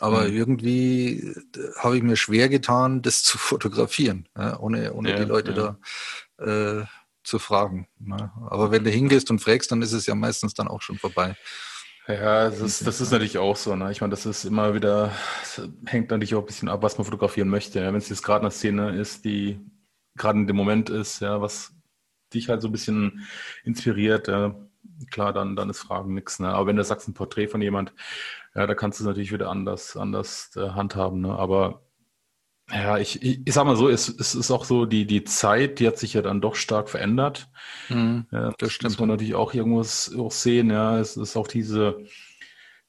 Aber 0.00 0.26
Mhm. 0.28 0.36
irgendwie 0.36 1.18
äh, 1.20 1.74
habe 1.78 1.96
ich 1.96 2.02
mir 2.02 2.16
schwer 2.16 2.48
getan, 2.48 3.02
das 3.02 3.22
zu 3.22 3.38
fotografieren, 3.38 4.28
ja, 4.36 4.58
ohne, 4.58 4.92
ohne 4.94 5.10
Ja, 5.10 5.16
die 5.16 5.24
Leute 5.24 5.52
ja. 5.52 5.76
da 6.38 6.80
äh, 6.80 6.86
zu 7.22 7.38
fragen. 7.38 7.86
Ne? 7.98 8.32
Aber 8.48 8.70
wenn 8.70 8.82
du 8.82 8.90
hingehst 8.90 9.30
und 9.30 9.40
fragst, 9.40 9.70
dann 9.70 9.82
ist 9.82 9.92
es 9.92 10.06
ja 10.06 10.14
meistens 10.14 10.54
dann 10.54 10.68
auch 10.68 10.80
schon 10.82 10.98
vorbei. 10.98 11.36
Ja, 12.08 12.48
das 12.50 12.60
ist, 12.60 12.86
das 12.86 13.00
ist 13.00 13.12
natürlich 13.12 13.38
auch 13.38 13.56
so. 13.56 13.76
Ne? 13.76 13.92
Ich 13.92 14.00
meine, 14.00 14.10
das 14.10 14.26
ist 14.26 14.44
immer 14.44 14.74
wieder, 14.74 15.12
hängt 15.86 16.10
natürlich 16.10 16.34
auch 16.34 16.40
ein 16.40 16.46
bisschen 16.46 16.68
ab, 16.68 16.82
was 16.82 16.96
man 16.98 17.04
fotografieren 17.04 17.48
möchte. 17.48 17.80
Wenn 17.80 17.94
es 17.94 18.08
jetzt 18.08 18.22
gerade 18.24 18.40
eine 18.40 18.50
Szene 18.50 18.98
ist, 18.98 19.24
die 19.24 19.60
gerade 20.16 20.38
in 20.38 20.46
dem 20.46 20.56
Moment 20.56 20.90
ist, 20.90 21.20
ja, 21.20 21.40
was 21.40 21.72
dich 22.34 22.48
halt 22.48 22.62
so 22.62 22.68
ein 22.68 22.72
bisschen 22.72 23.26
inspiriert, 23.64 24.28
klar, 25.10 25.32
dann, 25.32 25.56
dann 25.56 25.70
ist 25.70 25.80
Fragen 25.80 26.14
nichts. 26.14 26.40
Ne? 26.40 26.48
Aber 26.48 26.66
wenn 26.66 26.76
du 26.76 26.84
sagst, 26.84 27.06
ein 27.06 27.14
Porträt 27.14 27.48
von 27.48 27.62
jemand, 27.62 27.92
ja, 28.54 28.66
da 28.66 28.74
kannst 28.74 28.98
du 29.00 29.04
es 29.04 29.06
natürlich 29.06 29.32
wieder 29.32 29.48
anders, 29.50 29.96
anders 29.96 30.50
äh, 30.56 30.70
handhaben. 30.70 31.20
Ne? 31.20 31.30
Aber 31.38 31.82
ja, 32.72 32.98
ich, 32.98 33.20
ich, 33.22 33.40
ich 33.44 33.52
sag 33.54 33.64
mal 33.64 33.76
so, 33.76 33.88
es, 33.88 34.08
es 34.08 34.34
ist 34.34 34.50
auch 34.50 34.64
so, 34.64 34.86
die, 34.86 35.04
die 35.06 35.24
Zeit, 35.24 35.80
die 35.80 35.86
hat 35.88 35.98
sich 35.98 36.14
ja 36.14 36.22
dann 36.22 36.40
doch 36.40 36.54
stark 36.54 36.88
verändert. 36.88 37.48
Mhm. 37.88 38.26
Ja, 38.30 38.52
Das 38.58 38.72
stimmt. 38.72 38.92
muss 38.92 39.00
man 39.00 39.08
natürlich 39.08 39.34
auch 39.34 39.54
irgendwas 39.54 40.14
auch 40.16 40.30
sehen. 40.30 40.70
Ja, 40.70 40.98
es 40.98 41.16
ist 41.16 41.36
auch 41.36 41.48
diese 41.48 42.04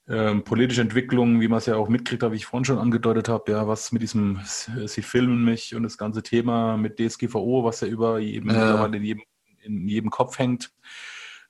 ähm, 0.08 0.44
politische 0.44 0.82
Entwicklung, 0.82 1.40
wie 1.42 1.48
man 1.48 1.58
es 1.60 1.66
ja 1.68 1.76
auch 1.78 1.90
mitkriegt, 1.90 2.22
wie 2.32 2.36
ich 2.36 2.46
vorhin 2.46 2.66
schon 2.66 2.78
angedeutet 2.80 3.30
habe, 3.30 3.52
ja, 3.52 3.68
was 3.68 3.92
mit 3.92 4.02
diesem, 4.02 4.40
sie 4.44 5.02
filmen 5.02 5.44
mich 5.46 5.74
und 5.74 5.84
das 5.84 5.98
ganze 5.98 6.22
Thema 6.22 6.76
mit 6.78 7.00
DSGVO, 7.00 7.64
was 7.64 7.82
ja 7.82 7.88
über 7.88 8.20
jedem, 8.20 8.50
Ja. 8.50 8.86
in 8.86 9.04
jedem, 9.04 9.24
in 9.64 9.88
jedem 9.88 10.10
Kopf 10.10 10.38
hängt, 10.38 10.72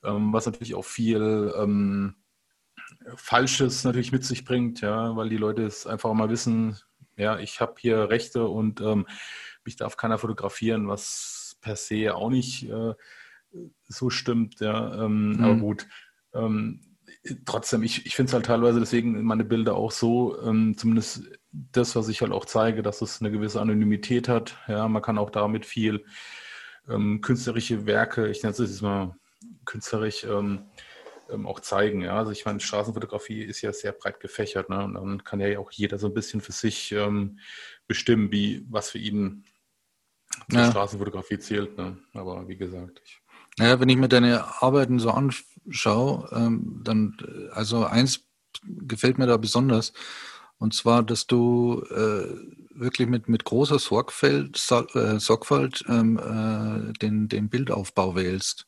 ähm, 0.04 0.32
was 0.32 0.46
natürlich 0.46 0.74
auch 0.74 0.84
viel 0.84 1.52
ähm, 1.58 2.14
Falsches 3.16 3.84
natürlich 3.84 4.12
mit 4.12 4.24
sich 4.24 4.44
bringt, 4.44 4.80
ja, 4.80 5.16
weil 5.16 5.28
die 5.28 5.36
Leute 5.36 5.62
es 5.62 5.86
einfach 5.86 6.12
mal 6.12 6.30
wissen, 6.30 6.78
ja, 7.16 7.38
ich 7.38 7.60
habe 7.60 7.74
hier 7.78 8.08
Rechte 8.10 8.46
und 8.46 8.80
ähm, 8.80 9.06
mich 9.64 9.76
darf 9.76 9.96
keiner 9.96 10.18
fotografieren, 10.18 10.88
was 10.88 11.56
per 11.60 11.76
se 11.76 12.14
auch 12.14 12.30
nicht 12.30 12.68
äh, 12.68 12.94
so 13.88 14.10
stimmt, 14.10 14.60
ja, 14.60 15.04
ähm, 15.04 15.32
Mhm. 15.32 15.44
aber 15.44 15.56
gut. 15.56 15.86
Ähm, 16.34 16.80
trotzdem, 17.44 17.82
ich, 17.82 18.06
ich 18.06 18.16
finde 18.16 18.30
es 18.30 18.34
halt 18.34 18.46
teilweise 18.46 18.80
deswegen 18.80 19.22
meine 19.22 19.44
Bilder 19.44 19.76
auch 19.76 19.92
so, 19.92 20.40
ähm, 20.42 20.76
zumindest 20.76 21.24
das, 21.52 21.94
was 21.94 22.08
ich 22.08 22.22
halt 22.22 22.32
auch 22.32 22.46
zeige, 22.46 22.82
dass 22.82 23.02
es 23.02 23.20
eine 23.20 23.30
gewisse 23.30 23.60
Anonymität 23.60 24.28
hat. 24.28 24.56
Ja, 24.66 24.88
man 24.88 25.02
kann 25.02 25.18
auch 25.18 25.30
damit 25.30 25.66
viel 25.66 26.04
ähm, 26.88 27.20
künstlerische 27.20 27.86
Werke, 27.86 28.28
ich 28.28 28.42
nenne 28.42 28.52
es 28.52 28.58
jetzt 28.58 28.82
mal 28.82 29.14
künstlerisch, 29.64 30.24
ähm, 30.24 30.64
ähm, 31.30 31.46
auch 31.46 31.60
zeigen. 31.60 32.02
Ja, 32.02 32.16
also 32.18 32.30
ich 32.30 32.44
meine, 32.44 32.60
Straßenfotografie 32.60 33.42
ist 33.42 33.62
ja 33.62 33.72
sehr 33.72 33.92
breit 33.92 34.20
gefächert, 34.20 34.68
ne? 34.68 34.84
Und 34.84 34.94
dann 34.94 35.24
kann 35.24 35.40
ja 35.40 35.58
auch 35.58 35.70
jeder 35.72 35.98
so 35.98 36.06
ein 36.08 36.14
bisschen 36.14 36.40
für 36.40 36.52
sich 36.52 36.92
ähm, 36.92 37.38
bestimmen, 37.86 38.30
wie 38.32 38.64
was 38.70 38.90
für 38.90 38.98
ihn 38.98 39.44
zur 40.50 40.60
Ja. 40.60 40.70
Straßenfotografie 40.70 41.38
zählt. 41.38 41.76
Ne? 41.76 41.98
Aber 42.14 42.48
wie 42.48 42.56
gesagt, 42.56 43.00
ich, 43.04 43.20
Naja, 43.58 43.78
wenn 43.80 43.88
ich 43.88 43.96
mir 43.96 44.08
deine 44.08 44.62
Arbeiten 44.62 44.98
so 44.98 45.10
anschaue, 45.10 46.28
ähm, 46.32 46.80
dann, 46.84 47.16
äh, 47.22 47.50
also 47.50 47.84
eins 47.84 48.26
gefällt 48.64 49.18
mir 49.18 49.26
da 49.26 49.36
besonders, 49.36 49.92
und 50.58 50.74
zwar, 50.74 51.02
dass 51.02 51.26
du 51.26 51.82
äh, 51.90 52.36
wirklich 52.70 53.08
mit, 53.08 53.28
mit 53.28 53.44
großer 53.44 53.78
Sorgfalt, 53.78 54.56
äh, 54.94 55.18
Sorgfalt 55.18 55.84
ähm, 55.88 56.18
äh, 56.18 56.92
den, 56.94 57.28
den 57.28 57.48
Bildaufbau 57.48 58.14
wählst. 58.14 58.66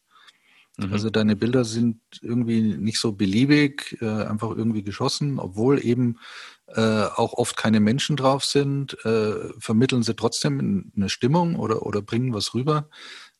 Mhm. 0.77 0.93
Also 0.93 1.11
deine 1.11 1.37
Bilder 1.37 1.65
sind 1.65 2.01
irgendwie 2.21 2.61
nicht 2.61 2.99
so 2.99 3.13
beliebig, 3.13 3.97
äh, 4.01 4.07
einfach 4.07 4.51
irgendwie 4.51 4.83
geschossen, 4.83 5.39
obwohl 5.39 5.85
eben 5.85 6.19
äh, 6.67 7.05
auch 7.05 7.35
oft 7.35 7.57
keine 7.57 7.81
Menschen 7.81 8.17
drauf 8.17 8.45
sind, 8.45 8.97
äh, 9.05 9.53
vermitteln 9.59 10.03
sie 10.03 10.17
trotzdem 10.17 10.93
eine 10.97 11.09
Stimmung 11.09 11.57
oder, 11.57 11.87
oder 11.87 12.03
bringen 12.03 12.33
was 12.35 12.55
rüber, 12.55 12.89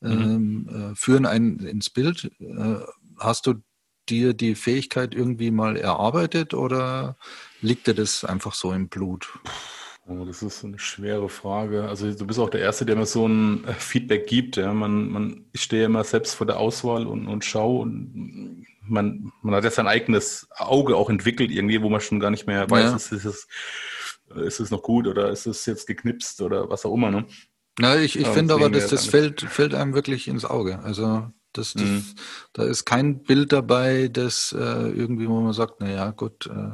ähm, 0.03 0.69
äh, 0.69 0.95
führen 0.95 1.27
einen 1.27 1.59
ins 1.61 1.91
Bild. 1.91 2.31
Äh, 2.39 2.77
hast 3.19 3.47
du 3.47 3.55
dir 4.09 4.35
die 4.35 4.55
Fähigkeit 4.55 5.15
irgendwie 5.15 5.51
mal 5.51 5.77
erarbeitet 5.77 6.55
oder 6.55 7.17
liegt 7.61 7.87
dir 7.87 7.95
das 7.95 8.25
einfach 8.25 8.55
so 8.55 8.73
im 8.73 8.89
Blut? 8.89 9.33
Oh, 10.07 10.25
das 10.27 10.43
ist 10.43 10.65
eine 10.65 10.79
schwere 10.79 11.31
Frage. 11.31 11.89
Also 11.89 12.13
du 12.13 12.27
bist 12.27 12.39
auch 12.39 12.51
der 12.51 12.61
Erste, 12.61 12.85
der 12.85 12.95
mir 12.97 13.07
so 13.07 13.27
ein 13.27 13.65
äh, 13.65 13.73
Feedback 13.73 14.27
gibt. 14.27 14.57
Ja. 14.57 14.73
Man, 14.75 15.09
man, 15.09 15.45
ich 15.53 15.63
stehe 15.63 15.87
immer 15.87 16.05
selbst 16.05 16.35
vor 16.35 16.47
der 16.47 16.59
Auswahl 16.59 17.07
und, 17.07 17.27
und 17.27 17.45
schaue 17.45 17.81
und 17.83 18.67
man, 18.87 19.33
man 19.41 19.55
hat 19.55 19.65
ja 19.65 19.71
sein 19.71 19.87
eigenes 19.89 20.47
Auge 20.57 20.97
auch 20.97 21.09
entwickelt 21.09 21.51
irgendwie, 21.51 21.81
wo 21.81 21.89
man 21.89 22.03
schon 22.03 22.21
gar 22.21 22.31
nicht 22.31 22.47
mehr 22.47 22.69
weiß, 22.69 22.91
Ja. 22.91 22.97
ist, 22.97 23.13
ist, 23.13 23.25
es, 23.25 23.49
ist 24.37 24.61
es 24.61 24.71
noch 24.71 24.83
gut 24.83 25.07
oder 25.07 25.31
ist 25.31 25.47
es 25.47 25.65
jetzt 25.65 25.87
geknipst 25.87 26.43
oder 26.43 26.69
was 26.69 26.85
auch 26.85 26.93
immer. 26.95 27.11
Ne? 27.11 27.25
Na, 27.79 27.97
ich, 27.97 28.19
ich 28.19 28.29
finde 28.29 28.53
aber, 28.53 28.69
dass 28.69 28.89
das 28.89 29.07
fällt, 29.07 29.41
fällt 29.41 29.73
einem 29.75 29.95
wirklich 29.95 30.29
ins 30.29 30.45
Auge. 30.45 30.81
Also 30.81 31.31
das, 31.55 31.73
das, 31.73 31.83
Mhm. 31.83 32.05
da 32.53 32.65
ist 32.65 32.85
kein 32.85 33.23
Bild 33.23 33.53
dabei, 33.53 34.09
das 34.09 34.53
äh, 34.53 34.59
irgendwie, 34.91 35.29
wo 35.31 35.41
man 35.41 35.55
sagt, 35.55 35.77
na 35.79 35.91
ja, 35.91 36.11
gut, 36.11 36.47
äh, 36.47 36.73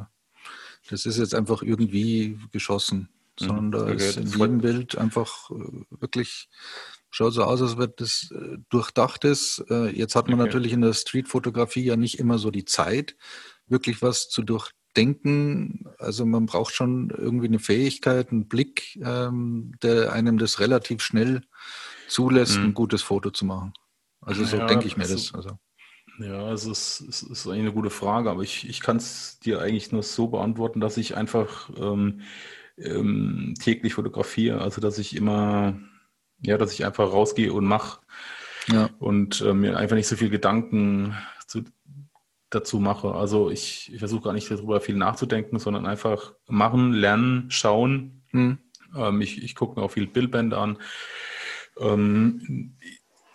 das 0.89 1.05
ist 1.05 1.17
jetzt 1.17 1.33
einfach 1.33 1.61
irgendwie 1.63 2.37
geschossen. 2.51 3.07
Sondern 3.39 3.71
da 3.71 3.83
Okay, 3.83 3.95
ist 3.95 4.17
in 4.17 4.27
jedem 4.27 4.57
Bild 4.59 4.97
einfach 4.97 5.49
äh, 5.51 5.83
wirklich 5.99 6.49
schaut 7.09 7.33
so 7.33 7.43
aus, 7.43 7.61
als 7.61 7.77
wenn 7.77 7.91
das 7.97 8.31
äh, 8.31 8.57
durchdacht 8.69 9.23
ist. 9.25 9.63
Äh, 9.69 9.89
jetzt 9.89 10.15
hat 10.15 10.27
man 10.29 10.39
Okay. 10.39 10.47
natürlich 10.47 10.71
in 10.73 10.81
der 10.81 10.93
Streetfotografie 10.93 11.83
ja 11.83 11.95
nicht 11.97 12.19
immer 12.19 12.37
so 12.39 12.51
die 12.51 12.65
Zeit, 12.65 13.15
wirklich 13.67 14.01
was 14.01 14.29
zu 14.29 14.43
durchdenken. 14.43 15.85
Also 15.97 16.25
man 16.25 16.45
braucht 16.45 16.73
schon 16.73 17.09
irgendwie 17.09 17.47
eine 17.47 17.59
Fähigkeit, 17.59 18.31
einen 18.31 18.47
Blick, 18.47 18.97
ähm, 19.03 19.73
der 19.81 20.13
einem 20.13 20.37
das 20.37 20.59
relativ 20.59 21.01
schnell 21.01 21.41
zulässt, 22.07 22.59
Mhm. 22.59 22.65
ein 22.67 22.73
gutes 22.73 23.01
Foto 23.01 23.29
zu 23.31 23.45
machen. 23.45 23.73
Also 24.21 24.43
so 24.45 24.57
Ja, 24.57 24.67
denke 24.67 24.87
ich 24.87 24.97
mir 24.97 25.03
also- 25.03 25.15
das. 25.15 25.33
Also. 25.33 25.57
Ja, 26.19 26.51
es 26.51 26.65
ist, 26.65 27.01
es 27.01 27.23
ist 27.23 27.47
eigentlich 27.47 27.61
eine 27.61 27.73
gute 27.73 27.89
Frage, 27.89 28.29
aber 28.29 28.43
ich, 28.43 28.69
ich 28.69 28.81
kann 28.81 28.97
es 28.97 29.39
dir 29.39 29.59
eigentlich 29.59 29.91
nur 29.91 30.03
so 30.03 30.27
beantworten, 30.27 30.79
dass 30.79 30.97
ich 30.97 31.15
einfach 31.17 31.69
ähm, 31.77 32.21
ähm, 32.83 33.53
täglich 33.61 33.93
fotografiere. 33.93 34.61
Also 34.61 34.81
dass 34.81 34.97
ich 34.97 35.15
immer, 35.15 35.79
ja, 36.41 36.57
dass 36.57 36.73
ich 36.73 36.85
einfach 36.85 37.11
rausgehe 37.11 37.53
und 37.53 37.65
mache 37.65 38.01
Ja. 38.67 38.89
und 38.99 39.41
äh, 39.41 39.53
mir 39.53 39.77
einfach 39.77 39.95
nicht 39.95 40.07
so 40.07 40.15
viel 40.15 40.29
Gedanken 40.29 41.15
zu, 41.47 41.63
dazu 42.49 42.79
mache. 42.79 43.13
Also 43.15 43.49
ich, 43.49 43.91
ich 43.93 43.99
versuche 43.99 44.23
gar 44.23 44.33
nicht 44.33 44.49
darüber 44.51 44.81
viel 44.81 44.95
nachzudenken, 44.95 45.57
sondern 45.59 45.85
einfach 45.85 46.33
machen, 46.47 46.93
lernen, 46.93 47.49
schauen. 47.49 48.23
Hm. 48.31 48.57
Ähm, 48.95 49.21
ich 49.21 49.41
ich 49.43 49.55
gucke 49.55 49.79
mir 49.79 49.85
auch 49.85 49.91
viel 49.91 50.07
Bildbände 50.07 50.57
an. 50.57 50.77
Ähm, 51.79 52.75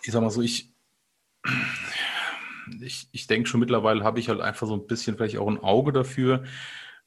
ich 0.03 0.11
sag 0.11 0.21
mal 0.21 0.29
so, 0.29 0.41
ich, 0.41 0.71
ich, 2.81 3.09
ich 3.11 3.27
denke 3.27 3.49
schon 3.49 3.59
mittlerweile 3.59 4.03
habe 4.03 4.19
ich 4.19 4.29
halt 4.29 4.41
einfach 4.41 4.67
so 4.67 4.75
ein 4.75 4.87
bisschen 4.87 5.15
vielleicht 5.17 5.37
auch 5.37 5.47
ein 5.47 5.59
Auge 5.59 5.91
dafür, 5.91 6.43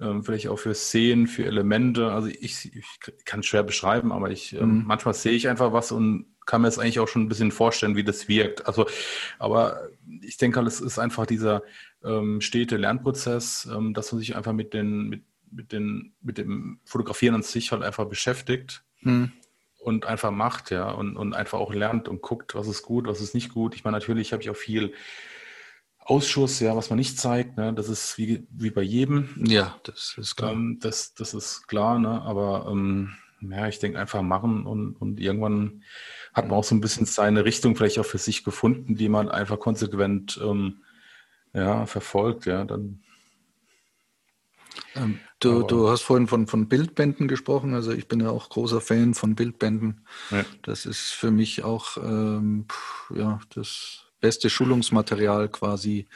ähm, 0.00 0.24
vielleicht 0.24 0.48
auch 0.48 0.58
für 0.58 0.74
Szenen, 0.74 1.26
für 1.26 1.44
Elemente. 1.44 2.10
Also 2.10 2.28
ich, 2.28 2.74
ich 2.74 3.24
kann 3.24 3.40
es 3.40 3.46
schwer 3.46 3.62
beschreiben, 3.62 4.12
aber 4.12 4.30
ich 4.30 4.54
ähm, 4.54 4.78
Mhm. 4.78 4.84
manchmal 4.86 5.14
sehe 5.14 5.32
ich 5.32 5.48
einfach 5.48 5.72
was 5.72 5.92
und 5.92 6.26
kann 6.46 6.62
mir 6.62 6.68
jetzt 6.68 6.78
eigentlich 6.78 7.00
auch 7.00 7.08
schon 7.08 7.22
ein 7.22 7.28
bisschen 7.28 7.52
vorstellen, 7.52 7.96
wie 7.96 8.04
das 8.04 8.28
wirkt. 8.28 8.66
Also, 8.66 8.86
aber 9.38 9.88
ich 10.22 10.36
denke 10.36 10.58
halt, 10.58 10.66
es 10.66 10.80
ist 10.80 10.98
einfach 10.98 11.26
dieser 11.26 11.62
ähm, 12.02 12.40
stete 12.40 12.76
Lernprozess, 12.76 13.68
ähm, 13.72 13.94
dass 13.94 14.10
man 14.10 14.18
sich 14.18 14.34
einfach 14.34 14.52
mit 14.52 14.74
den, 14.74 15.08
mit, 15.08 15.22
mit, 15.50 15.70
den, 15.70 16.14
mit 16.20 16.38
dem 16.38 16.80
Fotografieren 16.84 17.36
an 17.36 17.42
sich 17.42 17.70
halt 17.72 17.82
einfach 17.82 18.06
beschäftigt 18.06 18.82
hm. 19.00 19.30
und 19.78 20.06
einfach 20.06 20.30
macht, 20.30 20.70
ja, 20.70 20.90
und, 20.90 21.16
und 21.16 21.34
einfach 21.34 21.58
auch 21.58 21.72
lernt 21.72 22.08
und 22.08 22.20
guckt, 22.22 22.54
was 22.54 22.66
ist 22.66 22.82
gut, 22.82 23.06
was 23.06 23.20
ist 23.20 23.34
nicht 23.34 23.52
gut. 23.52 23.74
Ich 23.74 23.84
meine, 23.84 23.96
natürlich 23.96 24.32
habe 24.32 24.42
ich 24.42 24.50
auch 24.50 24.56
viel 24.56 24.92
Ausschuss, 26.00 26.60
ja, 26.60 26.76
was 26.76 26.90
man 26.90 26.98
nicht 26.98 27.18
zeigt, 27.18 27.56
ne, 27.56 27.72
das 27.72 27.88
ist 27.88 28.18
wie, 28.18 28.46
wie 28.50 28.70
bei 28.70 28.82
jedem. 28.82 29.28
Ja, 29.46 29.76
das 29.84 30.14
ist 30.16 30.36
klar. 30.36 30.52
Ähm, 30.52 30.78
das, 30.80 31.14
das 31.14 31.34
ist 31.34 31.68
klar, 31.68 31.98
ne, 31.98 32.22
aber 32.22 32.66
ähm, 32.70 33.12
ja, 33.40 33.68
ich 33.68 33.78
denke 33.78 33.98
einfach 33.98 34.22
machen 34.22 34.66
und, 34.66 34.96
und 34.96 35.20
irgendwann 35.20 35.82
hat 36.34 36.48
man 36.48 36.58
auch 36.58 36.64
so 36.64 36.74
ein 36.74 36.80
bisschen 36.80 37.06
seine 37.06 37.44
Richtung 37.44 37.76
vielleicht 37.76 37.98
auch 37.98 38.06
für 38.06 38.18
sich 38.18 38.44
gefunden, 38.44 38.96
die 38.96 39.08
man 39.08 39.28
einfach 39.28 39.58
konsequent 39.58 40.40
ähm, 40.42 40.82
ja, 41.52 41.86
verfolgt, 41.86 42.46
ja, 42.46 42.64
dann. 42.64 43.02
Ähm, 44.94 45.20
du, 45.40 45.62
du 45.62 45.88
hast 45.88 46.02
vorhin 46.02 46.26
von, 46.26 46.46
von 46.46 46.68
Bildbänden 46.68 47.28
gesprochen, 47.28 47.74
also 47.74 47.92
ich 47.92 48.08
bin 48.08 48.20
ja 48.20 48.30
auch 48.30 48.48
großer 48.48 48.80
Fan 48.80 49.14
von 49.14 49.34
Bildbänden. 49.34 50.06
Ja. 50.30 50.44
Das 50.62 50.86
ist 50.86 51.10
für 51.10 51.30
mich 51.30 51.62
auch 51.62 51.96
ähm, 51.96 52.66
ja, 53.14 53.40
das 53.54 54.10
beste 54.20 54.50
Schulungsmaterial 54.50 55.48
quasi, 55.48 56.06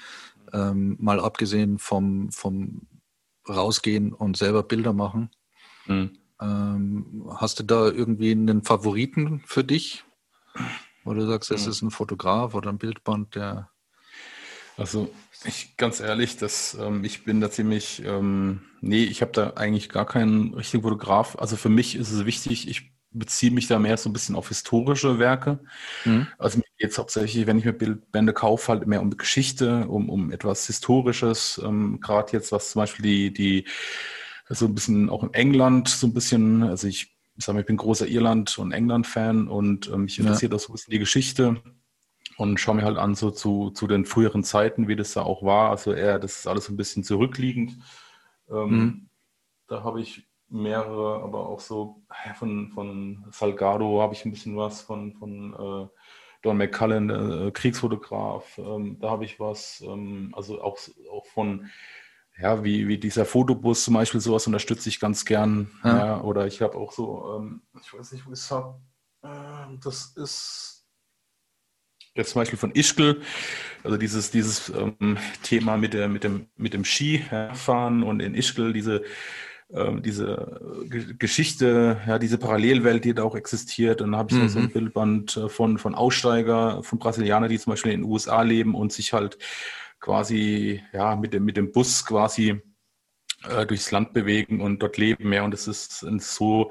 ähm, 0.52 0.96
mal 1.00 1.20
abgesehen 1.20 1.78
vom, 1.78 2.30
vom 2.30 2.82
Rausgehen 3.48 4.12
und 4.12 4.36
selber 4.36 4.62
Bilder 4.62 4.92
machen. 4.92 5.30
Mhm. 5.86 6.18
Ähm, 6.40 7.30
hast 7.36 7.60
du 7.60 7.62
da 7.62 7.86
irgendwie 7.86 8.32
einen 8.32 8.62
Favoriten 8.62 9.42
für 9.46 9.64
dich? 9.64 10.04
Oder 11.04 11.20
du 11.20 11.26
sagst, 11.26 11.50
es 11.50 11.64
mhm. 11.64 11.70
ist 11.70 11.82
ein 11.82 11.90
Fotograf 11.90 12.54
oder 12.54 12.70
ein 12.70 12.78
Bildband, 12.78 13.34
der. 13.34 13.70
Also 14.76 15.12
ich 15.44 15.76
ganz 15.76 16.00
ehrlich, 16.00 16.36
dass 16.36 16.74
ähm, 16.74 17.04
ich 17.04 17.24
bin 17.24 17.40
da 17.40 17.50
ziemlich, 17.50 18.02
ähm, 18.04 18.62
nee, 18.80 19.04
ich 19.04 19.20
habe 19.20 19.32
da 19.32 19.50
eigentlich 19.50 19.88
gar 19.88 20.06
keinen 20.06 20.54
richtigen 20.54 20.82
Fotograf. 20.82 21.36
Also 21.38 21.56
für 21.56 21.68
mich 21.68 21.94
ist 21.94 22.10
es 22.10 22.24
wichtig, 22.24 22.68
ich 22.68 22.93
beziehe 23.14 23.52
mich 23.52 23.68
da 23.68 23.78
mehr 23.78 23.96
so 23.96 24.10
ein 24.10 24.12
bisschen 24.12 24.34
auf 24.34 24.48
historische 24.48 25.18
Werke. 25.18 25.60
Mhm. 26.04 26.26
Also 26.38 26.58
mir 26.58 26.64
geht 26.78 26.90
es 26.90 26.98
hauptsächlich, 26.98 27.46
wenn 27.46 27.58
ich 27.58 27.64
mir 27.64 27.72
Bildbände 27.72 28.32
kaufe, 28.32 28.72
halt 28.72 28.86
mehr 28.86 29.00
um 29.00 29.16
Geschichte, 29.16 29.86
um, 29.88 30.10
um 30.10 30.30
etwas 30.30 30.66
Historisches. 30.66 31.60
Ähm, 31.64 32.00
Gerade 32.00 32.32
jetzt, 32.32 32.52
was 32.52 32.72
zum 32.72 32.80
Beispiel 32.80 33.04
die, 33.04 33.32
die 33.32 33.64
so 34.48 34.66
ein 34.66 34.74
bisschen 34.74 35.08
auch 35.08 35.22
in 35.22 35.32
England, 35.32 35.88
so 35.88 36.06
ein 36.06 36.14
bisschen, 36.14 36.62
also 36.64 36.86
ich, 36.86 37.16
ich 37.36 37.44
sage 37.44 37.54
mal, 37.54 37.60
ich 37.60 37.66
bin 37.66 37.76
großer 37.76 38.06
Irland- 38.06 38.58
und 38.58 38.72
England-Fan 38.72 39.48
und 39.48 39.88
ähm, 39.88 40.02
mich 40.02 40.18
interessiert 40.18 40.52
ja. 40.52 40.56
auch 40.56 40.60
so 40.60 40.72
ein 40.72 40.74
bisschen 40.74 40.92
die 40.92 40.98
Geschichte 40.98 41.62
und 42.36 42.58
schaue 42.58 42.76
mir 42.76 42.82
halt 42.82 42.98
an, 42.98 43.14
so 43.14 43.30
zu, 43.30 43.70
zu 43.70 43.86
den 43.86 44.04
früheren 44.04 44.44
Zeiten, 44.44 44.88
wie 44.88 44.96
das 44.96 45.12
da 45.12 45.22
auch 45.22 45.42
war. 45.42 45.70
Also 45.70 45.92
eher, 45.92 46.18
das 46.18 46.38
ist 46.38 46.46
alles 46.46 46.66
so 46.66 46.72
ein 46.72 46.76
bisschen 46.76 47.04
zurückliegend. 47.04 47.78
Ähm, 48.50 48.70
mhm. 48.70 49.08
Da 49.68 49.82
habe 49.82 50.00
ich 50.00 50.26
mehrere, 50.54 51.22
aber 51.22 51.48
auch 51.48 51.60
so 51.60 52.02
von, 52.38 52.70
von 52.70 53.24
Salgado 53.30 54.00
habe 54.00 54.14
ich 54.14 54.24
ein 54.24 54.30
bisschen 54.30 54.56
was, 54.56 54.82
von, 54.82 55.14
von 55.14 55.52
äh, 55.54 55.88
Don 56.42 56.56
McCullen, 56.56 57.10
äh, 57.10 57.50
Kriegsfotograf, 57.50 58.58
ähm, 58.58 58.98
da 59.00 59.10
habe 59.10 59.24
ich 59.24 59.40
was, 59.40 59.82
ähm, 59.86 60.32
also 60.36 60.62
auch, 60.62 60.78
auch 61.10 61.26
von 61.26 61.68
ja, 62.40 62.64
wie, 62.64 62.88
wie 62.88 62.98
dieser 62.98 63.24
Fotobus 63.24 63.84
zum 63.84 63.94
Beispiel, 63.94 64.20
sowas 64.20 64.46
unterstütze 64.46 64.88
ich 64.88 64.98
ganz 64.98 65.24
gern. 65.24 65.70
Ja. 65.84 65.98
ja 65.98 66.20
oder 66.20 66.46
ich 66.46 66.62
habe 66.62 66.76
auch 66.76 66.92
so, 66.92 67.36
ähm, 67.38 67.62
ich 67.80 67.92
weiß 67.92 68.12
nicht, 68.12 68.26
wo 68.26 68.32
ich 68.32 68.40
es 68.40 68.50
habe. 68.50 68.80
Äh, 69.22 69.78
das 69.82 70.14
ist 70.16 70.86
jetzt 72.14 72.30
zum 72.30 72.40
Beispiel 72.40 72.58
von 72.58 72.72
Ischgl, 72.72 73.22
also 73.82 73.96
dieses, 73.96 74.30
dieses 74.30 74.68
ähm, 74.68 75.18
Thema 75.42 75.76
mit, 75.76 75.94
der, 75.94 76.08
mit, 76.08 76.24
dem, 76.24 76.48
mit 76.56 76.74
dem 76.74 76.84
Skifahren 76.84 78.02
und 78.02 78.20
in 78.20 78.34
Ischgl 78.34 78.72
diese, 78.72 79.02
ähm, 79.72 80.02
diese 80.02 80.84
G 80.88 81.14
Geschichte, 81.18 82.00
ja, 82.06 82.18
diese 82.18 82.38
Parallelwelt, 82.38 83.04
die 83.04 83.14
da 83.14 83.22
auch 83.22 83.34
existiert. 83.34 84.02
Und 84.02 84.12
dann 84.12 84.18
habe 84.18 84.32
ich 84.32 84.38
mhm. 84.38 84.48
so 84.48 84.58
ein 84.58 84.70
Bildband 84.70 85.36
äh, 85.36 85.48
von, 85.48 85.78
von 85.78 85.94
Aussteiger, 85.94 86.82
von 86.82 86.98
Brasilianern, 86.98 87.48
die 87.48 87.58
zum 87.58 87.72
Beispiel 87.72 87.92
in 87.92 88.02
den 88.02 88.10
USA 88.10 88.42
leben 88.42 88.74
und 88.74 88.92
sich 88.92 89.12
halt 89.12 89.38
quasi 90.00 90.82
ja, 90.92 91.16
mit, 91.16 91.32
dem, 91.32 91.44
mit 91.44 91.56
dem 91.56 91.72
Bus 91.72 92.04
quasi 92.04 92.60
äh, 93.48 93.66
durchs 93.66 93.90
Land 93.90 94.12
bewegen 94.12 94.60
und 94.60 94.82
dort 94.82 94.98
leben. 94.98 95.32
Ja, 95.32 95.44
und 95.44 95.54
es 95.54 95.66
ist, 95.66 96.00
sind 96.00 96.22
so 96.22 96.70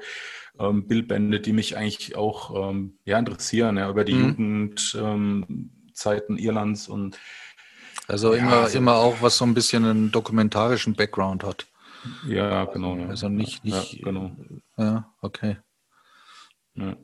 ähm, 0.58 0.86
Bildbände, 0.86 1.40
die 1.40 1.52
mich 1.52 1.76
eigentlich 1.76 2.16
auch 2.16 2.70
ähm, 2.70 2.98
ja, 3.04 3.18
interessieren, 3.18 3.76
ja, 3.76 3.90
über 3.90 4.04
die 4.04 4.14
mhm. 4.14 4.28
Jugendzeiten 4.28 6.38
ähm, 6.38 6.38
Irlands 6.38 6.88
und 6.88 7.18
also 8.06 8.34
immer, 8.34 8.58
also, 8.58 8.78
immer 8.78 8.96
auch, 8.96 9.22
was 9.22 9.38
so 9.38 9.46
ein 9.46 9.54
bisschen 9.54 9.84
einen 9.84 10.12
dokumentarischen 10.12 10.94
Background 10.94 11.42
hat. 11.42 11.66
Ja, 12.26 12.64
genau. 12.66 12.96
Ja. 12.96 13.08
Also 13.08 13.28
nicht, 13.28 13.64
nicht 13.64 13.94
ja, 13.94 14.04
genau. 14.04 14.36
Ja, 14.76 15.14
okay. 15.20 15.58
Ja. 16.74 16.96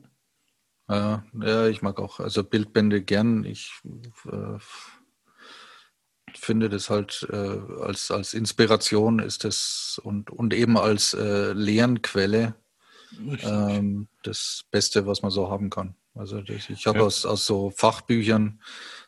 ja, 1.33 1.67
ich 1.67 1.81
mag 1.81 1.99
auch 1.99 2.19
also 2.19 2.43
Bildbände 2.43 3.01
gern. 3.01 3.45
Ich 3.45 3.71
äh, 4.25 4.57
finde 6.35 6.69
das 6.69 6.89
halt 6.89 7.27
äh, 7.31 7.59
als, 7.81 8.11
als 8.11 8.33
Inspiration 8.33 9.19
ist 9.19 9.43
das 9.43 10.01
und, 10.03 10.29
und 10.29 10.53
eben 10.53 10.77
als 10.77 11.13
äh, 11.13 11.53
Lernquelle 11.53 12.55
ähm, 13.43 14.07
das 14.23 14.65
Beste, 14.71 15.05
was 15.05 15.21
man 15.21 15.31
so 15.31 15.49
haben 15.49 15.69
kann. 15.69 15.95
Also 16.13 16.41
das, 16.41 16.69
ich 16.69 16.87
habe 16.87 16.99
ja. 16.99 17.05
aus, 17.05 17.25
aus 17.25 17.45
so 17.45 17.69
Fachbüchern 17.69 18.61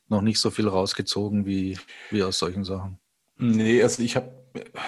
noch 0.08 0.22
nicht 0.22 0.40
so 0.40 0.52
viel 0.52 0.68
rausgezogen 0.68 1.46
wie, 1.46 1.78
wie 2.12 2.24
aus 2.24 2.40
solchen 2.40 2.64
Sachen. 2.64 3.00
Nee, 3.38 3.82
also 3.84 4.02
ich 4.04 4.16
habe 4.16 4.43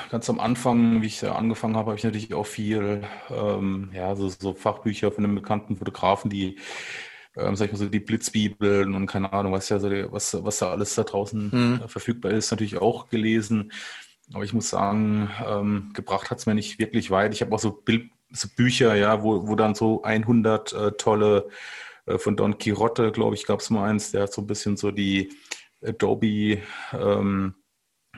ganz 0.09 0.29
am 0.29 0.39
Anfang, 0.39 1.01
wie 1.01 1.07
ich 1.07 1.19
da 1.19 1.35
angefangen 1.35 1.75
habe, 1.75 1.91
habe 1.91 1.97
ich 1.97 2.03
natürlich 2.03 2.33
auch 2.33 2.45
viel, 2.45 3.03
ähm, 3.29 3.89
ja, 3.93 4.15
so, 4.15 4.29
so 4.29 4.53
Fachbücher 4.53 5.11
von 5.11 5.23
einem 5.23 5.35
bekannten 5.35 5.77
Fotografen, 5.77 6.29
die 6.29 6.57
ähm, 7.37 7.55
sag 7.55 7.65
ich 7.65 7.71
mal 7.73 7.77
so, 7.77 7.89
die 7.89 7.99
Blitzbibeln 7.99 8.95
und 8.95 9.07
keine 9.07 9.33
Ahnung, 9.33 9.51
was 9.51 9.69
ja 9.69 9.79
so 9.79 9.89
was, 9.89 10.37
was 10.43 10.59
da 10.59 10.71
alles 10.71 10.95
da 10.95 11.03
draußen 11.03 11.49
mhm. 11.51 11.81
äh, 11.83 11.87
verfügbar 11.87 12.31
ist, 12.31 12.51
natürlich 12.51 12.77
auch 12.77 13.09
gelesen. 13.09 13.71
Aber 14.33 14.43
ich 14.43 14.53
muss 14.53 14.69
sagen, 14.69 15.29
ähm, 15.45 15.91
gebracht 15.93 16.31
hat 16.31 16.39
es 16.39 16.45
mir 16.45 16.55
nicht 16.55 16.79
wirklich 16.79 17.11
weit. 17.11 17.33
Ich 17.33 17.41
habe 17.41 17.53
auch 17.53 17.59
so, 17.59 17.71
Bild, 17.71 18.09
so 18.31 18.47
Bücher, 18.55 18.95
ja, 18.95 19.21
wo, 19.21 19.47
wo 19.47 19.55
dann 19.55 19.75
so 19.75 20.01
100 20.03 20.73
äh, 20.73 20.91
tolle 20.93 21.49
äh, 22.05 22.17
von 22.17 22.35
Don 22.35 22.57
Quixote, 22.57 23.11
glaube 23.11 23.35
ich, 23.35 23.45
gab 23.45 23.59
es 23.59 23.69
mal 23.69 23.89
eins, 23.89 24.11
der 24.11 24.23
hat 24.23 24.33
so 24.33 24.41
ein 24.41 24.47
bisschen 24.47 24.77
so 24.77 24.91
die 24.91 25.31
Adobe 25.83 26.59
ähm, 26.93 27.53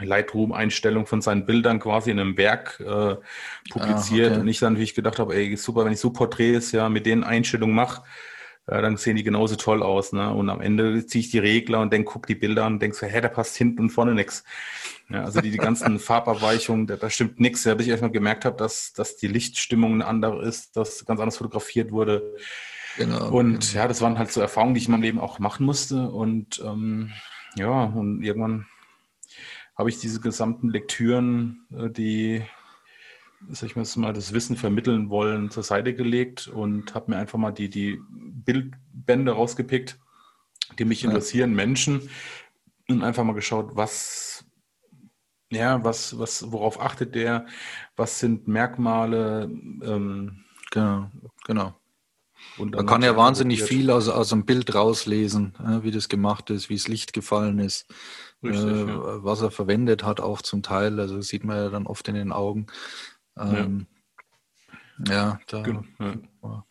Lightroom-Einstellung 0.02 1.06
von 1.06 1.22
seinen 1.22 1.46
Bildern 1.46 1.80
quasi 1.80 2.12
in 2.12 2.20
einem 2.20 2.38
Werk 2.38 2.80
äh, 2.80 3.16
publiziert. 3.70 4.32
Ah, 4.32 4.34
okay. 4.34 4.42
Und 4.42 4.48
ich 4.48 4.60
dann 4.60 4.74
natürlich 4.74 4.96
gedacht 4.96 5.20
habe, 5.20 5.36
ey, 5.36 5.56
super, 5.58 5.86
wenn 5.86 5.94
ich 5.94 6.00
so 6.00 6.12
Porträts 6.12 6.72
ja 6.72 6.90
mit 6.90 7.06
den 7.06 7.24
Einstellungen 7.24 7.76
mache, 7.76 8.04
äh, 8.68 8.82
dann 8.82 8.98
sehen 8.98 9.16
die 9.16 9.24
genauso 9.24 9.56
toll 9.56 9.82
aus. 9.82 10.14
Ne? 10.14 10.32
Und 10.34 10.50
am 10.50 10.62
Ende 10.62 11.06
ziehe 11.06 11.22
ich 11.22 11.32
die 11.32 11.40
Regler 11.40 11.80
und 11.82 11.94
dann 11.94 12.06
gucke 12.06 12.28
die 12.28 12.36
Bilder 12.36 12.66
an 12.66 12.74
und 12.74 12.82
denke 12.82 12.98
so, 12.98 13.08
hä, 13.08 13.22
da 13.22 13.30
passt 13.30 13.56
hinten 13.56 13.84
und 13.84 13.90
vorne 13.90 14.14
nichts. 14.14 14.44
Ja, 15.10 15.24
also 15.24 15.40
die, 15.40 15.52
die 15.52 15.58
ganzen 15.58 16.00
Farbabweichungen, 16.00 16.86
da, 16.86 16.98
da 16.98 17.10
stimmt 17.10 17.40
nichts. 17.40 17.64
Ja, 17.64 17.74
bis 17.76 17.86
ich 17.86 17.92
erstmal 17.92 18.12
gemerkt 18.12 18.46
habe, 18.46 18.58
dass, 18.58 18.94
dass 18.94 19.16
die 19.16 19.28
Lichtstimmung 19.28 19.94
eine 19.94 20.06
andere 20.06 20.44
ist, 20.44 20.76
dass 20.76 21.06
ganz 21.06 21.20
anders 21.20 21.38
fotografiert 21.38 21.92
wurde. 21.92 22.36
Genau. 22.98 23.30
Und 23.30 23.74
ja, 23.74 23.88
das 23.88 24.02
waren 24.02 24.18
halt 24.18 24.32
so 24.32 24.42
Erfahrungen, 24.42 24.74
die 24.74 24.80
ich 24.80 24.88
in 24.88 24.92
meinem 24.92 25.04
Leben 25.04 25.20
auch 25.20 25.40
machen 25.40 25.66
musste. 25.66 26.10
Und 26.10 26.62
ähm, 26.66 27.12
ja, 27.56 27.84
und 27.84 28.24
irgendwann 28.24 28.66
habe 29.78 29.90
ich 29.90 30.00
diese 30.00 30.20
gesamten 30.20 30.70
Lektüren, 30.70 31.66
äh, 31.72 31.90
die 31.90 32.44
sag 33.50 33.70
ich 33.70 33.98
mal, 33.98 34.14
das 34.14 34.34
Wissen 34.34 34.56
vermitteln 34.56 35.10
wollen, 35.10 35.52
zur 35.52 35.64
Seite 35.64 35.94
gelegt 35.94 36.48
und 36.48 36.96
habe 36.96 37.12
mir 37.12 37.18
einfach 37.18 37.38
mal 37.38 37.52
die, 37.52 37.70
die 37.70 38.00
Bildbände 38.10 39.32
rausgepickt, 39.32 40.00
die 40.80 40.86
mich 40.86 41.04
interessieren, 41.04 41.52
ja. 41.52 41.56
Menschen, 41.56 42.10
und 42.90 43.04
einfach 43.04 43.24
mal 43.24 43.34
geschaut, 43.34 43.76
was, 43.76 44.46
ja, 45.52 45.84
was, 45.84 46.18
was, 46.18 46.52
worauf 46.52 46.82
achtet 46.82 47.16
der, 47.16 47.46
was 47.96 48.20
sind 48.20 48.48
Merkmale, 48.48 49.44
ähm, 49.84 50.44
genau, 50.72 51.12
genau. 51.46 51.76
Man 52.58 52.86
kann 52.86 53.02
ja 53.02 53.18
wahnsinnig 53.18 53.64
viel 53.64 53.90
aus, 53.90 54.08
aus 54.08 54.32
einem 54.32 54.46
Bild 54.46 54.74
rauslesen, 54.74 55.54
äh, 55.60 55.84
wie 55.84 55.92
das 55.92 56.08
gemacht 56.08 56.50
ist, 56.50 56.70
wie 56.70 56.76
das 56.76 56.88
Licht 56.88 57.14
gefallen 57.14 57.60
ist, 57.60 57.88
Richtig, 58.44 58.66
äh, 58.66 58.88
ja. 58.88 59.24
was 59.24 59.42
er 59.42 59.52
verwendet 59.52 60.04
hat, 60.04 60.20
auch 60.20 60.42
zum 60.42 60.64
Teil. 60.64 61.00
Also 61.00 61.22
sieht 61.22 61.44
man 61.44 61.58
ja 61.58 61.70
dann 61.70 61.88
oft 61.88 62.08
in 62.08 62.16
den 62.16 62.32
Augen. 62.32 62.68
Ähm, 63.38 63.88
ja. 65.08 65.14
ja, 65.14 65.40
da. 65.48 65.62
Genau, 65.62 65.84
ja. 66.00 66.66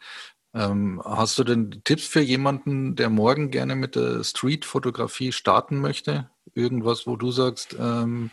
Ähm, 0.54 1.02
hast 1.04 1.38
du 1.38 1.44
denn 1.44 1.82
Tipps 1.84 2.06
für 2.06 2.22
jemanden, 2.22 2.96
der 2.96 3.10
morgen 3.10 3.50
gerne 3.50 3.76
mit 3.76 3.94
der 3.94 4.24
Street-Fotografie 4.24 5.32
starten 5.32 5.80
möchte? 5.80 6.30
Irgendwas, 6.54 7.06
wo 7.06 7.16
du 7.16 7.30
sagst, 7.30 7.76
ähm, 7.78 8.30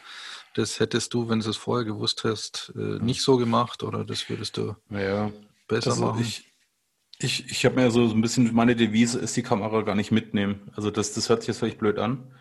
das 0.54 0.80
hättest 0.80 1.14
du, 1.14 1.28
wenn 1.28 1.42
du 1.42 1.50
es 1.50 1.58
vorher 1.58 1.84
gewusst 1.84 2.24
hast, 2.24 2.72
äh, 2.78 3.04
nicht 3.04 3.24
so 3.24 3.38
gemacht 3.38 3.84
oder 3.84 4.06
das 4.06 4.30
würdest 4.30 4.56
du 4.56 4.76
ja, 4.90 5.32
besser 5.68 5.92
also 5.92 6.06
machen? 6.06 6.22
Ich, 6.22 6.46
ich, 7.20 7.50
ich 7.52 7.66
habe 7.66 7.76
mir 7.76 7.92
so 7.92 8.10
ein 8.10 8.22
bisschen, 8.22 8.54
meine 8.54 8.76
Devise 8.76 9.20
ist 9.20 9.36
die 9.36 9.44
Kamera 9.44 9.82
gar 9.82 9.96
nicht 9.96 10.12
mitnehmen. 10.12 10.72
Also 10.76 10.92
das, 10.92 11.14
das 11.14 11.28
hört 11.28 11.42
sich 11.42 11.50
jetzt 11.50 11.60
vielleicht 11.60 11.80
blöd 11.80 12.00
an. 12.00 12.32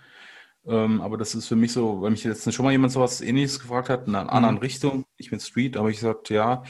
Ähm, 0.66 1.01
aber 1.01 1.16
das 1.16 1.35
ist 1.35 1.48
für 1.48 1.57
mich 1.57 1.72
so, 1.72 2.03
weil 2.03 2.11
mich 2.11 2.25
jetzt 2.25 2.53
schon 2.53 2.64
mal 2.64 2.70
jemand 2.70 2.92
sowas 2.92 3.20
ähnliches 3.20 3.61
gefragt 3.61 3.88
hat, 3.88 4.07
in 4.07 4.14
einer 4.14 4.25
mhm. 4.25 4.31
anderen 4.31 4.59
Richtung, 4.59 5.05
ich 5.16 5.31
bin 5.31 5.40
Street, 5.40 5.77
aber 5.77 5.90
ich 5.90 5.96
gesagt, 5.96 6.31
ja, 6.31 6.62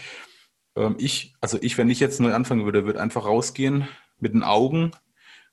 ähm, 0.76 0.96
ich, 0.98 1.34
also 1.40 1.58
ich, 1.60 1.76
wenn 1.76 1.90
ich 1.90 2.00
jetzt 2.00 2.20
neu 2.20 2.32
anfangen 2.32 2.64
würde, 2.64 2.86
würde 2.86 3.00
einfach 3.00 3.26
rausgehen 3.26 3.86
mit 4.18 4.32
den 4.32 4.42
Augen 4.42 4.92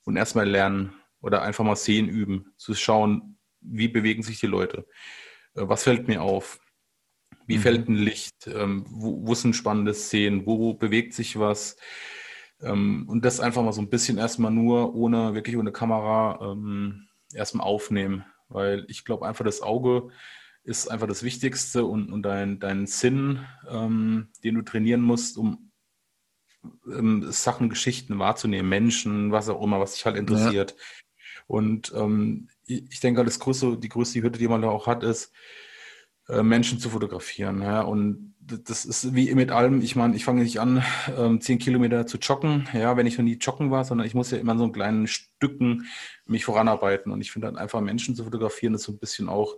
und 0.06 0.16
erstmal 0.16 0.48
lernen 0.48 0.94
oder 1.22 1.42
einfach 1.42 1.66
mal 1.66 1.76
sehen 1.76 2.08
üben, 2.08 2.54
zu 2.58 2.74
schauen, 2.76 3.38
wie 3.62 3.90
bewegen 3.90 4.24
sich 4.24 4.40
die 4.40 4.48
Leute, 4.48 4.88
äh, 5.56 5.68
was 5.68 5.84
fällt 5.84 6.08
mir 6.08 6.22
auf, 6.22 6.60
wie 7.46 7.58
mhm. 7.58 7.62
fällt 7.62 7.90
ein 7.90 7.96
Licht, 7.96 8.48
ähm, 8.48 8.86
wo, 8.88 9.28
wo 9.28 9.36
sind 9.36 9.56
spannende 9.56 9.94
Szenen, 9.94 10.46
wo 10.46 10.74
bewegt 10.76 11.14
sich 11.14 11.38
was, 11.38 11.76
ähm, 12.62 13.06
und 13.08 13.26
das 13.26 13.40
einfach 13.40 13.64
mal 13.64 13.74
so 13.74 13.82
ein 13.82 13.90
bisschen 13.90 14.18
erstmal 14.18 14.52
nur 14.52 14.96
ohne, 14.96 15.34
wirklich 15.34 15.58
ohne 15.58 15.72
Kamera 15.72 16.40
ähm, 16.42 17.09
erstmal 17.34 17.68
aufnehmen. 17.68 18.26
Weil 18.48 18.86
ich 18.88 19.06
glaube 19.06 19.28
einfach, 19.28 19.46
das 19.46 19.62
Auge 19.62 20.10
ist 20.64 20.90
einfach 20.90 21.08
das 21.08 21.24
Wichtigste 21.24 21.86
und, 21.86 22.12
und 22.12 22.24
dein, 22.24 22.60
dein 22.60 22.88
Sinn, 22.88 23.46
ähm, 23.70 24.30
den 24.44 24.56
du 24.56 24.62
trainieren 24.62 25.02
musst, 25.02 25.38
um 25.38 25.72
ähm, 26.86 27.32
Sachen, 27.32 27.70
Geschichten 27.70 28.20
wahrzunehmen, 28.20 28.68
Menschen, 28.68 29.32
was 29.32 29.50
auch 29.50 29.64
immer, 29.64 29.80
was 29.80 29.94
dich 29.94 30.06
halt 30.06 30.18
interessiert. 30.18 30.76
Ja. 30.78 30.86
Und 31.48 31.92
ähm, 31.96 32.50
ich 32.68 33.00
denke, 33.00 33.24
das 33.24 33.40
größte, 33.40 33.78
die 33.78 33.90
größte 33.90 34.22
Hürde, 34.22 34.38
die 34.38 34.48
man 34.48 34.62
da 34.62 34.70
auch 34.70 34.86
hat, 34.86 35.04
ist, 35.04 35.32
Menschen 36.44 36.80
zu 36.80 36.90
fotografieren. 36.90 37.62
Ja? 37.62 37.82
Und 37.82 38.36
das 38.58 38.86
ist 38.86 39.16
wie 39.16 39.34
mit 39.36 39.52
allem, 39.52 39.82
ich 39.82 39.96
meine, 39.96 40.16
ich 40.16 40.26
fange 40.26 40.44
nicht 40.44 40.60
an, 40.60 40.84
ähm, 41.18 41.42
zehn 41.42 41.60
Kilometer 41.60 42.08
zu 42.08 42.18
joggen, 42.18 42.68
ja, 42.74 42.98
wenn 42.98 43.06
ich 43.06 43.18
noch 43.18 43.26
nie 43.26 43.38
joggen 43.38 43.72
war, 43.72 43.86
sondern 43.86 44.08
ich 44.08 44.14
muss 44.14 44.32
ja 44.32 44.38
immer 44.38 44.58
so 44.58 44.64
in 44.64 44.72
kleinen 44.72 45.08
Stücken 45.08 45.86
mich 46.26 46.46
voranarbeiten. 46.46 47.12
Und 47.12 47.22
ich 47.22 47.32
finde 47.32 47.48
dann 47.48 47.58
einfach 47.58 47.82
Menschen 47.82 48.16
zu 48.16 48.24
fotografieren, 48.24 48.74
ist 48.74 48.84
so 48.84 48.92
ein 48.92 49.00
bisschen 49.00 49.30
auch, 49.30 49.56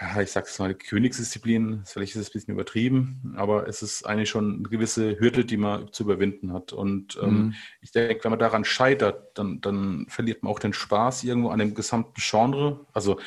ja, 0.00 0.20
ich 0.20 0.30
sage 0.30 0.46
es 0.48 0.58
mal, 0.58 0.74
Königsdisziplin, 0.74 1.82
vielleicht 1.84 2.16
ist 2.16 2.22
es 2.22 2.28
ein 2.28 2.32
bisschen 2.32 2.54
übertrieben, 2.54 3.34
aber 3.36 3.68
es 3.68 3.82
ist 3.82 4.04
eigentlich 4.04 4.30
schon 4.30 4.56
eine 4.56 4.68
gewisse 4.68 5.18
Hürde, 5.20 5.44
die 5.44 5.56
man 5.56 5.92
zu 5.92 6.04
überwinden 6.04 6.52
hat. 6.52 6.72
Und 6.72 7.18
ähm, 7.22 7.28
mhm. 7.28 7.54
ich 7.80 7.92
denke, 7.92 8.24
wenn 8.24 8.30
man 8.30 8.38
daran 8.38 8.64
scheitert, 8.64 9.38
dann, 9.38 9.60
dann 9.60 10.06
verliert 10.08 10.42
man 10.42 10.52
auch 10.52 10.58
den 10.58 10.72
Spaß 10.72 11.24
irgendwo 11.24 11.50
an 11.50 11.58
dem 11.58 11.74
gesamten 11.74 12.20
Genre. 12.20 12.86
Also 12.92 13.20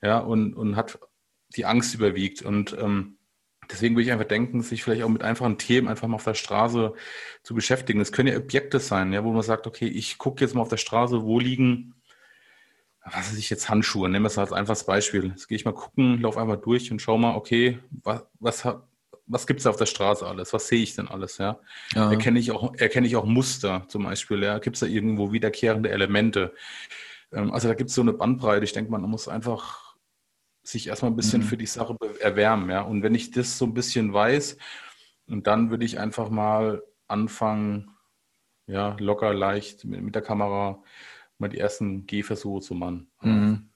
ja, 0.00 0.18
und, 0.18 0.54
und 0.54 0.76
hat 0.76 0.98
die 1.56 1.64
Angst 1.64 1.94
überwiegt. 1.94 2.42
Und 2.42 2.76
ähm, 2.78 3.16
deswegen 3.70 3.94
würde 3.94 4.04
ich 4.04 4.12
einfach 4.12 4.26
denken, 4.26 4.62
sich 4.62 4.82
vielleicht 4.82 5.02
auch 5.02 5.08
mit 5.08 5.22
einfachen 5.22 5.58
Themen 5.58 5.88
einfach 5.88 6.08
mal 6.08 6.16
auf 6.16 6.24
der 6.24 6.34
Straße 6.34 6.94
zu 7.42 7.54
beschäftigen. 7.54 8.00
Es 8.00 8.12
können 8.12 8.28
ja 8.28 8.38
Objekte 8.38 8.80
sein, 8.80 9.12
ja, 9.12 9.24
wo 9.24 9.32
man 9.32 9.42
sagt, 9.42 9.66
okay, 9.66 9.86
ich 9.86 10.18
gucke 10.18 10.44
jetzt 10.44 10.54
mal 10.54 10.62
auf 10.62 10.68
der 10.68 10.76
Straße, 10.76 11.22
wo 11.22 11.38
liegen, 11.38 11.94
was 13.04 13.30
weiß 13.30 13.38
ich 13.38 13.50
jetzt, 13.50 13.68
Handschuhe, 13.68 14.08
nehmen 14.08 14.24
wir 14.24 14.28
es 14.28 14.38
als 14.38 14.52
einfaches 14.52 14.84
Beispiel. 14.84 15.28
Jetzt 15.28 15.48
gehe 15.48 15.56
ich 15.56 15.64
mal 15.64 15.74
gucken, 15.74 16.20
laufe 16.20 16.40
einfach 16.40 16.60
durch 16.60 16.90
und 16.92 17.00
schau 17.00 17.18
mal, 17.18 17.34
okay, 17.34 17.78
was, 18.02 18.24
was, 18.38 18.66
was 19.26 19.46
gibt 19.46 19.60
es 19.60 19.66
auf 19.66 19.76
der 19.76 19.86
Straße 19.86 20.26
alles? 20.26 20.52
Was 20.52 20.68
sehe 20.68 20.82
ich 20.82 20.94
denn 20.94 21.08
alles? 21.08 21.38
Ja? 21.38 21.58
ja. 21.94 22.10
Erkenne, 22.10 22.38
ich 22.38 22.52
auch, 22.52 22.74
erkenne 22.76 23.06
ich 23.06 23.16
auch 23.16 23.24
Muster 23.24 23.84
zum 23.88 24.04
Beispiel? 24.04 24.42
Ja? 24.42 24.58
Gibt 24.58 24.76
es 24.76 24.80
da 24.80 24.86
irgendwo 24.86 25.32
wiederkehrende 25.32 25.90
Elemente? 25.90 26.54
Ähm, 27.32 27.52
also 27.52 27.68
da 27.68 27.74
gibt 27.74 27.90
es 27.90 27.96
so 27.96 28.02
eine 28.02 28.12
Bandbreite. 28.12 28.64
Ich 28.64 28.72
denke, 28.72 28.90
man 28.90 29.02
muss 29.02 29.28
einfach 29.28 29.91
sich 30.62 30.86
erstmal 30.86 31.10
ein 31.10 31.16
bisschen 31.16 31.42
mhm. 31.42 31.46
für 31.46 31.56
die 31.56 31.66
Sache 31.66 31.96
erwärmen. 32.20 32.70
Ja? 32.70 32.82
Und 32.82 33.02
wenn 33.02 33.14
ich 33.14 33.30
das 33.30 33.58
so 33.58 33.66
ein 33.66 33.74
bisschen 33.74 34.12
weiß, 34.12 34.56
und 35.26 35.46
dann 35.46 35.70
würde 35.70 35.84
ich 35.84 35.98
einfach 35.98 36.30
mal 36.30 36.82
anfangen, 37.08 37.90
ja, 38.66 38.96
locker, 38.98 39.34
leicht 39.34 39.84
mit, 39.84 40.02
mit 40.02 40.14
der 40.14 40.22
Kamera 40.22 40.82
mal 41.38 41.48
die 41.48 41.58
ersten 41.58 42.06
Gehversuche 42.06 42.60
zu 42.60 42.74
machen. 42.74 43.10
Mhm. 43.20 43.70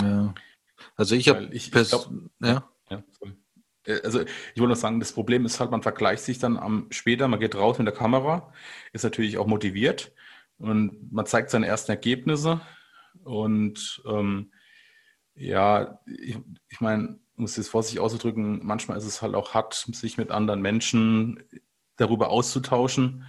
Ja. 0.00 0.34
Also 0.96 1.14
ich 1.14 1.28
habe 1.28 1.48
ich, 1.52 1.74
ich 1.74 1.88
glaub, 1.88 2.10
ja. 2.40 2.68
ja 2.88 3.02
äh, 3.84 4.00
also 4.02 4.20
ich 4.20 4.60
wollte 4.60 4.70
noch 4.70 4.76
sagen, 4.76 5.00
das 5.00 5.12
Problem 5.12 5.44
ist 5.44 5.60
halt, 5.60 5.70
man 5.70 5.82
vergleicht 5.82 6.24
sich 6.24 6.38
dann 6.38 6.56
am 6.56 6.86
später, 6.90 7.28
man 7.28 7.40
geht 7.40 7.54
raus 7.54 7.78
mit 7.78 7.86
der 7.86 7.94
Kamera, 7.94 8.52
ist 8.92 9.04
natürlich 9.04 9.38
auch 9.38 9.46
motiviert 9.46 10.12
und 10.58 11.12
man 11.12 11.26
zeigt 11.26 11.50
seine 11.50 11.66
ersten 11.66 11.90
Ergebnisse 11.90 12.60
und 13.24 14.02
ähm, 14.06 14.52
ja, 15.34 16.00
ich, 16.06 16.38
ich 16.68 16.80
meine, 16.80 17.18
um 17.36 17.44
es 17.44 17.56
jetzt 17.56 17.68
vorsichtig 17.68 18.00
auszudrücken, 18.00 18.60
manchmal 18.62 18.98
ist 18.98 19.06
es 19.06 19.22
halt 19.22 19.34
auch 19.34 19.54
hart, 19.54 19.74
sich 19.74 20.18
mit 20.18 20.30
anderen 20.30 20.60
Menschen 20.60 21.42
darüber 21.96 22.28
auszutauschen. 22.28 23.24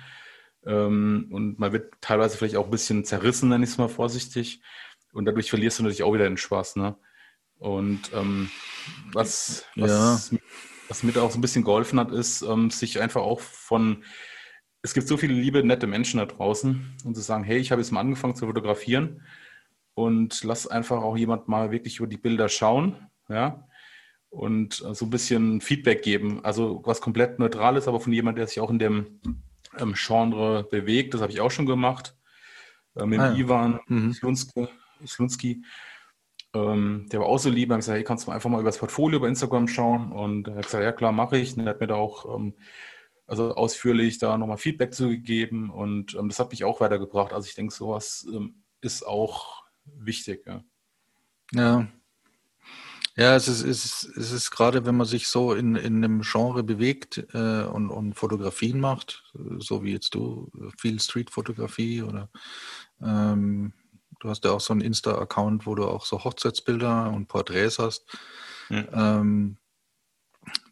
Ähm, 0.65 1.29
und 1.31 1.59
man 1.59 1.71
wird 1.71 1.93
teilweise 2.01 2.37
vielleicht 2.37 2.57
auch 2.57 2.65
ein 2.65 2.71
bisschen 2.71 3.05
zerrissen, 3.05 3.49
nenne 3.49 3.63
ich 3.63 3.71
es 3.71 3.77
mal 3.77 3.89
vorsichtig. 3.89 4.61
Und 5.13 5.25
dadurch 5.25 5.49
verlierst 5.49 5.79
du 5.79 5.83
natürlich 5.83 6.03
auch 6.03 6.13
wieder 6.13 6.25
den 6.25 6.37
Spaß. 6.37 6.75
Ne? 6.75 6.97
Und 7.57 8.11
ähm, 8.13 8.49
was, 9.13 9.65
was, 9.75 10.31
ja. 10.31 10.39
was 10.87 11.03
mir 11.03 11.13
da 11.13 11.21
auch 11.21 11.31
so 11.31 11.37
ein 11.37 11.41
bisschen 11.41 11.63
geholfen 11.63 11.99
hat, 11.99 12.11
ist, 12.11 12.41
ähm, 12.41 12.69
sich 12.69 12.99
einfach 12.99 13.21
auch 13.21 13.39
von, 13.39 14.03
es 14.81 14.93
gibt 14.93 15.07
so 15.07 15.17
viele 15.17 15.33
liebe, 15.33 15.63
nette 15.63 15.87
Menschen 15.87 16.17
da 16.17 16.25
draußen 16.25 16.97
und 17.05 17.15
zu 17.15 17.21
sagen, 17.21 17.43
hey, 17.43 17.59
ich 17.59 17.71
habe 17.71 17.81
jetzt 17.81 17.91
mal 17.91 17.99
angefangen 18.01 18.35
zu 18.35 18.45
fotografieren 18.45 19.21
und 20.03 20.43
lass 20.43 20.67
einfach 20.67 21.01
auch 21.01 21.17
jemand 21.17 21.47
mal 21.47 21.71
wirklich 21.71 21.97
über 21.97 22.07
die 22.07 22.17
Bilder 22.17 22.49
schauen, 22.49 22.95
ja, 23.29 23.67
und 24.29 24.73
so 24.73 25.05
ein 25.05 25.09
bisschen 25.09 25.61
Feedback 25.61 26.03
geben. 26.03 26.43
Also 26.43 26.81
was 26.85 27.01
komplett 27.01 27.37
Neutrales, 27.37 27.87
aber 27.87 27.99
von 27.99 28.13
jemand, 28.13 28.37
der 28.37 28.47
sich 28.47 28.61
auch 28.61 28.69
in 28.69 28.79
dem 28.79 29.19
ähm, 29.77 29.93
Genre 29.95 30.63
bewegt. 30.63 31.13
Das 31.13 31.21
habe 31.21 31.31
ich 31.31 31.41
auch 31.41 31.51
schon 31.51 31.65
gemacht. 31.65 32.15
Äh, 32.95 33.05
mit 33.05 33.19
ah, 33.19 33.31
ja. 33.31 33.37
Ivan 33.37 33.79
mhm. 33.87 34.13
Slunski. 34.13 34.67
Slunski. 35.05 35.63
Ähm, 36.53 37.07
der 37.11 37.21
war 37.21 37.27
auch 37.27 37.39
so 37.39 37.49
lieb. 37.49 37.69
Er 37.69 37.73
hat 37.73 37.79
gesagt, 37.79 37.97
hey, 37.97 38.03
kannst 38.03 38.27
du 38.27 38.31
einfach 38.31 38.49
mal 38.49 38.59
über 38.59 38.69
das 38.69 38.77
Portfolio 38.77 39.19
bei 39.19 39.27
Instagram 39.27 39.67
schauen? 39.67 40.11
Und 40.11 40.47
er 40.47 40.55
hat 40.55 40.65
gesagt, 40.65 40.83
ja 40.83 40.91
klar, 40.91 41.11
mache 41.11 41.37
ich. 41.37 41.55
Und 41.55 41.65
er 41.65 41.71
hat 41.71 41.81
mir 41.81 41.87
da 41.87 41.95
auch 41.95 42.35
ähm, 42.35 42.55
also 43.27 43.53
ausführlich 43.55 44.17
da 44.17 44.37
nochmal 44.37 44.57
Feedback 44.57 44.93
zugegeben. 44.93 45.69
Und 45.69 46.15
ähm, 46.15 46.29
das 46.29 46.39
hat 46.39 46.51
mich 46.51 46.63
auch 46.63 46.81
weitergebracht. 46.81 47.33
Also 47.33 47.47
ich 47.47 47.55
denke, 47.55 47.73
sowas 47.73 48.27
ähm, 48.33 48.63
ist 48.81 49.05
auch 49.05 49.61
wichtig. 49.85 50.45
Ja. 50.45 50.63
ja. 51.53 51.87
Ja, 53.17 53.35
es 53.35 53.49
ist, 53.49 53.63
es 53.63 53.83
ist, 53.83 54.17
es 54.17 54.31
ist 54.31 54.51
gerade, 54.51 54.85
wenn 54.85 54.95
man 54.95 55.05
sich 55.05 55.27
so 55.27 55.53
in, 55.53 55.75
in 55.75 55.97
einem 55.97 56.21
Genre 56.21 56.63
bewegt 56.63 57.17
äh, 57.33 57.63
und, 57.63 57.89
und 57.89 58.13
Fotografien 58.13 58.79
macht, 58.79 59.23
so 59.57 59.83
wie 59.83 59.91
jetzt 59.91 60.15
du, 60.15 60.49
viel 60.77 60.97
Street-Fotografie 60.99 62.03
oder 62.03 62.29
ähm, 63.01 63.73
du 64.21 64.29
hast 64.29 64.45
ja 64.45 64.51
auch 64.51 64.61
so 64.61 64.71
einen 64.71 64.81
Insta-Account, 64.81 65.65
wo 65.65 65.75
du 65.75 65.85
auch 65.85 66.05
so 66.05 66.23
Hochzeitsbilder 66.23 67.11
und 67.11 67.27
Porträts 67.27 67.79
hast, 67.79 68.05
ja. 68.69 69.19
ähm, 69.19 69.57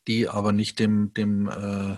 die 0.08 0.30
aber 0.30 0.54
nicht 0.54 0.80
dem, 0.80 1.14
dem 1.14 1.50
äh, 1.50 1.98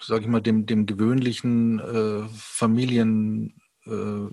sag 0.00 0.20
ich 0.20 0.28
mal, 0.28 0.42
dem, 0.42 0.66
dem 0.66 0.84
gewöhnlichen 0.86 1.78
äh, 1.78 2.28
Familien 2.36 3.60
äh, 3.86 4.28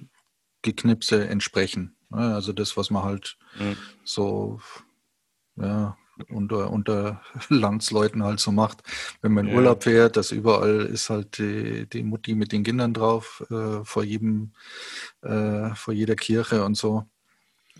Geknipse 0.61 1.27
entsprechen. 1.27 1.95
Also 2.09 2.53
das, 2.53 2.75
was 2.77 2.89
man 2.89 3.03
halt 3.03 3.37
mhm. 3.57 3.77
so 4.03 4.59
ja, 5.55 5.97
unter, 6.29 6.71
unter 6.71 7.21
Landsleuten 7.49 8.23
halt 8.23 8.39
so 8.39 8.51
macht. 8.51 8.83
Wenn 9.21 9.33
man 9.33 9.47
in 9.47 9.51
ja. 9.51 9.57
Urlaub 9.57 9.83
fährt, 9.83 10.17
das 10.17 10.31
überall 10.31 10.81
ist 10.81 11.09
halt 11.09 11.37
die, 11.37 11.87
die 11.87 12.03
Mutti 12.03 12.35
mit 12.35 12.51
den 12.51 12.63
Kindern 12.63 12.93
drauf, 12.93 13.43
äh, 13.49 13.83
vor 13.83 14.03
jedem, 14.03 14.53
äh, 15.21 15.73
vor 15.75 15.93
jeder 15.93 16.15
Kirche 16.15 16.63
und 16.63 16.75
so. 16.75 17.05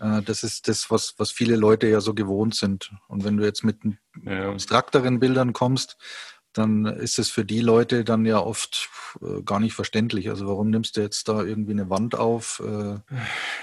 Äh, 0.00 0.22
das 0.22 0.42
ist 0.42 0.68
das, 0.68 0.90
was, 0.90 1.14
was 1.18 1.30
viele 1.30 1.56
Leute 1.56 1.88
ja 1.88 2.00
so 2.00 2.14
gewohnt 2.14 2.54
sind. 2.54 2.92
Und 3.08 3.24
wenn 3.24 3.36
du 3.36 3.44
jetzt 3.44 3.64
mit 3.64 3.78
ja. 4.24 4.50
abstrakteren 4.50 5.20
Bildern 5.20 5.52
kommst, 5.52 5.96
dann 6.52 6.86
ist 6.86 7.18
es 7.18 7.30
für 7.30 7.44
die 7.44 7.60
Leute 7.60 8.04
dann 8.04 8.26
ja 8.26 8.38
oft 8.38 8.88
äh, 9.20 9.42
gar 9.42 9.60
nicht 9.60 9.74
verständlich. 9.74 10.28
Also 10.30 10.46
warum 10.46 10.70
nimmst 10.70 10.96
du 10.96 11.00
jetzt 11.00 11.28
da 11.28 11.42
irgendwie 11.42 11.72
eine 11.72 11.90
Wand 11.90 12.14
auf, 12.14 12.60
äh, 12.60 12.98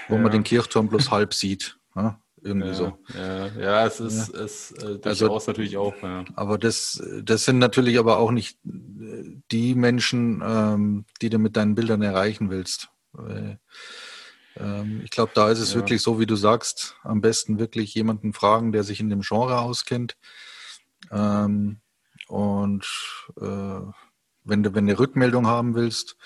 wo 0.08 0.14
ja. 0.14 0.20
man 0.20 0.32
den 0.32 0.44
Kirchturm 0.44 0.88
bloß 0.88 1.10
halb 1.10 1.34
sieht? 1.34 1.78
Ja, 1.94 2.20
irgendwie 2.42 2.68
ja, 2.68 2.74
so. 2.74 2.98
Ja, 3.14 3.46
ja, 3.58 3.86
es 3.86 4.00
ist, 4.00 4.34
es 4.34 4.72
äh, 4.72 4.98
also, 5.04 5.40
natürlich 5.46 5.76
auch. 5.76 5.94
Aber 6.34 6.58
das, 6.58 7.02
das 7.22 7.44
sind 7.44 7.58
natürlich 7.58 7.98
aber 7.98 8.18
auch 8.18 8.30
nicht 8.30 8.58
äh, 8.64 9.24
die 9.50 9.74
Menschen, 9.74 10.42
ähm, 10.44 11.04
die 11.22 11.30
du 11.30 11.38
mit 11.38 11.56
deinen 11.56 11.74
Bildern 11.74 12.02
erreichen 12.02 12.50
willst. 12.50 12.88
Ähm, 14.56 15.00
ich 15.04 15.10
glaube, 15.10 15.32
da 15.34 15.50
ist 15.50 15.60
es 15.60 15.74
wirklich 15.74 16.02
so, 16.02 16.18
wie 16.18 16.26
du 16.26 16.36
sagst, 16.36 16.96
am 17.02 17.20
besten 17.20 17.58
wirklich 17.58 17.94
jemanden 17.94 18.32
fragen, 18.32 18.72
der 18.72 18.84
sich 18.84 19.00
in 19.00 19.10
dem 19.10 19.20
Genre 19.22 19.60
auskennt. 19.60 20.16
Ähm, 21.10 21.80
und 22.30 22.86
äh, 23.40 23.80
wenn 24.44 24.62
du 24.62 24.74
wenn 24.74 24.86
du 24.86 24.98
Rückmeldung 24.98 25.46
haben 25.46 25.74
willst 25.74 26.16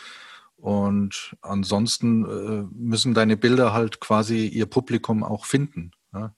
und 0.57 1.37
ansonsten 1.43 2.25
äh, 2.25 2.69
müssen 2.73 3.15
deine 3.15 3.37
Bilder 3.37 3.73
halt 3.73 4.01
quasi 4.01 4.47
ihr 4.47 4.67
Publikum 4.67 5.23
auch 5.23 5.47
finden. 5.47 5.93
Ja. 6.13 6.35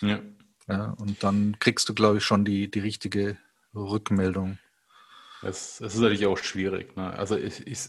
ja. 0.00 0.20
ja 0.68 0.90
und 0.98 1.22
dann 1.22 1.58
kriegst 1.58 1.88
du, 1.88 1.94
glaube 1.94 2.18
ich, 2.18 2.24
schon 2.24 2.44
die, 2.44 2.70
die 2.70 2.80
richtige 2.80 3.36
Rückmeldung. 3.74 4.58
Das, 5.42 5.78
das 5.78 5.94
ist 5.94 6.00
natürlich 6.00 6.26
auch 6.26 6.38
schwierig. 6.38 6.96
Ne? 6.96 7.10
Also 7.12 7.36
ich, 7.36 7.66
ich, 7.66 7.88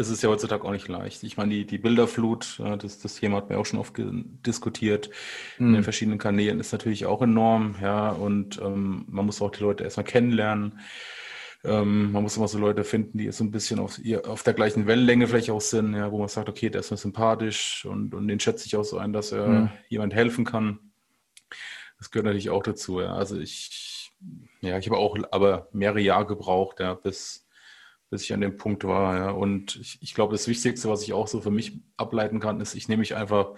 es 0.00 0.08
ist 0.08 0.22
ja 0.22 0.30
heutzutage 0.30 0.64
auch 0.64 0.72
nicht 0.72 0.88
leicht. 0.88 1.22
Ich 1.22 1.36
meine, 1.36 1.54
die, 1.54 1.66
die 1.66 1.78
Bilderflut, 1.78 2.60
das, 2.78 2.98
das 2.98 3.14
Thema 3.16 3.36
hat 3.36 3.50
man 3.50 3.58
auch 3.58 3.66
schon 3.66 3.78
oft 3.78 3.94
diskutiert 3.98 5.10
mhm. 5.58 5.68
in 5.68 5.72
den 5.74 5.82
verschiedenen 5.84 6.18
Kanälen, 6.18 6.58
ist 6.58 6.72
natürlich 6.72 7.06
auch 7.06 7.22
enorm, 7.22 7.76
ja, 7.80 8.10
und 8.10 8.60
ähm, 8.62 9.04
man 9.08 9.26
muss 9.26 9.42
auch 9.42 9.50
die 9.50 9.62
Leute 9.62 9.84
erstmal 9.84 10.04
kennenlernen. 10.04 10.80
Ähm, 11.62 12.12
man 12.12 12.22
muss 12.22 12.38
immer 12.38 12.48
so 12.48 12.58
Leute 12.58 12.84
finden, 12.84 13.18
die 13.18 13.30
so 13.32 13.44
ein 13.44 13.50
bisschen 13.50 13.78
auf, 13.78 14.00
auf 14.26 14.42
der 14.42 14.54
gleichen 14.54 14.86
Wellenlänge 14.86 15.26
vielleicht 15.26 15.50
auch 15.50 15.60
sind, 15.60 15.94
ja, 15.94 16.10
wo 16.10 16.18
man 16.18 16.28
sagt, 16.28 16.48
okay, 16.48 16.70
der 16.70 16.80
ist 16.80 16.90
mir 16.90 16.96
sympathisch 16.96 17.84
und, 17.84 18.14
und 18.14 18.26
den 18.28 18.40
schätze 18.40 18.66
ich 18.66 18.76
auch 18.76 18.84
so 18.84 18.96
ein, 18.96 19.12
dass 19.12 19.32
er 19.32 19.46
mhm. 19.46 19.70
jemand 19.88 20.14
helfen 20.14 20.46
kann. 20.46 20.78
Das 21.98 22.10
gehört 22.10 22.24
natürlich 22.24 22.48
auch 22.48 22.62
dazu, 22.62 23.02
ja. 23.02 23.12
Also 23.12 23.38
ich, 23.38 24.10
ja, 24.62 24.78
ich 24.78 24.86
habe 24.86 24.96
auch 24.96 25.18
aber 25.30 25.68
mehrere 25.72 26.00
Jahre 26.00 26.24
gebraucht, 26.24 26.80
ja, 26.80 26.94
bis, 26.94 27.46
bis 28.10 28.24
ich 28.24 28.32
an 28.34 28.40
dem 28.40 28.56
Punkt 28.56 28.84
war, 28.84 29.16
ja. 29.16 29.30
Und 29.30 29.76
ich, 29.76 29.98
ich 30.02 30.14
glaube, 30.14 30.32
das 30.32 30.48
Wichtigste, 30.48 30.88
was 30.88 31.02
ich 31.02 31.12
auch 31.12 31.28
so 31.28 31.40
für 31.40 31.50
mich 31.50 31.80
ableiten 31.96 32.40
kann, 32.40 32.60
ist, 32.60 32.74
ich 32.74 32.88
nehme 32.88 33.00
mich 33.00 33.14
einfach 33.14 33.54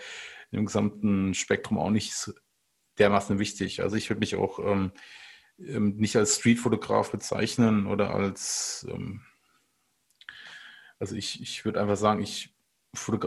im 0.50 0.66
gesamten 0.66 1.34
Spektrum 1.34 1.78
auch 1.78 1.90
nicht 1.90 2.32
dermaßen 2.98 3.38
wichtig. 3.38 3.82
Also 3.82 3.96
ich 3.96 4.10
würde 4.10 4.20
mich 4.20 4.36
auch 4.36 4.58
ähm, 4.58 4.92
ähm, 5.58 5.96
nicht 5.96 6.16
als 6.16 6.36
Streetfotograf 6.36 7.10
bezeichnen 7.10 7.86
oder 7.86 8.14
als, 8.14 8.86
ähm, 8.90 9.22
also 10.98 11.16
ich, 11.16 11.40
ich 11.42 11.64
würde 11.64 11.80
einfach 11.80 11.96
sagen, 11.96 12.22
ich, 12.22 12.54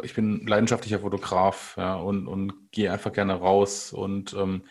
ich 0.04 0.14
bin 0.14 0.46
leidenschaftlicher 0.46 1.00
Fotograf 1.00 1.74
ja, 1.78 1.96
und, 1.96 2.28
und 2.28 2.72
gehe 2.72 2.92
einfach 2.92 3.12
gerne 3.12 3.34
raus 3.34 3.92
und 3.92 4.34
ähm, 4.34 4.64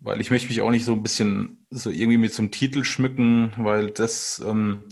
weil 0.00 0.20
ich 0.20 0.30
möchte 0.30 0.48
mich 0.48 0.60
auch 0.60 0.70
nicht 0.70 0.84
so 0.84 0.92
ein 0.92 1.02
bisschen 1.02 1.66
so 1.70 1.90
irgendwie 1.90 2.18
mit 2.18 2.38
einem 2.38 2.50
Titel 2.50 2.84
schmücken, 2.84 3.52
weil 3.56 3.90
das 3.90 4.42
ähm, 4.44 4.84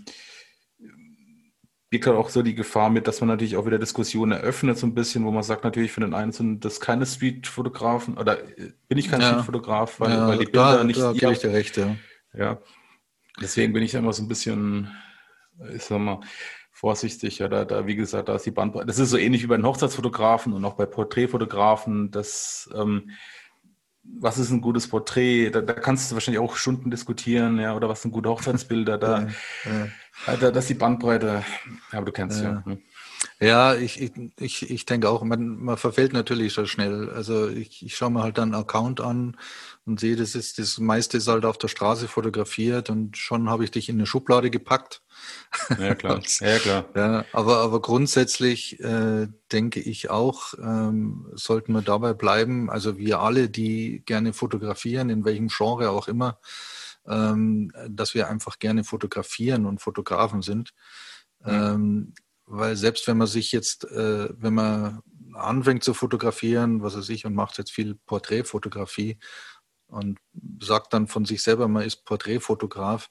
birgt 1.93 2.07
halt 2.07 2.17
auch 2.17 2.31
so 2.31 2.41
die 2.41 2.55
Gefahr 2.55 2.89
mit, 2.89 3.07
dass 3.07 3.21
man 3.21 3.29
natürlich 3.29 3.55
auch 3.57 3.67
wieder 3.67 3.79
Diskussionen 3.79 4.33
eröffnet, 4.33 4.79
so 4.79 4.87
ein 4.87 4.95
bisschen, 4.95 5.27
wo 5.27 5.31
man 5.31 5.43
sagt, 5.43 5.63
natürlich 5.63 5.93
für 5.93 6.01
den 6.01 6.15
einen 6.15 6.33
sind 6.33 6.65
das 6.65 6.81
keine 6.81 7.05
Streetfotografen 7.05 8.17
oder 8.17 8.43
äh, 8.43 8.73
bin 8.89 8.97
ich 8.97 9.11
kein 9.11 9.21
ja. 9.21 9.29
Streetfotograf, 9.29 10.01
weil, 10.01 10.11
ja, 10.11 10.27
weil 10.27 10.39
die 10.39 10.47
Bilder 10.47 10.79
da, 10.79 10.85
nicht. 10.85 10.99
Da 10.99 11.13
gebe 11.13 11.33
ich 11.33 11.41
dir 11.41 11.53
recht, 11.53 11.77
ja. 11.77 11.97
ja. 12.33 12.59
Deswegen 13.43 13.75
bin 13.75 13.83
ich 13.83 13.93
immer 13.93 14.15
so 14.15 14.23
ein 14.23 14.29
bisschen, 14.29 14.91
ich 15.75 15.83
sag 15.83 15.99
mal, 15.99 16.21
vorsichtig. 16.71 17.39
Ja, 17.41 17.49
da, 17.49 17.67
da, 17.67 17.87
wie 17.87 17.95
gesagt, 17.95 18.31
da 18.31 18.37
ist 18.37 18.47
die 18.47 18.51
Bandbreite. 18.51 18.87
Das 18.87 18.99
ist 18.99 19.11
so 19.11 19.19
ähnlich 19.19 19.43
wie 19.43 19.49
bei 19.49 19.57
den 19.57 19.67
Hochzeitsfotografen 19.67 20.55
und 20.55 20.65
auch 20.65 20.75
bei 20.75 20.87
Porträtfotografen, 20.87 22.11
dass 22.11 22.71
ähm, 22.75 23.11
was 24.03 24.39
ist 24.39 24.51
ein 24.51 24.63
gutes 24.63 24.89
Porträt? 24.89 25.51
Da, 25.51 25.61
da, 25.61 25.75
kannst 25.75 26.11
du 26.11 26.15
wahrscheinlich 26.15 26.41
auch 26.41 26.57
Stunden 26.57 26.91
diskutieren, 26.91 27.61
ja, 27.61 27.77
oder 27.77 27.91
was 27.91 28.01
sind 28.01 28.13
gute 28.13 28.31
Hochzeitsbilder? 28.31 28.97
Da, 28.97 29.21
ja, 29.21 29.29
ja. 29.67 29.89
Da 30.27 30.37
das 30.37 30.65
ist 30.65 30.71
die 30.71 30.75
Bandbreite. 30.75 31.45
Ja, 31.93 31.99
aber 31.99 32.07
du 32.07 32.13
kennst 32.13 32.43
ja. 32.43 32.51
Ja, 32.51 32.65
hm. 32.65 32.83
ja 33.41 33.75
ich, 33.75 34.13
ich, 34.39 34.71
ich 34.71 34.87
denke 34.87 35.09
auch, 35.09 35.23
man, 35.23 35.57
man 35.57 35.77
verfällt 35.77 36.13
natürlich 36.13 36.53
so 36.53 36.67
schnell. 36.67 37.11
Also 37.11 37.49
ich, 37.49 37.85
ich 37.85 37.97
schaue 37.97 38.11
mir 38.11 38.23
halt 38.23 38.39
dann 38.39 38.55
einen 38.55 38.63
Account 38.63 39.01
an 39.01 39.37
und 39.85 39.99
sehe, 39.99 40.17
das 40.17 40.35
ist 40.35 40.59
das 40.59 40.79
meiste 40.79 41.17
ist 41.17 41.29
halt 41.29 41.45
auf 41.45 41.59
der 41.59 41.69
Straße 41.69 42.07
fotografiert 42.07 42.89
und 42.89 43.17
schon 43.17 43.51
habe 43.51 43.65
ich 43.65 43.71
dich 43.73 43.89
in 43.89 43.97
eine 43.97 44.07
Schublade 44.07 44.51
gepackt. 44.51 45.03
Ja, 45.79 45.95
klar. 45.95 46.21
ja, 46.41 46.59
klar. 46.59 46.85
Ja, 46.95 47.25
aber, 47.33 47.59
aber 47.59 47.81
grundsätzlich 47.81 48.81
äh, 48.81 49.27
denke 49.51 49.81
ich 49.81 50.11
auch, 50.11 50.55
ähm, 50.59 51.27
sollten 51.35 51.73
wir 51.73 51.83
dabei 51.83 52.13
bleiben, 52.13 52.71
also 52.71 52.97
wir 52.97 53.21
alle, 53.21 53.49
die 53.49 54.03
gerne 54.07 54.33
fotografieren, 54.33 55.11
in 55.11 55.25
welchem 55.25 55.49
Genre 55.49 55.91
auch 55.91 56.07
immer, 56.07 56.39
ähm, 57.07 57.73
dass 57.89 58.15
wir 58.15 58.29
einfach 58.29 58.59
gerne 58.59 58.85
fotografieren 58.85 59.67
und 59.67 59.81
Fotografen 59.81 60.43
sind. 60.43 60.73
Mhm. 61.41 61.51
Ähm, 61.51 62.15
weil 62.47 62.77
selbst 62.77 63.07
wenn 63.07 63.17
man 63.17 63.27
sich 63.27 63.53
jetzt, 63.53 63.85
äh, 63.85 64.29
wenn 64.37 64.55
man 64.55 65.03
anfängt 65.35 65.85
zu 65.85 65.95
fotografieren, 65.95 66.83
was 66.83 66.97
weiß 66.97 67.09
ich, 67.09 67.25
und 67.25 67.35
macht 67.35 67.59
jetzt 67.59 67.73
viel 67.73 67.95
Porträtfotografie 68.07 69.19
und 69.87 70.19
sagt 70.61 70.93
dann 70.93 71.07
von 71.07 71.25
sich 71.25 71.43
selber, 71.43 71.69
man 71.69 71.85
ist 71.85 72.05
Porträtfotograf, 72.05 73.09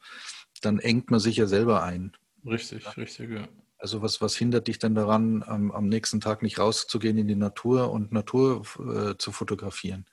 dann 0.61 0.79
engt 0.79 1.09
man 1.11 1.19
sich 1.19 1.37
ja 1.37 1.47
selber 1.47 1.83
ein. 1.83 2.13
Richtig, 2.45 2.83
ja. 2.83 2.91
richtig, 2.91 3.31
ja. 3.31 3.47
Also 3.77 4.03
was, 4.03 4.21
was 4.21 4.35
hindert 4.35 4.67
dich 4.67 4.77
denn 4.77 4.93
daran, 4.93 5.41
am, 5.43 5.71
am 5.71 5.87
nächsten 5.87 6.21
Tag 6.21 6.43
nicht 6.43 6.59
rauszugehen 6.59 7.17
in 7.17 7.27
die 7.27 7.35
Natur 7.35 7.91
und 7.91 8.11
Natur 8.11 8.63
äh, 8.77 9.17
zu 9.17 9.31
fotografieren? 9.31 10.05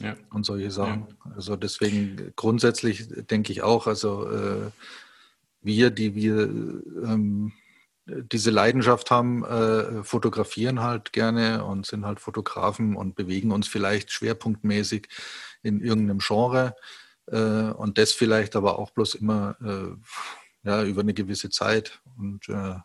Ja. 0.00 0.14
Und 0.30 0.44
solche 0.44 0.70
Sachen. 0.70 1.06
Ja. 1.24 1.32
Also 1.36 1.56
deswegen 1.56 2.32
grundsätzlich 2.36 3.08
denke 3.08 3.52
ich 3.52 3.62
auch, 3.62 3.86
also 3.86 4.30
äh, 4.30 4.70
wir, 5.62 5.90
die 5.90 6.14
wir 6.14 6.42
ähm, 6.42 7.52
diese 8.06 8.50
Leidenschaft 8.50 9.10
haben, 9.10 9.44
äh, 9.44 10.04
fotografieren 10.04 10.80
halt 10.80 11.12
gerne 11.12 11.64
und 11.64 11.86
sind 11.86 12.04
halt 12.04 12.20
Fotografen 12.20 12.94
und 12.94 13.16
bewegen 13.16 13.50
uns 13.50 13.66
vielleicht 13.66 14.12
schwerpunktmäßig 14.12 15.08
in 15.62 15.80
irgendeinem 15.80 16.18
Genre 16.18 16.76
äh, 17.26 17.70
und 17.70 17.98
das 17.98 18.12
vielleicht 18.12 18.54
aber 18.54 18.78
auch 18.78 18.90
bloß 18.92 19.16
immer 19.16 19.56
äh, 19.60 20.68
ja, 20.68 20.84
über 20.84 21.00
eine 21.00 21.14
gewisse 21.14 21.50
Zeit 21.50 22.00
und 22.16 22.48
äh, 22.48 22.76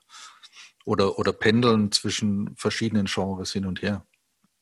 oder, 0.85 1.19
oder 1.19 1.33
pendeln 1.33 1.91
zwischen 1.91 2.55
verschiedenen 2.55 3.05
Genres 3.05 3.53
hin 3.53 3.65
und 3.65 3.83
her. 3.83 4.05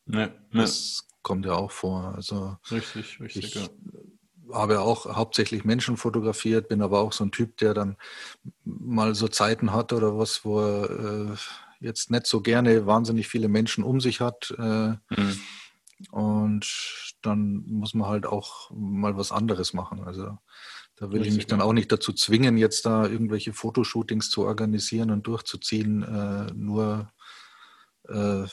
Ja, 0.08 0.20
ja. 0.20 0.32
Das 0.52 1.08
kommt 1.22 1.46
ja 1.46 1.54
auch 1.54 1.72
vor. 1.72 2.14
Also 2.16 2.58
richtig, 2.72 3.20
richtig. 3.20 3.46
Ich 3.46 3.56
ja. 3.56 3.68
habe 4.54 4.82
auch 4.82 5.16
hauptsächlich 5.16 5.66
Menschen 5.66 5.98
fotografiert, 5.98 6.70
bin 6.70 6.82
aber 6.82 7.00
auch 7.00 7.14
so 7.14 7.24
ein 7.24 7.32
Typ, 7.32 7.58
der 7.58 7.74
dann 7.74 7.98
mal 8.64 9.16
so 9.16 9.28
Zeiten 9.28 9.74
hat 9.74 9.94
oder 9.94 10.18
was, 10.18 10.46
wo 10.46 10.60
er 10.60 11.32
äh, 11.32 11.36
jetzt 11.80 12.12
nicht 12.12 12.28
so 12.28 12.42
gerne 12.42 12.86
wahnsinnig 12.86 13.28
viele 13.28 13.48
Menschen 13.48 13.84
um 13.84 14.00
sich 14.02 14.22
hat. 14.22 14.54
Äh, 14.58 14.90
mhm. 15.10 15.40
Und 16.12 17.16
dann 17.22 17.64
muss 17.68 17.94
man 17.94 18.08
halt 18.08 18.26
auch 18.26 18.72
mal 18.72 19.18
was 19.18 19.32
anderes 19.32 19.74
machen. 19.74 20.04
Also 20.04 20.38
da 20.96 21.12
will 21.12 21.26
ich 21.26 21.34
mich 21.34 21.48
dann 21.48 21.62
auch 21.62 21.74
nicht 21.74 21.92
dazu 21.92 22.12
zwingen, 22.12 22.58
jetzt 22.58 22.86
da 22.86 23.06
irgendwelche 23.06 23.54
Fotoshootings 23.54 24.30
zu 24.30 24.46
organisieren 24.46 25.12
und 25.12 25.28
durchzuziehen, 25.28 26.04
äh, 26.04 26.54
nur 26.54 27.10
äh, 28.08 28.46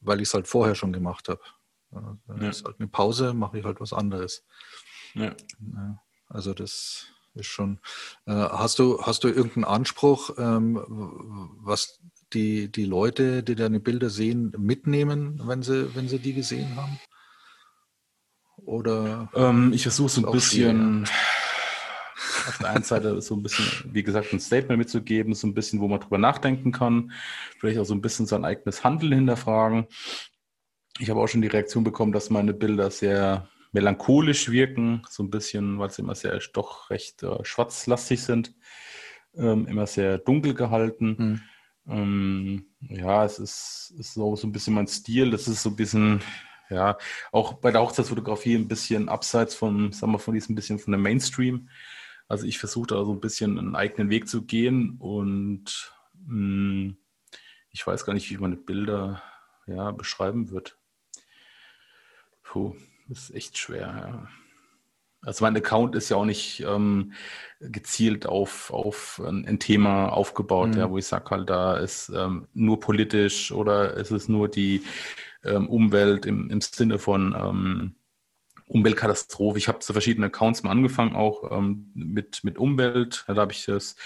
weil 0.00 0.20
ich 0.20 0.28
es 0.28 0.34
halt 0.34 0.46
vorher 0.46 0.74
schon 0.74 0.92
gemacht 0.92 1.28
habe. 1.28 1.40
Dann 1.94 2.42
ja. 2.42 2.48
ist 2.48 2.64
halt 2.64 2.78
eine 2.78 2.88
Pause, 2.88 3.34
mache 3.34 3.58
ich 3.58 3.64
halt 3.64 3.80
was 3.80 3.92
anderes. 3.92 4.44
Ja. 5.14 5.34
Also 6.28 6.54
das 6.54 7.06
ist 7.34 7.46
schon. 7.46 7.80
Äh, 8.26 8.32
hast 8.32 8.78
du 8.78 9.00
hast 9.02 9.24
du 9.24 9.28
irgendeinen 9.28 9.64
Anspruch, 9.64 10.30
ähm, 10.38 10.80
was 11.62 12.00
die, 12.32 12.70
die 12.70 12.84
Leute, 12.84 13.42
die 13.42 13.54
deine 13.54 13.80
Bilder 13.80 14.10
sehen, 14.10 14.52
mitnehmen, 14.58 15.40
wenn 15.44 15.62
sie, 15.62 15.94
wenn 15.94 16.08
sie 16.08 16.18
die 16.18 16.34
gesehen 16.34 16.76
haben? 16.76 16.98
Oder? 18.56 19.30
Ähm, 19.34 19.72
ich 19.72 19.82
versuche 19.82 20.08
so 20.08 20.26
ein 20.26 20.32
bisschen 20.32 21.06
auf 22.48 22.58
der 22.58 22.70
einen 22.70 22.84
Seite 22.84 23.20
so 23.20 23.34
ein 23.34 23.42
bisschen, 23.42 23.66
wie 23.92 24.02
gesagt, 24.02 24.32
ein 24.32 24.40
Statement 24.40 24.78
mitzugeben, 24.78 25.34
so 25.34 25.46
ein 25.46 25.54
bisschen, 25.54 25.80
wo 25.80 25.88
man 25.88 26.00
drüber 26.00 26.18
nachdenken 26.18 26.72
kann, 26.72 27.12
vielleicht 27.58 27.78
auch 27.78 27.84
so 27.84 27.94
ein 27.94 28.02
bisschen 28.02 28.26
sein 28.26 28.44
eigenes 28.44 28.84
Handeln 28.84 29.12
hinterfragen. 29.12 29.86
Ich 30.98 31.10
habe 31.10 31.20
auch 31.20 31.26
schon 31.26 31.42
die 31.42 31.48
Reaktion 31.48 31.84
bekommen, 31.84 32.12
dass 32.12 32.30
meine 32.30 32.54
Bilder 32.54 32.90
sehr 32.90 33.48
melancholisch 33.72 34.50
wirken, 34.50 35.02
so 35.10 35.24
ein 35.24 35.30
bisschen, 35.30 35.78
weil 35.78 35.90
sie 35.90 36.02
immer 36.02 36.14
sehr 36.14 36.38
doch 36.52 36.90
recht 36.90 37.22
äh, 37.24 37.44
schwarzlastig 37.44 38.22
sind, 38.22 38.54
ähm, 39.34 39.66
immer 39.66 39.86
sehr 39.86 40.18
dunkel 40.18 40.54
gehalten. 40.54 41.18
Hm. 41.18 41.40
Ähm, 41.86 42.66
ja, 42.80 43.24
es 43.24 43.38
ist, 43.38 43.92
ist 43.98 44.14
so, 44.14 44.36
so 44.36 44.46
ein 44.46 44.52
bisschen 44.52 44.74
mein 44.74 44.86
Stil. 44.86 45.30
Das 45.30 45.48
ist 45.48 45.62
so 45.62 45.70
ein 45.70 45.76
bisschen, 45.76 46.20
ja, 46.70 46.96
auch 47.32 47.54
bei 47.54 47.72
der 47.72 47.82
Hochzeitsfotografie 47.82 48.54
ein 48.54 48.68
bisschen 48.68 49.08
abseits 49.08 49.56
von, 49.56 49.92
sagen 49.92 50.12
wir, 50.12 50.20
von 50.20 50.34
diesem 50.34 50.54
bisschen 50.54 50.78
von 50.78 50.92
der 50.92 51.00
Mainstream. 51.00 51.68
Also 52.28 52.46
ich 52.46 52.58
versuche 52.58 52.86
da 52.86 53.04
so 53.04 53.12
ein 53.12 53.20
bisschen 53.20 53.58
einen 53.58 53.74
eigenen 53.74 54.08
Weg 54.08 54.28
zu 54.28 54.44
gehen 54.44 54.96
und 54.98 55.92
mh, 56.26 56.28
hm, 56.28 56.96
ich 57.70 57.84
weiß 57.84 58.06
gar 58.06 58.14
nicht, 58.14 58.30
wie 58.30 58.38
man 58.38 58.64
Bilder 58.64 59.20
ja, 59.66 59.90
beschreiben 59.90 60.50
wird. 60.50 60.78
Puh, 62.44 62.74
ist 63.08 63.34
echt 63.34 63.58
schwer, 63.58 63.80
ja. 63.80 64.28
Also 65.22 65.44
mein 65.44 65.56
Account 65.56 65.94
ist 65.94 66.10
ja 66.10 66.18
auch 66.18 66.26
nicht 66.26 66.60
ähm, 66.60 67.12
gezielt 67.58 68.26
auf, 68.26 68.70
auf 68.70 69.22
ein, 69.24 69.58
Thema 69.58 70.08
aufgebaut, 70.08 70.70
mhm. 70.70 70.78
ja, 70.78 70.90
wo 70.90 70.98
ich 70.98 71.06
sage 71.06 71.30
halt, 71.30 71.48
da 71.48 71.78
ist 71.78 72.10
ähm, 72.14 72.46
nur 72.52 72.78
politisch 72.78 73.50
oder 73.50 73.94
ist 73.94 74.10
es 74.10 74.28
nur 74.28 74.48
die 74.48 74.82
ähm, 75.42 75.68
Umwelt 75.68 76.26
im, 76.26 76.50
im 76.50 76.60
Sinne 76.60 76.98
von 76.98 77.34
ähm, 77.38 77.94
Umweltkatastrophe. 78.66 79.58
Ich 79.58 79.68
habe 79.68 79.78
zu 79.78 79.92
verschiedenen 79.92 80.28
Accounts 80.28 80.62
mal 80.62 80.70
angefangen, 80.70 81.16
auch 81.16 81.50
ähm, 81.50 81.90
mit, 81.94 82.44
mit 82.44 82.58
Umwelt. 82.58 83.24
Da 83.26 83.36
habe 83.36 83.52
ich 83.52 83.64
das 83.64 83.96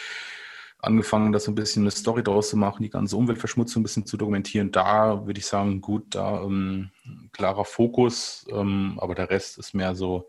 angefangen, 0.78 1.32
das 1.32 1.44
so 1.44 1.50
ein 1.50 1.56
bisschen 1.56 1.82
eine 1.82 1.90
Story 1.90 2.22
daraus 2.22 2.50
zu 2.50 2.56
machen, 2.56 2.82
die 2.82 2.90
ganze 2.90 3.16
Umweltverschmutzung 3.16 3.80
ein 3.80 3.84
bisschen 3.84 4.06
zu 4.06 4.16
dokumentieren. 4.16 4.70
Da 4.70 5.26
würde 5.26 5.40
ich 5.40 5.46
sagen, 5.46 5.80
gut, 5.80 6.14
da 6.14 6.42
ähm, 6.42 6.90
klarer 7.32 7.64
Fokus, 7.64 8.46
ähm, 8.50 8.98
aber 9.00 9.14
der 9.14 9.30
Rest 9.30 9.58
ist 9.58 9.74
mehr 9.74 9.94
so 9.94 10.28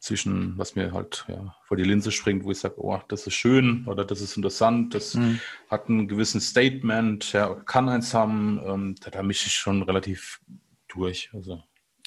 zwischen, 0.00 0.56
was 0.56 0.76
mir 0.76 0.92
halt 0.92 1.24
ja, 1.28 1.56
vor 1.64 1.76
die 1.76 1.82
Linse 1.82 2.12
springt, 2.12 2.44
wo 2.44 2.52
ich 2.52 2.58
sage, 2.58 2.76
oh, 2.78 3.00
das 3.08 3.26
ist 3.26 3.34
schön 3.34 3.84
oder 3.86 4.04
das 4.04 4.20
ist 4.20 4.36
interessant, 4.36 4.94
das 4.94 5.14
mhm. 5.14 5.40
hat 5.68 5.88
einen 5.88 6.06
gewissen 6.06 6.40
Statement, 6.40 7.32
ja, 7.32 7.54
kann 7.66 7.88
eins 7.88 8.14
haben, 8.14 8.60
ähm, 8.64 8.94
da, 9.00 9.10
da 9.10 9.22
mische 9.22 9.48
ich 9.48 9.54
schon 9.54 9.82
relativ 9.82 10.40
durch. 10.86 11.30
Also. 11.34 11.62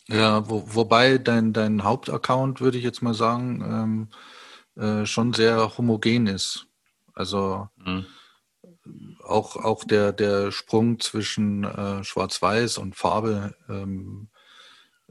Ja, 0.08 0.50
wo, 0.50 0.64
wobei 0.68 1.18
dein, 1.18 1.54
dein 1.54 1.84
Hauptaccount, 1.84 2.62
würde 2.62 2.78
ich 2.78 2.84
jetzt 2.84 3.02
mal 3.02 3.14
sagen, 3.14 4.10
ähm, 4.78 4.82
äh, 4.82 5.06
schon 5.06 5.34
sehr 5.34 5.78
homogen 5.78 6.28
ist. 6.28 6.68
Also 7.14 7.70
mhm. 7.78 8.06
auch, 9.24 9.56
auch 9.56 9.84
der, 9.84 10.14
der 10.14 10.52
Sprung 10.52 11.00
zwischen 11.00 11.64
äh, 11.64 12.04
Schwarz-Weiß 12.04 12.78
und 12.78 12.96
Farbe 12.96 13.56
ähm, 13.70 14.30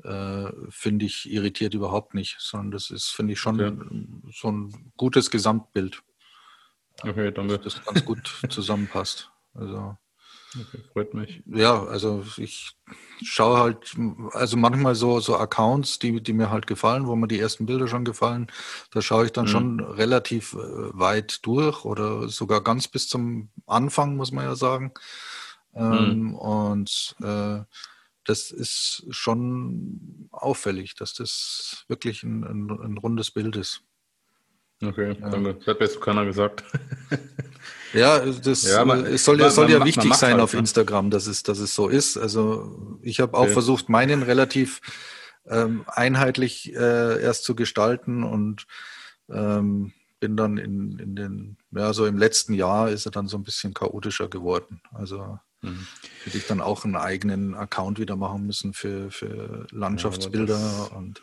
äh, 0.02 0.50
finde 0.70 1.06
ich 1.06 1.30
irritiert 1.30 1.74
überhaupt 1.74 2.14
nicht, 2.14 2.36
sondern 2.38 2.70
das 2.70 2.90
ist, 2.90 3.08
finde 3.08 3.34
ich, 3.34 3.40
schon 3.40 3.60
okay. 3.60 4.32
so 4.32 4.50
ein 4.50 4.92
gutes 4.96 5.30
Gesamtbild. 5.30 6.02
Okay, 7.02 7.30
danke. 7.32 7.58
Das 7.58 7.84
ganz 7.84 8.04
gut 8.04 8.42
zusammenpasst. 8.50 9.30
Also. 9.54 9.96
Okay, 10.58 10.82
freut 10.92 11.14
mich. 11.14 11.42
Ja, 11.46 11.84
also 11.84 12.24
ich 12.36 12.72
schaue 13.22 13.58
halt, 13.58 13.96
also 14.32 14.56
manchmal 14.56 14.96
so, 14.96 15.20
so 15.20 15.36
Accounts, 15.36 16.00
die, 16.00 16.20
die 16.20 16.32
mir 16.32 16.50
halt 16.50 16.66
gefallen, 16.66 17.06
wo 17.06 17.14
mir 17.14 17.28
die 17.28 17.38
ersten 17.38 17.66
Bilder 17.66 17.86
schon 17.86 18.04
gefallen, 18.04 18.48
da 18.90 19.00
schaue 19.00 19.26
ich 19.26 19.32
dann 19.32 19.44
mhm. 19.44 19.50
schon 19.50 19.80
relativ 19.80 20.54
äh, 20.54 20.56
weit 20.58 21.46
durch 21.46 21.84
oder 21.84 22.28
sogar 22.28 22.62
ganz 22.62 22.88
bis 22.88 23.08
zum 23.08 23.50
Anfang, 23.66 24.16
muss 24.16 24.32
man 24.32 24.44
ja 24.44 24.56
sagen. 24.56 24.92
Ähm, 25.74 26.30
mhm. 26.30 26.34
Und 26.34 27.14
äh, 27.22 27.60
das 28.24 28.50
ist 28.50 29.06
schon 29.10 30.28
auffällig, 30.32 30.96
dass 30.96 31.14
das 31.14 31.84
wirklich 31.86 32.24
ein, 32.24 32.42
ein, 32.44 32.70
ein 32.70 32.98
rundes 32.98 33.30
Bild 33.30 33.54
ist. 33.56 33.82
Okay, 34.82 35.16
ja. 35.20 35.28
danke. 35.28 35.54
Das 35.54 35.66
hat 35.66 35.80
mir 35.80 36.00
keiner 36.00 36.24
gesagt. 36.24 36.64
ja, 37.92 38.18
das 38.20 38.62
ja, 38.64 38.84
man, 38.84 39.04
es 39.06 39.24
soll, 39.24 39.36
man, 39.36 39.50
soll 39.50 39.68
man, 39.68 39.80
ja 39.80 39.84
wichtig 39.84 40.14
sein 40.14 40.32
halt, 40.32 40.42
auf 40.42 40.52
ne? 40.52 40.60
Instagram, 40.60 41.10
dass 41.10 41.26
es, 41.26 41.42
dass 41.42 41.58
es 41.58 41.74
so 41.74 41.88
ist. 41.88 42.16
Also 42.16 42.98
ich 43.02 43.20
habe 43.20 43.34
auch 43.34 43.42
okay. 43.42 43.52
versucht, 43.52 43.88
meinen 43.88 44.22
relativ 44.22 44.80
ähm, 45.46 45.84
einheitlich 45.86 46.74
äh, 46.74 47.22
erst 47.22 47.44
zu 47.44 47.54
gestalten 47.54 48.22
und 48.24 48.66
ähm, 49.30 49.92
bin 50.20 50.36
dann 50.36 50.58
in, 50.58 50.98
in 50.98 51.16
den, 51.16 51.56
ja, 51.70 51.92
so 51.92 52.06
im 52.06 52.18
letzten 52.18 52.54
Jahr 52.54 52.90
ist 52.90 53.06
er 53.06 53.12
dann 53.12 53.26
so 53.26 53.38
ein 53.38 53.44
bisschen 53.44 53.74
chaotischer 53.74 54.28
geworden. 54.28 54.82
Also 54.92 55.38
Mhm. 55.62 55.86
Hätte 56.24 56.38
ich 56.38 56.46
dann 56.46 56.60
auch 56.60 56.84
einen 56.84 56.96
eigenen 56.96 57.54
Account 57.54 57.98
wieder 57.98 58.16
machen 58.16 58.46
müssen 58.46 58.72
für, 58.72 59.10
für 59.10 59.66
Landschaftsbilder 59.70 60.58
ja, 60.58 60.96
und 60.96 61.20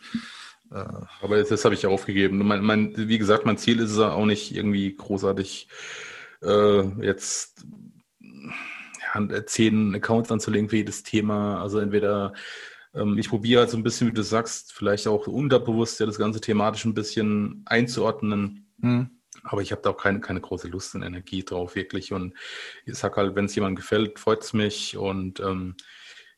äh, 0.72 0.84
aber 1.22 1.38
das, 1.38 1.49
das 1.49 1.65
habe 1.65 1.76
ich 1.76 1.82
ja 1.84 1.89
aufgegeben. 1.89 2.45
Mein, 2.45 2.61
mein, 2.61 2.93
wie 2.95 3.18
gesagt, 3.18 3.45
mein 3.45 3.57
Ziel 3.57 3.80
ist 3.80 3.91
es 3.91 3.99
auch 3.99 4.26
nicht 4.26 4.53
irgendwie 4.53 4.95
großartig 4.95 5.70
äh, 6.42 7.06
jetzt 7.06 7.66
ja, 9.14 9.46
zehn 9.46 9.96
Accounts 9.96 10.32
anzulegen 10.32 10.70
für 10.70 10.78
jedes 10.78 11.04
Thema. 11.04 11.62
Also 11.62 11.80
entweder 11.80 12.34
ähm, 12.94 13.18
ich 13.18 13.30
probiere 13.30 13.62
halt 13.62 13.70
so 13.70 13.78
ein 13.78 13.84
bisschen, 13.84 14.08
wie 14.08 14.14
du 14.14 14.24
sagst, 14.24 14.74
vielleicht 14.74 15.08
auch 15.08 15.28
unterbewusst 15.28 16.00
ja 16.00 16.06
das 16.06 16.18
ganze 16.18 16.42
thematisch 16.42 16.86
ein 16.86 16.94
bisschen 16.94 17.64
einzuordnen. 17.66 18.72
Mhm. 18.78 19.12
Aber 19.44 19.62
ich 19.62 19.72
habe 19.72 19.82
da 19.82 19.92
auch 19.92 19.98
keine, 19.98 20.20
keine 20.20 20.42
große 20.42 20.68
Lust 20.68 20.96
und 20.96 21.04
Energie 21.04 21.44
drauf, 21.44 21.76
wirklich. 21.76 22.12
Und 22.12 22.34
ich 22.86 22.96
sage 22.96 23.16
halt, 23.16 23.36
wenn 23.36 23.46
es 23.46 23.56
jemandem 23.56 23.78
gefällt, 23.78 24.20
freut 24.20 24.44
es 24.44 24.54
mich. 24.54 24.98
Und 24.98 25.40
ähm, 25.40 25.76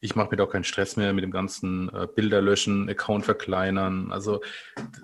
ich 0.02 0.16
mache 0.16 0.32
mir 0.32 0.38
da 0.38 0.46
auch 0.46 0.52
keinen 0.52 0.64
Stress 0.64 0.96
mehr 0.96 1.14
mit 1.14 1.24
dem 1.24 1.32
ganzen 1.32 1.90
äh, 1.90 2.08
Bilder 2.08 2.42
löschen, 2.42 2.90
Account 2.90 3.26
verkleinern. 3.26 4.12
Also 4.12 4.42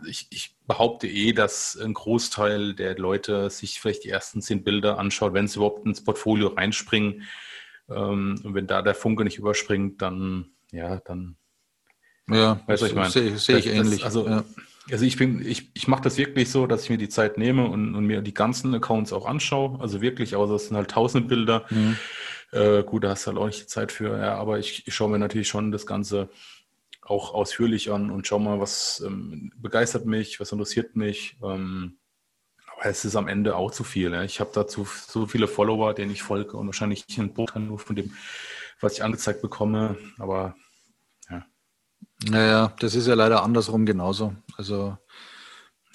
ich, 0.08 0.28
ich, 0.30 0.56
behaupte 0.68 1.08
eh, 1.08 1.32
dass 1.32 1.78
ein 1.78 1.94
Großteil 1.94 2.74
der 2.74 2.98
Leute 2.98 3.52
sich 3.52 3.80
vielleicht 3.80 4.04
die 4.04 4.10
ersten 4.10 4.42
zehn 4.42 4.64
Bilder 4.64 4.98
anschaut, 4.98 5.34
wenn 5.34 5.48
sie 5.48 5.58
überhaupt 5.58 5.86
ins 5.86 6.04
Portfolio 6.04 6.48
reinspringen. 6.48 7.22
Ähm, 7.88 8.42
und 8.44 8.56
wenn 8.56 8.66
da 8.66 8.82
der 8.82 8.96
Funke 8.96 9.24
nicht 9.24 9.38
überspringt, 9.38 10.02
dann, 10.02 10.54
ja, 10.72 11.02
dann. 11.06 11.38
Ja, 12.28 12.62
weißt 12.66 12.82
du, 12.82 12.86
ich 12.88 12.96
meine. 12.96 13.12
Sehe 13.12 13.38
seh 13.38 13.58
ich 13.58 13.66
das, 13.66 13.74
ähnlich. 13.74 14.02
Das, 14.02 14.16
also, 14.16 14.28
ja. 14.28 14.44
Also 14.92 15.06
ich 15.06 15.18
bin, 15.18 15.46
ich, 15.46 15.72
ich 15.74 15.88
mache 15.88 16.04
das 16.04 16.18
wirklich 16.18 16.50
so, 16.52 16.68
dass 16.68 16.84
ich 16.84 16.90
mir 16.90 16.98
die 16.98 17.10
Zeit 17.10 17.38
nehme 17.38 17.68
und, 17.68 17.96
und 17.96 18.06
mir 18.06 18.22
die 18.22 18.34
ganzen 18.34 18.74
Accounts 18.74 19.14
auch 19.14 19.26
anschaue. 19.26 19.80
Also 19.80 20.02
wirklich, 20.02 20.36
außer 20.36 20.56
es 20.56 20.68
sind 20.68 20.78
halt 20.78 20.92
tausend 20.92 21.28
Bilder. 21.28 21.66
Mhm. 21.70 21.98
Äh, 22.56 22.84
gut, 22.84 23.04
da 23.04 23.10
hast 23.10 23.26
du 23.26 23.32
halt 23.32 23.38
auch 23.38 23.46
nicht 23.48 23.62
die 23.62 23.68
Zeit 23.68 23.92
für, 23.92 24.18
ja, 24.18 24.36
aber 24.36 24.60
ich, 24.60 24.88
ich 24.88 24.96
schaue 24.96 25.10
mir 25.10 25.20
natürlich 25.20 25.48
schon 25.48 25.72
das 25.72 25.86
Ganze 25.86 26.30
auch 27.02 27.34
ausführlich 27.34 27.92
an 27.92 28.10
und 28.10 28.26
schau 28.26 28.40
mal, 28.40 28.60
was 28.60 29.04
ähm, 29.06 29.52
begeistert 29.58 30.06
mich, 30.06 30.40
was 30.40 30.52
interessiert 30.52 30.96
mich. 30.96 31.38
Ähm, 31.44 32.00
aber 32.74 32.86
es 32.86 33.06
ist 33.06 33.16
am 33.16 33.28
Ende 33.28 33.56
auch 33.56 33.72
zu 33.72 33.84
viel. 33.84 34.12
Ja. 34.12 34.24
Ich 34.24 34.40
habe 34.40 34.52
dazu 34.54 34.88
so 35.08 35.28
viele 35.28 35.48
Follower, 35.48 35.94
denen 35.94 36.12
ich 36.12 36.24
folge 36.24 36.58
und 36.58 36.66
wahrscheinlich 36.66 37.06
ein 37.18 37.34
Bruchteil 37.34 37.62
nur 37.62 37.80
von 37.80 37.96
dem, 37.96 38.14
was 38.82 38.94
ich 38.94 39.04
angezeigt 39.04 39.42
bekomme. 39.42 39.98
Aber 40.18 40.56
naja, 42.24 42.74
das 42.80 42.96
ist 42.96 43.08
ja 43.08 43.14
leider 43.14 43.44
andersrum 43.44 43.86
genauso. 43.86 44.36
Also, 44.58 44.98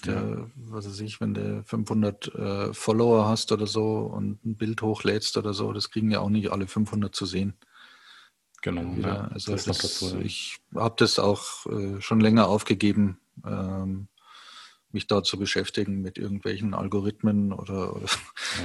der, 0.07 0.15
ja. 0.15 0.51
was 0.57 0.87
weiß 0.87 1.01
ich, 1.01 1.21
wenn 1.21 1.35
du 1.35 1.63
500 1.65 2.35
äh, 2.35 2.75
Follower 2.75 3.29
hast 3.29 3.53
oder 3.53 3.67
so 3.67 3.99
und 3.99 4.45
ein 4.45 4.57
Bild 4.57 4.83
hochlädst 4.83 5.37
oder 5.37 5.55
so, 5.55 5.73
das 5.73 5.91
kriegen 5.91 6.11
ja 6.11 6.21
auch 6.21 6.31
nicht 6.31 6.53
alle 6.53 6.67
500 6.67 7.15
zu 7.15 7.27
sehen. 7.27 7.55
Genau. 8.63 8.95
Ja, 9.01 9.29
also 9.29 9.53
das 9.53 9.65
das, 9.65 9.79
dazu, 9.79 10.17
ja. 10.17 10.21
ich 10.21 10.59
habe 10.75 10.95
das 10.99 11.19
auch 11.19 11.67
äh, 11.67 12.01
schon 12.01 12.21
länger 12.21 12.49
aufgegeben, 12.49 13.19
ähm, 13.47 14.09
mich 14.93 15.07
da 15.07 15.23
zu 15.23 15.39
beschäftigen 15.39 16.03
mit 16.03 16.19
irgendwelchen 16.19 16.75
Algorithmen 16.75 17.53
oder, 17.53 17.95
oder 17.97 18.07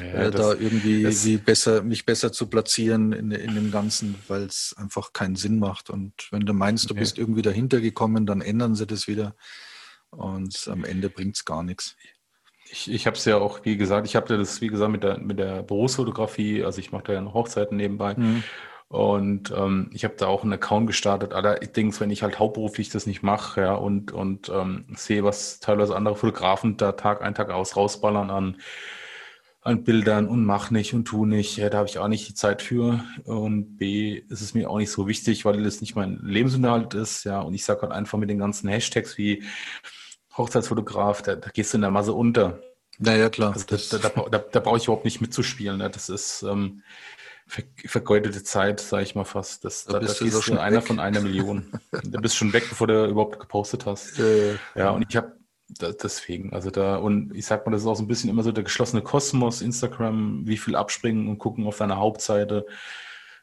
ja, 0.01 0.13
äh, 0.13 0.31
da 0.31 0.53
irgendwie 0.53 1.05
wie 1.07 1.37
besser, 1.37 1.83
mich 1.83 2.05
besser 2.05 2.31
zu 2.31 2.47
platzieren 2.47 3.13
in, 3.13 3.31
in 3.31 3.55
dem 3.55 3.71
Ganzen, 3.71 4.15
weil 4.27 4.43
es 4.43 4.73
einfach 4.77 5.13
keinen 5.13 5.35
Sinn 5.35 5.59
macht. 5.59 5.89
Und 5.89 6.13
wenn 6.31 6.45
du 6.45 6.53
meinst, 6.53 6.89
du 6.89 6.95
bist 6.95 7.17
irgendwie 7.17 7.43
dahinter 7.43 7.79
gekommen, 7.79 8.25
dann 8.25 8.41
ändern 8.41 8.75
sie 8.75 8.87
das 8.87 9.07
wieder. 9.07 9.35
Und 10.15 10.67
am 10.71 10.83
Ende 10.83 11.09
bringt 11.09 11.35
es 11.35 11.45
gar 11.45 11.63
nichts. 11.63 11.95
Ich, 12.69 12.91
ich 12.91 13.05
habe 13.05 13.15
es 13.15 13.25
ja 13.25 13.37
auch, 13.37 13.63
wie 13.63 13.77
gesagt, 13.77 14.07
ich 14.07 14.15
habe 14.15 14.37
das, 14.37 14.59
wie 14.61 14.69
gesagt, 14.69 14.91
mit 14.91 15.03
der, 15.03 15.19
mit 15.19 15.37
der 15.37 15.63
Berufsfotografie, 15.63 16.63
also 16.63 16.79
ich 16.79 16.91
mache 16.91 17.03
da 17.05 17.13
ja 17.13 17.21
noch 17.21 17.33
Hochzeiten 17.33 17.77
nebenbei. 17.77 18.15
Mhm. 18.15 18.43
Und 18.87 19.51
ähm, 19.51 19.89
ich 19.93 20.03
habe 20.03 20.15
da 20.17 20.27
auch 20.27 20.43
einen 20.43 20.53
Account 20.53 20.87
gestartet. 20.87 21.33
Allerdings, 21.33 21.99
wenn 21.99 22.11
ich 22.11 22.23
halt 22.23 22.39
hauptberuflich 22.39 22.89
das 22.89 23.07
nicht 23.07 23.23
mache, 23.23 23.61
ja, 23.61 23.75
und, 23.75 24.11
und 24.11 24.49
ähm, 24.49 24.85
sehe, 24.95 25.23
was 25.23 25.59
teilweise 25.59 25.95
andere 25.95 26.15
Fotografen 26.15 26.77
da 26.77 26.91
Tag 26.91 27.21
ein, 27.21 27.33
Tag 27.33 27.49
aus 27.49 27.75
rausballern 27.75 28.29
an, 28.29 28.57
an 29.61 29.83
Bildern 29.83 30.27
und 30.27 30.45
mach 30.45 30.69
nicht 30.69 30.93
und 30.93 31.05
tu 31.05 31.25
nicht, 31.25 31.57
ja, 31.57 31.69
da 31.69 31.79
habe 31.79 31.89
ich 31.89 31.97
auch 31.97 32.07
nicht 32.07 32.29
die 32.29 32.35
Zeit 32.35 32.61
für. 32.61 33.03
Und 33.23 33.77
B, 33.77 34.21
ist 34.29 34.41
es 34.41 34.53
mir 34.53 34.69
auch 34.69 34.77
nicht 34.77 34.91
so 34.91 35.07
wichtig, 35.07 35.43
weil 35.43 35.63
das 35.63 35.81
nicht 35.81 35.95
mein 35.95 36.19
Lebensunterhalt 36.21 36.93
ist, 36.93 37.23
ja. 37.23 37.41
Und 37.41 37.55
ich 37.55 37.65
sage 37.65 37.81
halt 37.81 37.91
einfach 37.91 38.19
mit 38.19 38.29
den 38.29 38.39
ganzen 38.39 38.69
Hashtags 38.69 39.17
wie 39.17 39.43
Hochzeitsfotograf, 40.37 41.21
da, 41.21 41.35
da 41.35 41.49
gehst 41.49 41.73
du 41.73 41.77
in 41.77 41.81
der 41.81 41.91
Masse 41.91 42.13
unter. 42.13 42.59
Naja, 42.97 43.29
klar. 43.29 43.53
Also 43.53 43.65
da, 43.67 43.97
da, 43.97 44.09
da, 44.29 44.37
da 44.39 44.59
brauche 44.59 44.77
ich 44.77 44.85
überhaupt 44.85 45.05
nicht 45.05 45.21
mitzuspielen. 45.21 45.77
Ne? 45.77 45.89
Das 45.89 46.09
ist, 46.09 46.43
ähm, 46.43 46.81
ver 47.47 47.63
vergeudete 47.85 48.43
Zeit, 48.43 48.79
sage 48.79 49.03
ich 49.03 49.15
mal 49.15 49.25
fast. 49.25 49.65
Das, 49.65 49.85
da, 49.85 49.99
bist 49.99 50.21
da 50.21 50.25
du 50.25 50.41
schon 50.41 50.57
einer 50.57 50.77
weg. 50.77 50.87
von 50.87 50.99
einer 50.99 51.21
Million. 51.21 51.71
da 52.03 52.19
bist 52.19 52.35
schon 52.35 52.53
weg, 52.53 52.65
bevor 52.69 52.87
du 52.87 53.05
überhaupt 53.05 53.39
gepostet 53.39 53.85
hast. 53.85 54.19
Äh, 54.19 54.55
ja, 54.75 54.89
und 54.91 55.05
ich 55.07 55.15
habe 55.15 55.33
deswegen, 55.79 56.53
also 56.53 56.69
da, 56.69 56.97
und 56.97 57.35
ich 57.35 57.45
sag 57.45 57.65
mal, 57.65 57.71
das 57.71 57.81
ist 57.81 57.87
auch 57.87 57.95
so 57.95 58.03
ein 58.03 58.07
bisschen 58.07 58.29
immer 58.29 58.43
so 58.43 58.51
der 58.51 58.63
geschlossene 58.63 59.01
Kosmos, 59.01 59.61
Instagram, 59.61 60.45
wie 60.45 60.57
viel 60.57 60.75
abspringen 60.75 61.27
und 61.27 61.37
gucken 61.37 61.65
auf 61.65 61.77
deiner 61.77 61.97
Hauptseite. 61.97 62.65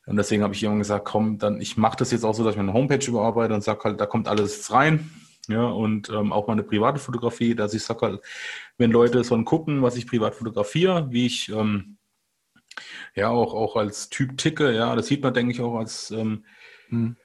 Und 0.06 0.16
deswegen 0.16 0.42
habe 0.42 0.54
ich 0.54 0.62
irgendwann 0.62 0.80
gesagt, 0.80 1.04
komm, 1.04 1.38
dann, 1.38 1.60
ich 1.60 1.76
mache 1.76 1.96
das 1.96 2.10
jetzt 2.10 2.24
auch 2.24 2.34
so, 2.34 2.42
dass 2.42 2.52
ich 2.52 2.56
meine 2.56 2.72
Homepage 2.72 3.04
überarbeite 3.06 3.54
und 3.54 3.62
sage 3.62 3.84
halt, 3.84 4.00
da 4.00 4.06
kommt 4.06 4.26
alles 4.26 4.72
rein. 4.72 5.10
Ja, 5.48 5.64
und 5.66 6.08
ähm, 6.10 6.32
auch 6.32 6.46
meine 6.46 6.62
private 6.62 7.00
Fotografie, 7.00 7.54
dass 7.54 7.74
ich 7.74 7.82
sage 7.82 8.06
halt, 8.06 8.20
wenn 8.78 8.92
Leute 8.92 9.24
sollen 9.24 9.44
gucken, 9.44 9.82
was 9.82 9.96
ich 9.96 10.06
privat 10.06 10.34
fotografiere, 10.36 11.08
wie 11.10 11.26
ich 11.26 11.48
ähm, 11.48 11.98
ja 13.14 13.28
auch, 13.28 13.52
auch 13.52 13.76
als 13.76 14.08
Typ 14.08 14.38
ticke, 14.38 14.72
ja, 14.72 14.94
das 14.94 15.08
sieht 15.08 15.22
man, 15.22 15.34
denke 15.34 15.52
ich, 15.52 15.60
auch 15.60 15.76
als, 15.76 16.12
ähm, 16.12 16.44
mhm. 16.90 17.16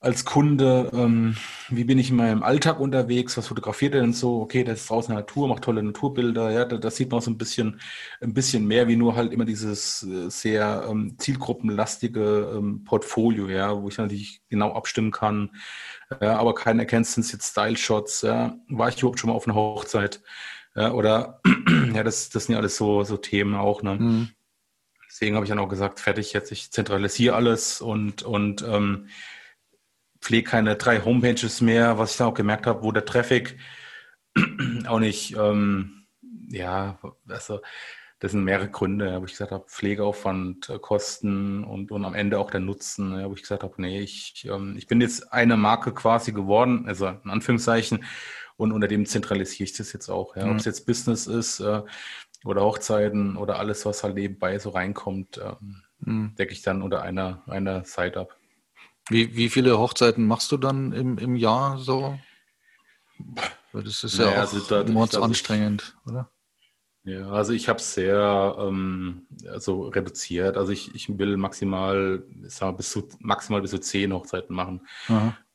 als 0.00 0.24
Kunde, 0.24 0.90
ähm, 0.92 1.36
wie 1.68 1.84
bin 1.84 1.98
ich 1.98 2.10
in 2.10 2.16
meinem 2.16 2.42
Alltag 2.42 2.80
unterwegs, 2.80 3.36
was 3.36 3.46
fotografiert 3.46 3.94
er 3.94 4.00
denn 4.00 4.14
so, 4.14 4.40
okay, 4.40 4.64
der 4.64 4.74
ist 4.74 4.90
draußen 4.90 5.12
in 5.12 5.16
der 5.16 5.22
Natur, 5.22 5.46
macht 5.46 5.62
tolle 5.62 5.84
Naturbilder, 5.84 6.50
ja, 6.50 6.64
das, 6.64 6.80
das 6.80 6.96
sieht 6.96 7.10
man 7.10 7.18
auch 7.18 7.22
so 7.22 7.30
ein 7.30 7.38
bisschen, 7.38 7.80
ein 8.20 8.34
bisschen 8.34 8.66
mehr 8.66 8.88
wie 8.88 8.96
nur 8.96 9.14
halt 9.14 9.32
immer 9.32 9.44
dieses 9.44 10.02
äh, 10.02 10.28
sehr 10.28 10.86
ähm, 10.90 11.14
zielgruppenlastige 11.18 12.52
ähm, 12.56 12.82
Portfolio, 12.82 13.48
ja, 13.48 13.80
wo 13.80 13.88
ich 13.88 13.96
natürlich 13.98 14.42
genau 14.48 14.72
abstimmen 14.72 15.12
kann, 15.12 15.50
ja, 16.20 16.36
aber 16.36 16.54
keiner 16.54 16.80
erkennt, 16.80 17.06
sind 17.06 17.30
jetzt 17.30 17.50
Style-Shots, 17.50 18.22
ja, 18.22 18.56
war 18.68 18.88
ich 18.88 18.98
überhaupt 18.98 19.20
schon 19.20 19.30
mal 19.30 19.36
auf 19.36 19.46
einer 19.46 19.54
Hochzeit, 19.54 20.22
ja, 20.74 20.92
oder, 20.92 21.40
ja, 21.94 22.02
das, 22.02 22.30
das 22.30 22.46
sind 22.46 22.54
ja 22.54 22.58
alles 22.58 22.76
so, 22.76 23.04
so 23.04 23.16
Themen 23.16 23.54
auch, 23.54 23.82
ne. 23.82 23.94
Mhm. 23.94 24.28
Deswegen 25.08 25.34
habe 25.34 25.44
ich 25.44 25.50
dann 25.50 25.58
auch 25.58 25.68
gesagt, 25.68 26.00
fertig 26.00 26.32
jetzt, 26.32 26.52
ich 26.52 26.70
zentralisiere 26.70 27.34
alles 27.34 27.80
und, 27.80 28.22
und 28.22 28.62
ähm, 28.62 29.08
pflege 30.20 30.48
keine 30.48 30.76
drei 30.76 31.00
Homepages 31.00 31.60
mehr, 31.60 31.98
was 31.98 32.12
ich 32.12 32.16
dann 32.18 32.28
auch 32.28 32.34
gemerkt 32.34 32.66
habe, 32.66 32.82
wo 32.82 32.92
der 32.92 33.04
Traffic 33.04 33.58
auch 34.86 35.00
nicht, 35.00 35.36
ähm, 35.36 36.06
ja, 36.48 36.98
also 37.28 37.60
das 38.20 38.32
sind 38.32 38.44
mehrere 38.44 38.68
Gründe, 38.68 39.20
wo 39.20 39.24
ich 39.24 39.32
gesagt 39.32 39.50
habe, 39.50 39.64
Pflegeaufwand, 39.66 40.68
äh, 40.68 40.78
Kosten 40.78 41.64
und, 41.64 41.90
und 41.90 42.04
am 42.04 42.14
Ende 42.14 42.38
auch 42.38 42.50
der 42.50 42.60
Nutzen, 42.60 43.12
wo 43.24 43.32
ich 43.32 43.40
gesagt 43.40 43.62
habe, 43.62 43.74
nee, 43.78 44.00
ich, 44.00 44.46
ähm, 44.48 44.76
ich 44.76 44.86
bin 44.86 45.00
jetzt 45.00 45.32
eine 45.32 45.56
Marke 45.56 45.92
quasi 45.92 46.32
geworden, 46.32 46.84
also 46.86 47.08
in 47.08 47.30
Anführungszeichen, 47.30 48.04
und 48.56 48.72
unter 48.72 48.88
dem 48.88 49.06
zentralisiere 49.06 49.64
ich 49.64 49.72
das 49.72 49.94
jetzt 49.94 50.10
auch. 50.10 50.36
Ja. 50.36 50.44
Mhm. 50.44 50.52
Ob 50.52 50.56
es 50.58 50.66
jetzt 50.66 50.86
Business 50.86 51.26
ist 51.26 51.60
äh, 51.60 51.82
oder 52.44 52.62
Hochzeiten 52.62 53.38
oder 53.38 53.58
alles, 53.58 53.86
was 53.86 54.04
halt 54.04 54.16
nebenbei 54.16 54.58
so 54.58 54.68
reinkommt, 54.68 55.40
ähm, 55.42 55.82
mhm. 56.00 56.34
decke 56.36 56.52
ich 56.52 56.60
dann 56.60 56.82
unter 56.82 57.00
einer, 57.00 57.42
einer 57.46 57.84
Seite 57.86 58.20
ab. 58.20 58.36
Wie, 59.08 59.34
wie 59.34 59.48
viele 59.48 59.78
Hochzeiten 59.78 60.26
machst 60.26 60.52
du 60.52 60.58
dann 60.58 60.92
im, 60.92 61.16
im 61.16 61.36
Jahr 61.36 61.78
so? 61.78 62.18
Das 63.72 64.04
ist 64.04 64.18
naja, 64.18 64.30
ja 64.30 64.44
auch 64.44 64.52
also 64.52 64.92
mordsanstrengend, 64.92 65.96
oder? 66.06 66.30
Ja, 67.04 67.30
also 67.30 67.52
ich 67.52 67.68
habe 67.68 67.78
es 67.78 67.94
sehr 67.94 68.56
ähm, 68.58 69.26
also 69.48 69.88
reduziert. 69.88 70.56
Also 70.56 70.72
ich, 70.72 70.94
ich 70.94 71.18
will 71.18 71.36
maximal, 71.36 72.22
sag 72.42 72.68
mal, 72.68 72.76
bis 72.76 72.90
zu 72.90 73.08
maximal 73.20 73.62
bis 73.62 73.70
zu 73.70 73.78
zehn 73.78 74.12
Hochzeiten 74.12 74.54
machen. 74.54 74.86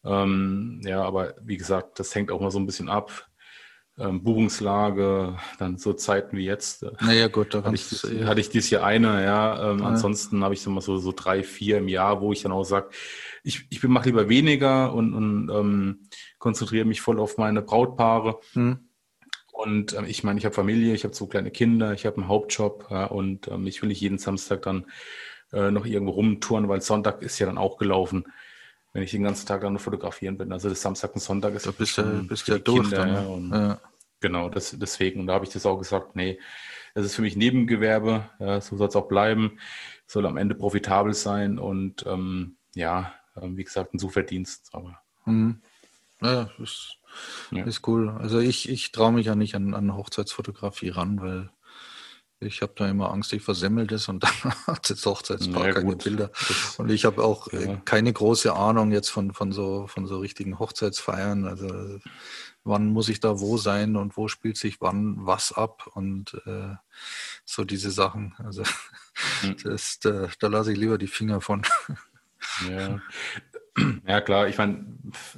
Ähm, 0.03 0.81
ja, 0.83 1.03
aber 1.03 1.35
wie 1.41 1.57
gesagt, 1.57 1.99
das 1.99 2.13
hängt 2.15 2.31
auch 2.31 2.41
mal 2.41 2.51
so 2.51 2.59
ein 2.59 2.65
bisschen 2.65 2.89
ab. 2.89 3.27
Ähm, 3.97 4.23
Buchungslage, 4.23 5.37
dann 5.57 5.77
so 5.77 5.93
Zeiten 5.93 6.35
wie 6.35 6.45
jetzt. 6.45 6.85
Naja, 6.99 7.29
gut, 7.29 7.53
da 7.53 7.63
hatte 7.63 7.75
ich, 7.75 7.87
dies, 7.87 8.03
hatte 8.25 8.41
ich 8.41 8.49
dieses 8.49 8.69
Jahr 8.69 8.83
eine, 8.83 9.23
ja. 9.23 9.71
Ähm, 9.71 9.79
ja. 9.79 9.85
Ansonsten 9.85 10.43
habe 10.43 10.53
ich 10.53 10.61
so 10.61 10.69
mal 10.69 10.81
so, 10.81 10.97
so 10.97 11.13
drei, 11.15 11.43
vier 11.43 11.77
im 11.77 11.87
Jahr, 11.87 12.19
wo 12.19 12.33
ich 12.33 12.41
dann 12.41 12.51
auch 12.51 12.65
sage, 12.65 12.89
ich, 13.43 13.67
ich 13.69 13.81
mache 13.83 14.09
lieber 14.09 14.27
weniger 14.27 14.93
und, 14.93 15.13
und 15.13 15.49
ähm, 15.49 16.09
konzentriere 16.39 16.83
mich 16.83 16.99
voll 16.99 17.19
auf 17.19 17.37
meine 17.37 17.61
Brautpaare. 17.61 18.39
Hm. 18.51 18.89
Und 19.55 19.93
ähm, 19.93 20.05
ich 20.05 20.23
meine, 20.23 20.37
ich 20.37 20.45
habe 20.45 20.53
Familie, 20.53 20.93
ich 20.93 21.05
habe 21.05 21.13
zwei 21.13 21.27
kleine 21.27 21.49
Kinder, 21.49 21.93
ich 21.93 22.05
habe 22.05 22.17
einen 22.17 22.27
Hauptjob 22.27 22.87
ja, 22.89 23.05
und 23.05 23.47
ähm, 23.47 23.65
ich 23.67 23.81
will 23.81 23.87
nicht 23.87 24.01
jeden 24.01 24.17
Samstag 24.17 24.63
dann 24.63 24.85
äh, 25.53 25.71
noch 25.71 25.85
irgendwo 25.85 26.11
rumtouren, 26.11 26.67
weil 26.67 26.81
Sonntag 26.81 27.21
ist 27.21 27.39
ja 27.39 27.45
dann 27.45 27.57
auch 27.57 27.77
gelaufen, 27.77 28.25
wenn 28.91 29.03
ich 29.03 29.11
den 29.11 29.23
ganzen 29.23 29.47
Tag 29.47 29.61
dann 29.61 29.73
nur 29.73 29.79
fotografieren 29.79 30.37
bin. 30.37 30.51
Also 30.51 30.67
das 30.67 30.81
Samstag 30.81 31.13
und 31.15 31.21
Sonntag 31.21 31.55
ist 31.55 31.65
da 31.65 31.71
bist 31.71 31.97
du 31.97 32.27
bist 32.27 32.47
ja 32.49 32.57
durch 32.57 32.81
Kinder, 32.81 33.05
dann, 33.05 33.27
und, 33.27 33.51
ja. 33.51 33.79
Genau, 34.19 34.49
das, 34.49 34.75
deswegen. 34.77 35.21
Und 35.21 35.27
da 35.27 35.35
habe 35.35 35.45
ich 35.45 35.51
das 35.51 35.65
auch 35.65 35.77
gesagt, 35.77 36.17
nee, 36.17 36.37
das 36.93 37.05
ist 37.05 37.15
für 37.15 37.21
mich 37.21 37.37
Nebengewerbe, 37.37 38.29
ja, 38.39 38.59
so 38.59 38.75
soll 38.75 38.89
es 38.89 38.95
auch 38.95 39.07
bleiben, 39.07 39.59
soll 40.05 40.25
am 40.25 40.37
Ende 40.37 40.55
profitabel 40.55 41.13
sein 41.13 41.59
und 41.59 42.05
ähm, 42.05 42.57
ja, 42.73 43.13
ähm, 43.41 43.55
wie 43.55 43.63
gesagt, 43.63 43.93
ein 43.93 43.99
Suchverdienst. 43.99 44.69
Aber. 44.73 44.99
Mhm. 45.25 45.61
Ja, 46.21 46.49
ist 46.61 46.97
ja. 47.51 47.63
Ist 47.65 47.87
cool. 47.87 48.09
Also 48.09 48.39
ich, 48.39 48.69
ich 48.69 48.91
traue 48.91 49.11
mich 49.11 49.27
ja 49.27 49.35
nicht 49.35 49.55
an, 49.55 49.73
an 49.73 49.95
Hochzeitsfotografie 49.95 50.89
ran, 50.89 51.21
weil 51.21 51.49
ich 52.39 52.61
habe 52.61 52.73
da 52.75 52.87
immer 52.87 53.11
Angst, 53.11 53.33
ich 53.33 53.41
versemmel 53.41 53.87
das 53.87 54.07
und 54.07 54.23
dann 54.43 54.53
hat 54.67 54.89
das 54.89 55.05
Hochzeitspaar 55.05 55.67
ja, 55.67 55.73
keine 55.73 55.95
Bilder. 55.95 56.31
Und 56.77 56.91
ich 56.91 57.05
habe 57.05 57.23
auch 57.23 57.47
äh, 57.49 57.65
ja. 57.65 57.81
keine 57.85 58.11
große 58.11 58.53
Ahnung 58.53 58.91
jetzt 58.91 59.09
von, 59.09 59.33
von, 59.33 59.51
so, 59.51 59.87
von 59.87 60.05
so 60.05 60.19
richtigen 60.19 60.59
Hochzeitsfeiern. 60.59 61.45
Also 61.45 61.99
wann 62.63 62.87
muss 62.87 63.09
ich 63.09 63.19
da 63.19 63.39
wo 63.39 63.57
sein 63.57 63.95
und 63.95 64.17
wo 64.17 64.27
spielt 64.27 64.57
sich 64.57 64.81
wann 64.81 65.15
was 65.19 65.51
ab 65.53 65.87
und 65.93 66.33
äh, 66.45 66.75
so 67.45 67.63
diese 67.63 67.91
Sachen. 67.91 68.35
Also 68.37 68.63
mhm. 69.43 69.55
das, 69.63 69.99
da, 69.99 70.27
da 70.39 70.47
lasse 70.47 70.73
ich 70.73 70.77
lieber 70.77 70.97
die 70.97 71.07
Finger 71.07 71.41
von. 71.41 71.63
Ja, 72.69 72.99
ja, 74.07 74.21
klar, 74.21 74.47
ich 74.47 74.57
meine, 74.57 74.85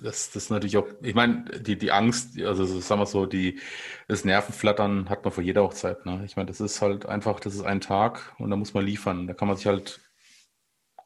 das, 0.02 0.32
das 0.32 0.44
ist 0.44 0.50
natürlich 0.50 0.78
auch, 0.78 0.88
ich 1.02 1.16
meine, 1.16 1.46
die, 1.60 1.78
die 1.78 1.92
Angst, 1.92 2.40
also 2.42 2.66
sagen 2.66 3.02
wir 3.02 3.06
so, 3.06 3.26
die, 3.26 3.60
das 4.08 4.26
Nervenflattern 4.26 5.10
hat 5.10 5.24
man 5.24 5.34
vor 5.34 5.44
jeder 5.44 5.64
Hochzeit. 5.64 6.06
Ne? 6.06 6.24
Ich 6.26 6.36
meine, 6.36 6.48
das 6.48 6.62
ist 6.62 6.82
halt 6.82 7.06
einfach, 7.06 7.40
das 7.40 7.56
ist 7.56 7.64
ein 7.64 7.82
Tag 7.82 8.36
und 8.38 8.50
da 8.50 8.56
muss 8.56 8.74
man 8.74 8.86
liefern. 8.86 9.28
Da 9.28 9.34
kann 9.34 9.48
man 9.48 9.58
sich 9.58 9.66
halt 9.66 10.00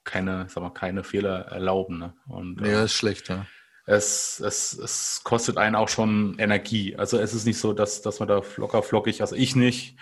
keine, 0.03 0.47
sag 0.49 0.61
mal, 0.61 0.71
keine 0.71 1.03
Fehler 1.03 1.45
erlauben. 1.47 1.99
Ne? 1.99 2.13
Und, 2.27 2.59
ja, 2.61 2.81
äh, 2.81 2.85
ist 2.85 2.93
schlecht, 2.93 3.29
ja. 3.29 3.45
Es, 3.91 4.39
es, 4.39 4.73
es 4.73 5.21
kostet 5.23 5.57
einen 5.57 5.75
auch 5.75 5.89
schon 5.89 6.37
Energie. 6.39 6.95
Also 6.95 7.17
es 7.17 7.33
ist 7.33 7.45
nicht 7.45 7.59
so, 7.59 7.73
dass, 7.73 8.01
dass 8.01 8.19
man 8.19 8.29
da 8.29 8.41
locker 8.55 8.83
flockig, 8.83 9.19
also 9.19 9.35
ich 9.35 9.55
nicht, 9.57 9.97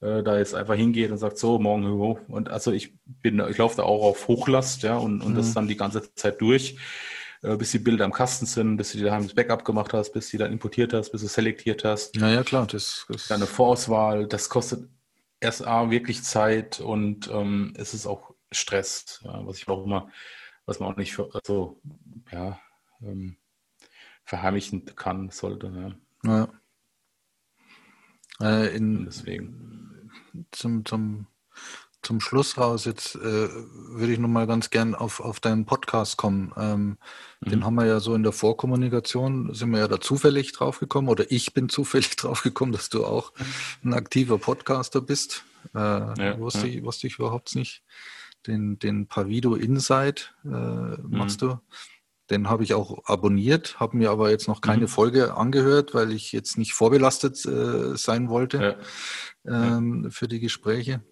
äh, 0.00 0.22
da 0.22 0.38
jetzt 0.38 0.54
einfach 0.54 0.74
hingeht 0.74 1.10
und 1.10 1.18
sagt, 1.18 1.36
so, 1.36 1.58
morgen 1.58 1.86
hoch. 1.92 2.20
Und 2.28 2.48
also 2.48 2.72
ich 2.72 2.94
bin, 3.04 3.42
ich 3.50 3.58
laufe 3.58 3.76
da 3.76 3.82
auch 3.82 4.02
auf 4.02 4.28
Hochlast, 4.28 4.82
ja, 4.82 4.96
und, 4.96 5.20
und 5.20 5.32
mhm. 5.32 5.36
das 5.36 5.52
dann 5.52 5.68
die 5.68 5.76
ganze 5.76 6.14
Zeit 6.14 6.40
durch, 6.40 6.78
äh, 7.42 7.56
bis 7.56 7.72
die 7.72 7.78
Bilder 7.78 8.06
im 8.06 8.12
Kasten 8.12 8.46
sind, 8.46 8.78
bis 8.78 8.92
du 8.92 8.98
dir 8.98 9.04
daheim 9.04 9.24
das 9.24 9.34
Backup 9.34 9.64
gemacht 9.64 9.92
hast, 9.92 10.12
bis 10.12 10.30
du 10.30 10.38
dann 10.38 10.50
importiert 10.50 10.94
hast, 10.94 11.10
bis 11.10 11.20
du 11.20 11.28
selektiert 11.28 11.84
hast. 11.84 12.16
Ja, 12.16 12.30
ja, 12.30 12.42
klar. 12.42 12.66
Das, 12.66 13.04
das 13.08 13.28
Deine 13.28 13.46
Vorauswahl, 13.46 14.26
das 14.26 14.48
kostet 14.48 14.88
erst 15.40 15.66
A 15.66 15.90
wirklich 15.90 16.22
Zeit 16.22 16.80
und 16.80 17.28
ähm, 17.30 17.74
es 17.76 17.92
ist 17.92 18.06
auch 18.06 18.34
Stress, 18.50 19.20
ja, 19.24 19.46
was 19.46 19.58
ich 19.58 19.68
auch 19.68 19.84
immer, 19.84 20.08
was 20.64 20.80
man 20.80 20.92
auch 20.92 20.96
nicht 20.96 21.12
für, 21.12 21.28
also, 21.34 21.80
ja, 22.32 22.58
ähm, 23.06 23.36
verheimlichen 24.24 24.84
kann, 24.96 25.30
sollte. 25.30 25.96
Ja. 26.24 26.30
ja. 26.30 26.48
Äh, 28.40 28.76
in, 28.76 29.04
deswegen 29.04 30.10
zum, 30.50 30.84
zum, 30.84 31.26
zum 32.02 32.20
Schluss 32.20 32.58
raus, 32.58 32.84
jetzt 32.84 33.14
äh, 33.16 33.20
würde 33.20 34.12
ich 34.12 34.18
nochmal 34.18 34.46
ganz 34.46 34.70
gern 34.70 34.94
auf, 34.94 35.20
auf 35.20 35.40
deinen 35.40 35.66
Podcast 35.66 36.16
kommen. 36.16 36.52
Ähm, 36.56 36.98
mhm. 37.40 37.50
Den 37.50 37.64
haben 37.64 37.74
wir 37.74 37.86
ja 37.86 38.00
so 38.00 38.14
in 38.14 38.22
der 38.22 38.32
Vorkommunikation, 38.32 39.54
sind 39.54 39.70
wir 39.70 39.80
ja 39.80 39.88
da 39.88 40.00
zufällig 40.00 40.52
draufgekommen 40.52 41.10
oder 41.10 41.30
ich 41.30 41.54
bin 41.54 41.68
zufällig 41.68 42.16
draufgekommen, 42.16 42.72
dass 42.72 42.88
du 42.88 43.04
auch 43.04 43.32
ein 43.84 43.94
aktiver 43.94 44.38
Podcaster 44.38 45.00
bist. 45.00 45.44
Äh, 45.74 45.78
ja, 45.78 46.38
wusste, 46.38 46.66
ja. 46.66 46.74
Ich, 46.74 46.82
wusste 46.82 47.06
ich 47.06 47.18
überhaupt 47.18 47.54
nicht. 47.54 47.82
Den, 48.46 48.78
den 48.78 49.06
Pavido 49.06 49.54
Insight 49.54 50.34
äh, 50.44 50.48
machst 50.48 51.40
mhm. 51.40 51.48
du. 51.48 51.58
Den 52.30 52.48
habe 52.48 52.64
ich 52.64 52.72
auch 52.72 53.04
abonniert, 53.04 53.78
habe 53.80 53.98
mir 53.98 54.10
aber 54.10 54.30
jetzt 54.30 54.48
noch 54.48 54.60
keine 54.62 54.82
mhm. 54.82 54.88
Folge 54.88 55.34
angehört, 55.34 55.94
weil 55.94 56.12
ich 56.12 56.32
jetzt 56.32 56.56
nicht 56.56 56.72
vorbelastet 56.72 57.44
äh, 57.44 57.96
sein 57.96 58.28
wollte 58.28 58.78
ja. 59.44 59.76
ähm, 59.76 60.10
für 60.10 60.26
die 60.26 60.40
Gespräche. 60.40 61.02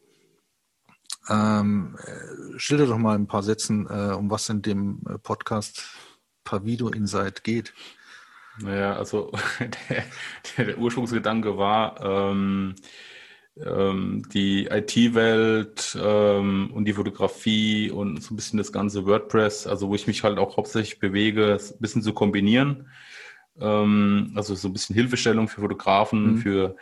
Ähm, 1.29 1.97
äh, 2.05 2.59
schilder 2.59 2.87
doch 2.87 2.99
mal 2.99 3.15
ein 3.15 3.27
paar 3.27 3.43
Sätzen, 3.43 3.87
äh, 3.89 4.15
um 4.15 4.31
was 4.31 4.49
in 4.49 4.63
dem 4.63 5.03
äh, 5.09 5.19
Podcast 5.19 5.85
Pavido 6.45 6.89
Insight 6.89 7.45
geht. 7.45 7.75
Naja, 8.59 8.97
also 8.97 9.33
der, 9.61 10.05
der 10.57 10.79
Ursprungsgedanke 10.79 11.57
war, 11.57 12.01
ähm, 12.03 12.75
ähm, 13.61 14.23
die 14.33 14.67
IT-Welt 14.67 15.97
ähm, 16.01 16.71
und 16.73 16.85
die 16.87 16.95
Fotografie 16.95 17.91
und 17.91 18.23
so 18.23 18.33
ein 18.33 18.37
bisschen 18.37 18.59
das 18.59 18.73
ganze 18.73 19.07
WordPress, 19.07 19.67
also 19.67 19.89
wo 19.89 19.95
ich 19.95 20.07
mich 20.07 20.25
halt 20.25 20.39
auch 20.39 20.57
hauptsächlich 20.57 20.99
bewege, 20.99 21.59
ein 21.61 21.81
bisschen 21.81 22.03
zu 22.03 22.13
kombinieren. 22.13 22.89
Ähm, 23.61 24.33
also 24.35 24.55
so 24.55 24.69
ein 24.69 24.73
bisschen 24.73 24.95
Hilfestellung 24.95 25.49
für 25.49 25.61
Fotografen, 25.61 26.35
mhm. 26.35 26.39
für, 26.39 26.77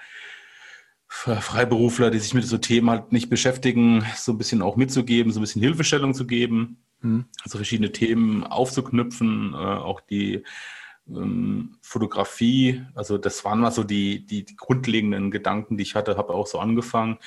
Freiberufler, 1.13 2.13
die 2.13 2.21
sich 2.21 2.35
mit 2.35 2.45
so 2.45 2.57
Themen 2.57 2.89
halt 2.89 3.11
nicht 3.11 3.31
beschäftigen, 3.31 4.07
so 4.17 4.31
ein 4.31 4.39
bisschen 4.39 4.63
auch 4.63 4.77
mitzugeben, 4.77 5.33
so 5.33 5.41
ein 5.41 5.43
bisschen 5.43 5.61
Hilfestellung 5.61 6.15
zu 6.15 6.25
geben. 6.25 6.85
Mhm. 7.01 7.25
Also 7.43 7.59
verschiedene 7.59 7.91
Themen 7.91 8.45
aufzuknüpfen, 8.45 9.53
äh, 9.53 9.57
auch 9.57 10.01
die 10.01 10.45
ähm, 11.17 11.77
Fotografie, 11.83 12.83
also 12.95 13.19
das 13.19 13.45
waren 13.45 13.61
mal 13.61 13.73
so 13.73 13.85
die, 13.85 14.27
die, 14.27 14.47
grundlegenden 14.57 15.31
Gedanken, 15.31 15.77
die 15.77 15.83
ich 15.83 15.95
hatte, 15.95 16.17
habe 16.17 16.35
auch 16.35 16.47
so 16.47 16.59
angefangen, 16.59 17.19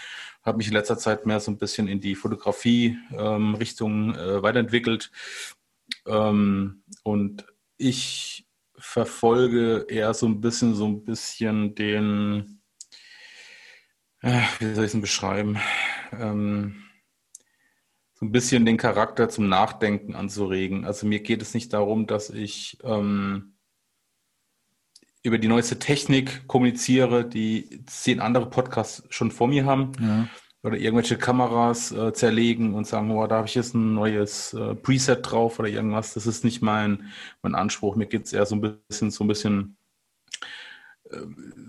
habe 0.44 0.58
mich 0.58 0.68
in 0.68 0.74
letzter 0.74 0.98
Zeit 0.98 1.26
mehr 1.26 1.40
so 1.40 1.52
ein 1.52 1.58
bisschen 1.58 1.88
in 1.88 2.00
die 2.00 2.16
Fotografie-Richtung 2.16 4.16
ähm, 4.16 4.20
äh, 4.20 4.44
weiterentwickelt. 4.44 5.12
Ähm, 6.06 6.84
und 7.04 7.46
ich 7.78 8.48
verfolge 8.78 9.86
eher 9.90 10.14
so 10.14 10.28
ein 10.28 10.42
bisschen, 10.42 10.76
so 10.76 10.86
ein 10.86 11.06
bisschen 11.06 11.76
den, 11.76 12.62
äh, 14.22 14.42
wie 14.60 14.74
soll 14.74 14.84
ich 14.84 14.88
es 14.88 14.92
denn 14.92 15.02
beschreiben? 15.02 15.58
Ähm, 16.12 16.84
so 18.14 18.26
ein 18.26 18.32
bisschen 18.32 18.66
den 18.66 18.78
Charakter 18.78 19.30
zum 19.30 19.50
Nachdenken 19.50 20.16
anzuregen. 20.16 20.86
Also 20.86 21.08
mir 21.08 21.22
geht 21.22 21.42
es 21.42 21.54
nicht 21.54 21.74
darum, 21.74 22.08
dass 22.08 22.30
ich 22.30 22.78
ähm, 22.84 23.53
über 25.24 25.38
die 25.38 25.48
neueste 25.48 25.80
Technik 25.80 26.48
kommuniziere, 26.48 27.28
die 27.28 27.82
zehn 27.86 28.20
andere 28.20 28.50
Podcasts 28.50 29.04
schon 29.10 29.32
vor 29.32 29.48
mir 29.48 29.66
haben. 29.66 29.94
Ja. 30.00 30.28
Oder 30.64 30.78
irgendwelche 30.78 31.18
Kameras 31.18 31.92
äh, 31.92 32.14
zerlegen 32.14 32.74
und 32.74 32.88
sagen, 32.88 33.12
oh, 33.12 33.28
da 33.28 33.38
habe 33.38 33.48
ich 33.48 33.56
jetzt 33.56 33.74
ein 33.74 33.96
neues 33.96 34.54
äh, 34.54 34.76
Preset 34.76 35.20
drauf 35.22 35.60
oder 35.60 35.68
irgendwas. 35.68 36.14
Das 36.14 36.26
ist 36.26 36.46
nicht 36.46 36.62
mein, 36.62 37.12
mein 37.42 37.56
Anspruch. 37.56 37.96
Mir 37.96 38.06
geht 38.06 38.26
es 38.26 38.34
eher 38.34 38.46
so 38.46 38.56
ein 38.56 38.62
bisschen, 38.88 39.12
so 39.12 39.26
ein 39.26 39.28
bisschen 39.28 39.76
äh, 41.10 41.18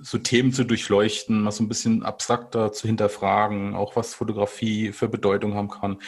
so 0.03 0.19
Themen 0.19 0.53
zu 0.53 0.65
durchleuchten, 0.65 1.43
mal 1.43 1.51
so 1.51 1.65
ein 1.65 1.69
bisschen 1.69 2.05
abstrakter 2.05 2.73
zu 2.73 2.87
hinterfragen, 2.87 3.75
auch 3.75 3.97
was 3.97 4.15
Fotografie 4.15 4.93
für 4.93 5.09
Bedeutung 5.09 5.55
haben 5.55 5.71
kann. 5.71 5.99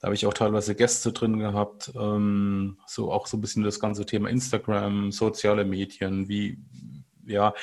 Da 0.00 0.08
habe 0.08 0.14
ich 0.14 0.26
auch 0.26 0.34
teilweise 0.34 0.74
Gäste 0.74 1.12
drin 1.12 1.38
gehabt, 1.38 1.92
ähm, 1.94 2.78
so 2.86 3.10
auch 3.10 3.26
so 3.26 3.38
ein 3.38 3.40
bisschen 3.40 3.62
das 3.62 3.80
ganze 3.80 4.04
Thema 4.04 4.28
Instagram, 4.28 5.12
soziale 5.12 5.64
Medien, 5.64 6.28
wie, 6.28 6.58
ja, 7.26 7.54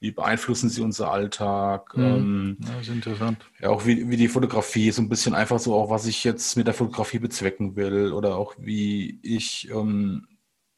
wie 0.00 0.10
beeinflussen 0.10 0.68
sie 0.68 0.82
unser 0.82 1.10
Alltag? 1.10 1.96
Mhm. 1.96 2.04
Ähm, 2.04 2.56
ja, 2.60 2.80
ist 2.80 2.88
interessant. 2.88 3.38
Ja, 3.60 3.70
auch 3.70 3.86
wie, 3.86 4.08
wie 4.10 4.16
die 4.16 4.28
Fotografie, 4.28 4.90
so 4.90 5.02
ein 5.02 5.08
bisschen 5.08 5.34
einfach 5.34 5.58
so 5.58 5.74
auch, 5.74 5.90
was 5.90 6.06
ich 6.06 6.24
jetzt 6.24 6.56
mit 6.56 6.66
der 6.66 6.74
Fotografie 6.74 7.18
bezwecken 7.18 7.76
will 7.76 8.12
oder 8.12 8.36
auch 8.36 8.54
wie 8.58 9.18
ich 9.22 9.70
ähm, 9.70 10.26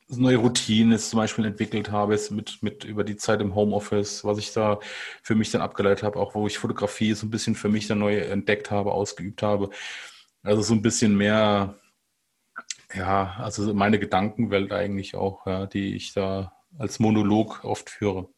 neue 0.08 0.38
Routinen 0.38 0.98
zum 0.98 1.18
Beispiel 1.18 1.44
entwickelt 1.44 1.90
habe, 1.90 2.14
ist 2.14 2.30
mit, 2.30 2.62
mit 2.62 2.84
über 2.84 3.04
die 3.04 3.16
Zeit 3.16 3.40
im 3.40 3.54
Homeoffice, 3.54 4.24
was 4.24 4.38
ich 4.38 4.52
da 4.52 4.80
für 5.22 5.34
mich 5.34 5.50
dann 5.50 5.60
abgeleitet 5.60 6.02
habe, 6.02 6.18
auch 6.18 6.34
wo 6.34 6.46
ich 6.46 6.58
Fotografie 6.58 7.12
so 7.12 7.26
ein 7.26 7.30
bisschen 7.30 7.54
für 7.54 7.68
mich 7.68 7.88
dann 7.88 7.98
neu 7.98 8.16
entdeckt 8.16 8.70
habe, 8.70 8.92
ausgeübt 8.92 9.42
habe. 9.42 9.70
Also 10.42 10.62
so 10.62 10.74
ein 10.74 10.82
bisschen 10.82 11.16
mehr, 11.16 11.78
ja, 12.94 13.34
also 13.38 13.74
meine 13.74 13.98
Gedankenwelt 13.98 14.72
eigentlich 14.72 15.14
auch, 15.14 15.46
ja, 15.46 15.66
die 15.66 15.94
ich 15.94 16.14
da 16.14 16.57
als 16.76 16.98
Monolog 16.98 17.64
oft 17.64 17.90
führe. 17.90 18.28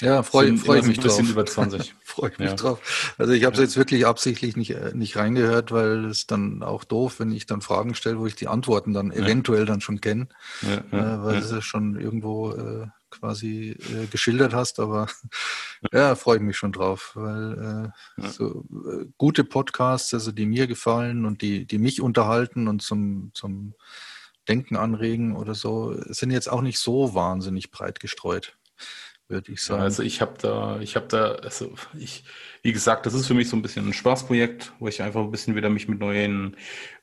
Ja, 0.00 0.22
freue 0.22 0.56
freu 0.58 0.78
ich 0.78 0.86
mich 0.86 0.98
drauf. 0.98 1.20
über 1.20 1.46
20. 1.46 1.94
freue 2.04 2.30
ich 2.30 2.38
mich 2.38 2.50
ja. 2.50 2.54
drauf. 2.56 3.14
Also 3.16 3.32
ich 3.32 3.44
habe 3.44 3.52
es 3.54 3.58
ja. 3.58 3.64
jetzt 3.64 3.76
wirklich 3.76 4.06
absichtlich 4.06 4.56
nicht, 4.56 4.70
äh, 4.70 4.92
nicht 4.92 5.16
reingehört, 5.16 5.70
weil 5.70 6.06
es 6.06 6.26
dann 6.26 6.62
auch 6.62 6.84
doof, 6.84 7.20
wenn 7.20 7.30
ich 7.32 7.46
dann 7.46 7.60
Fragen 7.60 7.94
stelle, 7.94 8.18
wo 8.18 8.26
ich 8.26 8.34
die 8.34 8.48
Antworten 8.48 8.92
dann 8.92 9.12
ja. 9.12 9.18
eventuell 9.18 9.66
dann 9.66 9.80
schon 9.80 10.00
kenne, 10.00 10.28
äh, 10.62 10.82
weil 10.90 11.40
du 11.40 11.56
es 11.56 11.64
schon 11.64 11.98
irgendwo 11.98 12.52
äh, 12.52 12.86
quasi 13.10 13.76
äh, 13.94 14.06
geschildert 14.06 14.52
hast. 14.52 14.80
Aber 14.80 15.06
ja, 15.92 16.16
freue 16.16 16.38
ich 16.38 16.42
mich 16.42 16.56
schon 16.56 16.72
drauf, 16.72 17.12
weil 17.14 17.92
äh, 18.18 18.28
so 18.30 18.64
äh, 18.90 19.06
gute 19.16 19.44
Podcasts, 19.44 20.12
also 20.12 20.32
die 20.32 20.46
mir 20.46 20.66
gefallen 20.66 21.24
und 21.24 21.40
die, 21.40 21.66
die 21.66 21.78
mich 21.78 22.00
unterhalten 22.00 22.66
und 22.66 22.82
zum, 22.82 23.30
zum 23.32 23.74
Denken 24.48 24.76
anregen 24.76 25.36
oder 25.36 25.54
so, 25.54 25.94
sind 26.12 26.30
jetzt 26.30 26.50
auch 26.50 26.62
nicht 26.62 26.78
so 26.78 27.14
wahnsinnig 27.14 27.70
breit 27.70 28.00
gestreut 28.00 28.56
würde 29.28 29.52
ich 29.52 29.62
sagen. 29.62 29.82
also 29.82 30.02
ich 30.02 30.20
habe 30.20 30.34
da, 30.40 30.80
ich 30.80 30.96
habe 30.96 31.06
da, 31.08 31.32
also 31.36 31.72
ich, 31.98 32.24
wie 32.62 32.72
gesagt, 32.72 33.06
das 33.06 33.14
ist 33.14 33.26
für 33.26 33.34
mich 33.34 33.48
so 33.48 33.56
ein 33.56 33.62
bisschen 33.62 33.88
ein 33.88 33.92
Spaßprojekt, 33.92 34.72
wo 34.78 34.88
ich 34.88 35.02
einfach 35.02 35.22
ein 35.22 35.30
bisschen 35.30 35.56
wieder 35.56 35.70
mich 35.70 35.88
mit 35.88 35.98
neuen 35.98 36.56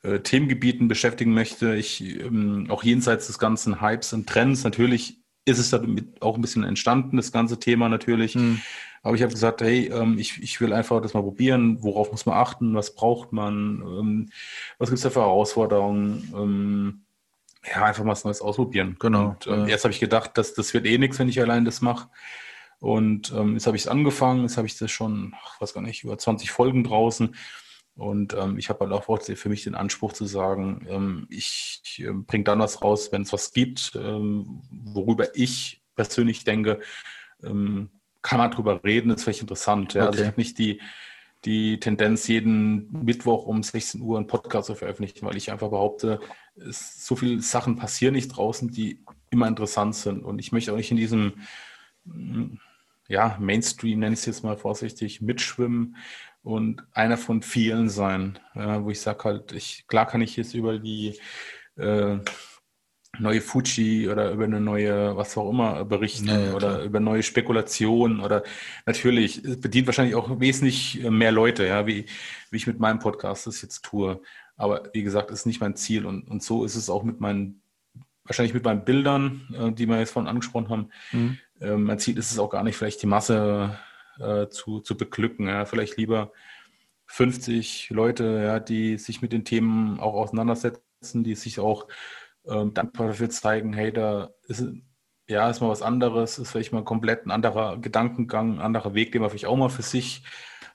äh, 0.03 0.19
Themengebieten 0.19 0.87
beschäftigen 0.87 1.33
möchte. 1.33 1.75
Ich 1.75 2.01
ähm, 2.01 2.67
auch 2.69 2.83
jenseits 2.83 3.27
des 3.27 3.39
ganzen 3.39 3.81
Hypes 3.81 4.13
und 4.13 4.27
Trends, 4.27 4.63
natürlich 4.63 5.17
ist 5.45 5.57
es 5.57 5.71
damit 5.71 6.21
auch 6.21 6.35
ein 6.35 6.41
bisschen 6.41 6.63
entstanden, 6.63 7.17
das 7.17 7.31
ganze 7.31 7.59
Thema 7.59 7.89
natürlich. 7.89 8.35
Hm. 8.35 8.61
Aber 9.01 9.15
ich 9.15 9.23
habe 9.23 9.33
gesagt, 9.33 9.61
hey, 9.61 9.87
ähm, 9.87 10.19
ich, 10.19 10.41
ich 10.43 10.61
will 10.61 10.73
einfach 10.73 11.01
das 11.01 11.15
mal 11.15 11.23
probieren, 11.23 11.81
worauf 11.81 12.11
muss 12.11 12.27
man 12.27 12.37
achten, 12.37 12.75
was 12.75 12.93
braucht 12.93 13.33
man, 13.33 13.81
ähm, 13.81 14.29
was 14.77 14.89
gibt 14.89 14.97
es 14.97 15.03
da 15.03 15.09
für 15.09 15.21
Herausforderungen. 15.21 16.31
Ähm, 16.35 17.01
ja, 17.65 17.85
einfach 17.85 18.03
mal 18.03 18.11
was 18.11 18.23
Neues 18.23 18.41
ausprobieren. 18.41 18.95
Genau. 18.99 19.29
Und 19.29 19.47
ähm, 19.47 19.67
erst 19.67 19.83
habe 19.83 19.93
ich 19.93 19.99
gedacht, 19.99 20.37
dass 20.37 20.53
das 20.53 20.73
wird 20.73 20.85
eh 20.85 20.97
nichts, 20.97 21.19
wenn 21.19 21.29
ich 21.29 21.39
allein 21.39 21.65
das 21.65 21.81
mache. 21.81 22.09
Und 22.79 23.31
ähm, 23.31 23.53
jetzt 23.53 23.67
habe 23.67 23.77
ich 23.77 23.83
es 23.83 23.87
angefangen, 23.87 24.41
jetzt 24.41 24.57
habe 24.57 24.65
ich 24.65 24.77
das 24.77 24.89
schon, 24.89 25.35
ich 25.55 25.61
weiß 25.61 25.73
gar 25.73 25.81
nicht, 25.81 26.03
über 26.03 26.17
20 26.17 26.49
Folgen 26.49 26.83
draußen. 26.83 27.35
Und 27.95 28.33
ähm, 28.33 28.57
ich 28.57 28.69
habe 28.69 28.79
halt 28.79 28.91
auch 28.91 29.19
für 29.21 29.49
mich 29.49 29.63
den 29.63 29.75
Anspruch 29.75 30.13
zu 30.13 30.25
sagen, 30.25 30.87
ähm, 30.89 31.27
ich, 31.29 31.81
ich 31.83 32.03
äh, 32.03 32.11
bringe 32.11 32.45
dann 32.45 32.59
was 32.59 32.81
raus, 32.81 33.11
wenn 33.11 33.21
es 33.21 33.33
was 33.33 33.53
gibt, 33.53 33.91
ähm, 33.95 34.63
worüber 34.71 35.35
ich 35.35 35.83
persönlich 35.95 36.43
denke, 36.43 36.79
ähm, 37.43 37.91
kann 38.23 38.39
man 38.39 38.49
drüber 38.49 38.83
reden, 38.83 39.11
ist 39.11 39.23
vielleicht 39.23 39.41
interessant. 39.41 39.93
Ja? 39.93 40.03
Okay. 40.03 40.07
Also 40.07 40.21
ich 40.21 40.27
habe 40.27 40.41
nicht 40.41 40.57
die, 40.57 40.81
die 41.45 41.79
Tendenz, 41.79 42.27
jeden 42.27 42.91
Mittwoch 43.03 43.45
um 43.45 43.63
16 43.63 44.01
Uhr 44.01 44.17
einen 44.17 44.27
Podcast 44.27 44.67
zu 44.67 44.75
veröffentlichen, 44.75 45.25
weil 45.25 45.37
ich 45.37 45.51
einfach 45.51 45.69
behaupte, 45.69 46.19
es, 46.55 47.05
so 47.05 47.15
viele 47.15 47.41
Sachen 47.41 47.75
passieren 47.75 48.13
nicht 48.13 48.29
draußen, 48.29 48.69
die 48.69 49.03
immer 49.29 49.47
interessant 49.47 49.95
sind. 49.95 50.23
Und 50.23 50.39
ich 50.39 50.51
möchte 50.51 50.71
auch 50.71 50.77
nicht 50.77 50.91
in 50.91 50.97
diesem 50.97 51.33
ja, 53.07 53.37
Mainstream, 53.39 53.99
nenne 53.99 54.13
ich 54.13 54.19
es 54.19 54.25
jetzt 54.25 54.43
mal 54.43 54.57
vorsichtig, 54.57 55.21
mitschwimmen 55.21 55.97
und 56.43 56.83
einer 56.93 57.17
von 57.17 57.41
vielen 57.41 57.89
sein, 57.89 58.39
ja, 58.55 58.83
wo 58.83 58.89
ich 58.89 59.01
sage 59.01 59.23
halt, 59.25 59.51
ich, 59.51 59.85
klar 59.87 60.07
kann 60.07 60.21
ich 60.21 60.35
jetzt 60.37 60.53
über 60.53 60.79
die 60.79 61.19
äh, 61.75 62.17
neue 63.21 63.41
Fuji 63.41 64.09
oder 64.09 64.31
über 64.31 64.45
eine 64.45 64.59
neue, 64.59 65.15
was 65.15 65.37
auch 65.37 65.49
immer, 65.49 65.85
berichten 65.85 66.27
ja, 66.27 66.39
ja, 66.39 66.53
oder 66.53 66.83
über 66.83 66.99
neue 66.99 67.23
Spekulationen 67.23 68.19
oder 68.19 68.43
natürlich, 68.85 69.43
es 69.43 69.59
bedient 69.59 69.87
wahrscheinlich 69.87 70.15
auch 70.15 70.39
wesentlich 70.39 71.01
mehr 71.09 71.31
Leute, 71.31 71.65
ja, 71.65 71.85
wie, 71.85 72.05
wie 72.49 72.57
ich 72.57 72.67
mit 72.67 72.79
meinem 72.79 72.99
Podcast 72.99 73.47
das 73.47 73.61
jetzt 73.61 73.83
tue. 73.83 74.21
Aber 74.57 74.89
wie 74.93 75.03
gesagt, 75.03 75.31
ist 75.31 75.45
nicht 75.45 75.61
mein 75.61 75.75
Ziel 75.75 76.05
und, 76.05 76.29
und 76.29 76.43
so 76.43 76.65
ist 76.65 76.75
es 76.75 76.89
auch 76.89 77.03
mit 77.03 77.19
meinen, 77.19 77.61
wahrscheinlich 78.25 78.53
mit 78.53 78.65
meinen 78.65 78.85
Bildern, 78.85 79.47
äh, 79.57 79.71
die 79.71 79.85
wir 79.85 79.99
jetzt 79.99 80.11
von 80.11 80.27
angesprochen 80.27 80.69
haben. 80.69 80.89
Mhm. 81.11 81.37
Äh, 81.59 81.77
mein 81.77 81.99
Ziel 81.99 82.17
ist 82.17 82.31
es 82.31 82.39
auch 82.39 82.49
gar 82.49 82.63
nicht, 82.63 82.75
vielleicht 82.75 83.01
die 83.01 83.07
Masse 83.07 83.77
äh, 84.19 84.47
zu, 84.49 84.79
zu 84.79 84.97
beglücken, 84.97 85.47
ja, 85.47 85.65
vielleicht 85.65 85.97
lieber 85.97 86.31
50 87.05 87.89
Leute, 87.91 88.41
ja, 88.43 88.59
die 88.59 88.97
sich 88.97 89.21
mit 89.21 89.31
den 89.31 89.45
Themen 89.45 89.99
auch 89.99 90.13
auseinandersetzen, 90.13 91.23
die 91.23 91.35
sich 91.35 91.59
auch 91.59 91.87
ähm, 92.45 92.73
dankbar 92.73 93.07
dafür 93.07 93.29
zeigen, 93.29 93.73
hey, 93.73 93.91
da 93.91 94.31
ist 94.47 94.65
ja 95.27 95.49
ist 95.49 95.61
mal 95.61 95.69
was 95.69 95.81
anderes, 95.81 96.37
ist 96.37 96.51
vielleicht 96.51 96.73
mal 96.73 96.83
komplett 96.83 97.25
ein 97.25 97.31
anderer 97.31 97.77
Gedankengang, 97.77 98.55
ein 98.55 98.61
anderer 98.61 98.93
Weg, 98.93 99.11
den 99.11 99.21
man 99.21 99.29
vielleicht 99.29 99.45
auch 99.45 99.57
mal 99.57 99.69
für 99.69 99.81
sich 99.81 100.23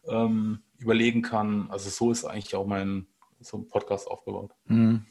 ähm, 0.09 0.63
überlegen 0.79 1.23
kann. 1.23 1.71
Also 1.71 1.91
so 1.91 2.11
ist 2.11 2.25
eigentlich 2.25 2.55
auch 2.57 2.67
mein 2.67 3.07
so 3.41 3.59
ein 3.59 3.69
Podcast 3.69 4.09
aufgebaut. 4.09 4.53
Mhm. 4.67 5.05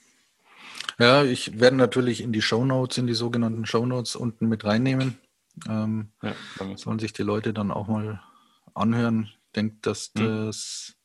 Ja, 0.97 1.24
ich 1.24 1.60
werde 1.60 1.76
natürlich 1.76 2.22
in 2.22 2.32
die 2.32 2.41
Show 2.41 2.66
Notes, 2.66 2.97
in 2.97 3.08
die 3.08 3.14
sogenannten 3.14 3.66
Show 3.66 3.86
Notes 3.86 4.16
unten 4.16 4.47
mit 4.47 4.64
reinnehmen. 4.64 5.18
Ähm, 5.70 6.10
ja, 6.22 6.34
sollen 6.76 6.99
sich 6.99 7.14
die 7.14 7.24
Leute 7.24 7.53
dann 7.53 7.72
auch 7.72 7.88
mal 7.88 8.22
anhören. 8.74 9.30
Ich 9.47 9.51
denke, 9.56 9.78
dass 9.82 10.12
mhm. 10.16 10.47
das 10.47 10.95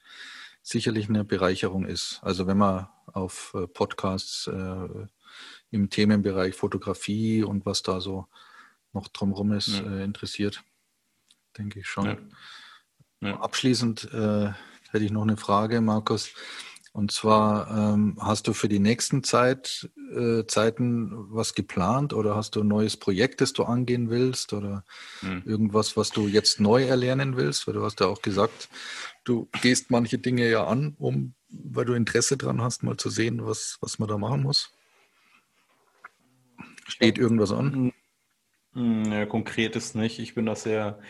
sicherlich 0.63 1.09
eine 1.09 1.25
Bereicherung 1.25 1.87
ist. 1.87 2.21
Also 2.23 2.47
wenn 2.47 2.59
man 2.59 2.89
auf 3.07 3.55
äh, 3.55 3.67
Podcasts 3.67 4.47
äh, 4.47 5.07
im 5.71 5.91
Themenbereich 5.91 6.55
Fotografie 6.55 7.43
und 7.43 7.67
was 7.67 7.83
da 7.83 8.01
so 8.01 8.27
noch 8.93 9.09
drumherum 9.09 9.53
ist, 9.53 9.69
ja. 9.69 9.83
äh, 9.83 10.05
interessiert. 10.05 10.63
Denke 11.57 11.81
ich 11.81 11.87
schon. 11.87 12.07
Ja. 12.07 12.17
Ja. 13.23 13.41
Abschließend 13.41 14.13
äh, 14.13 14.51
hätte 14.91 15.05
ich 15.05 15.11
noch 15.11 15.23
eine 15.23 15.37
Frage, 15.37 15.81
Markus. 15.81 16.31
Und 16.93 17.13
zwar 17.13 17.71
ähm, 17.71 18.17
hast 18.21 18.49
du 18.49 18.53
für 18.53 18.69
die 18.69 18.81
nächsten 18.81 19.23
Zeit, 19.23 19.89
äh, 20.13 20.45
Zeiten 20.47 21.13
was 21.33 21.55
geplant 21.55 22.13
oder 22.13 22.35
hast 22.35 22.57
du 22.57 22.63
ein 22.63 22.69
neues 22.69 22.97
Projekt, 22.97 23.41
das 23.41 23.53
du 23.53 23.63
angehen 23.63 24.11
willst 24.11 24.53
oder 24.53 24.85
hm. 25.21 25.43
irgendwas, 25.47 25.97
was 25.97 26.11
du 26.11 26.27
jetzt 26.27 26.59
neu 26.59 26.85
erlernen 26.85 27.37
willst? 27.37 27.67
Weil 27.67 27.75
du 27.75 27.85
hast 27.85 28.01
ja 28.01 28.07
auch 28.07 28.23
gesagt, 28.23 28.69
du 29.23 29.49
gehst 29.63 29.93
manche 29.93 30.19
Dinge 30.19 30.51
ja 30.51 30.67
an, 30.67 30.97
um, 30.99 31.35
weil 31.49 31.85
du 31.85 31.93
Interesse 31.93 32.37
dran 32.37 32.61
hast, 32.61 32.83
mal 32.83 32.97
zu 32.97 33.09
sehen, 33.09 33.47
was, 33.47 33.79
was 33.81 34.01
man 34.01 34.09
da 34.09 34.19
machen 34.19 34.43
muss. 34.43 34.73
Steht 36.91 37.19
irgendwas 37.19 37.53
an? 37.53 37.73
Hm, 37.73 37.93
hm, 38.75 39.13
ja, 39.13 39.27
konkret 39.27 39.77
ist 39.77 39.95
nicht. 39.95 40.19
Ich 40.19 40.35
bin 40.35 40.47
da 40.47 40.55
sehr 40.55 41.01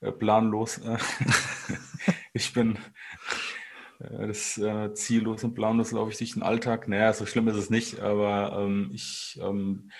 äh, 0.00 0.12
planlos. 0.12 0.80
ich 2.32 2.52
bin 2.52 2.78
äh, 4.00 4.26
das 4.26 4.58
äh, 4.58 4.92
ziellos 4.94 5.44
und 5.44 5.54
planlos 5.54 5.92
laufe 5.92 6.10
ich 6.10 6.18
durch 6.18 6.32
den 6.32 6.42
Alltag. 6.42 6.88
Naja, 6.88 7.12
so 7.12 7.26
schlimm 7.26 7.48
ist 7.48 7.56
es 7.56 7.70
nicht, 7.70 8.00
aber 8.00 8.58
ähm, 8.60 8.90
ich 8.92 9.38
ähm, 9.42 9.90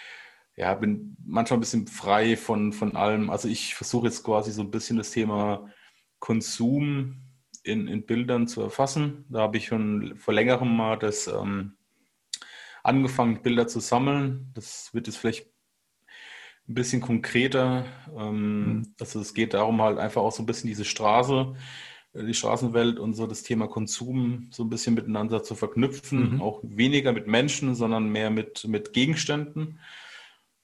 ja, 0.57 0.74
bin 0.74 1.16
manchmal 1.24 1.59
ein 1.59 1.61
bisschen 1.61 1.86
frei 1.86 2.36
von, 2.36 2.72
von 2.72 2.97
allem. 2.97 3.30
Also 3.30 3.49
ich 3.49 3.74
versuche 3.74 4.07
jetzt 4.07 4.24
quasi 4.24 4.51
so 4.51 4.62
ein 4.62 4.72
bisschen 4.72 4.97
das 4.97 5.12
Thema 5.12 5.70
Konsum 6.18 7.22
in, 7.62 7.86
in 7.86 8.07
Bildern 8.07 8.49
zu 8.49 8.62
erfassen. 8.62 9.24
Da 9.28 9.41
habe 9.41 9.57
ich 9.57 9.66
schon 9.66 10.16
vor 10.16 10.34
längerem 10.34 10.76
mal 10.76 10.97
das 10.97 11.28
ähm, 11.28 11.78
angefangen, 12.83 13.43
Bilder 13.43 13.66
zu 13.66 13.81
sammeln. 13.81 14.51
Das 14.55 14.93
wird 14.95 15.07
jetzt 15.07 15.16
vielleicht 15.16 15.47
ein 16.68 16.74
bisschen 16.74 17.01
konkreter. 17.01 17.87
Ähm, 18.16 18.66
mhm. 18.66 18.95
Also 19.01 19.20
es 19.20 19.35
geht 19.35 19.55
darum, 19.55 19.81
halt 19.81 19.99
einfach 19.99 20.22
auch 20.22 20.33
so 20.33 20.43
ein 20.43 20.47
bisschen 20.47 20.68
diese 20.68 20.85
Straße, 20.85 21.55
äh, 22.12 22.24
die 22.24 22.35
Straßenwelt 22.35 22.99
und 22.99 23.14
so 23.14 23.26
das 23.26 23.43
Thema 23.43 23.68
Konsum 23.68 24.49
so 24.51 24.64
ein 24.64 24.70
bisschen 24.70 24.95
miteinander 24.95 25.43
zu 25.43 25.55
verknüpfen. 25.55 26.35
Mhm. 26.35 26.43
Auch 26.43 26.61
weniger 26.62 27.12
mit 27.12 27.26
Menschen, 27.26 27.74
sondern 27.74 28.11
mehr 28.11 28.31
mit, 28.31 28.66
mit 28.68 28.93
Gegenständen. 28.93 29.81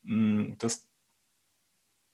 Mm, 0.02 0.52
das 0.58 0.86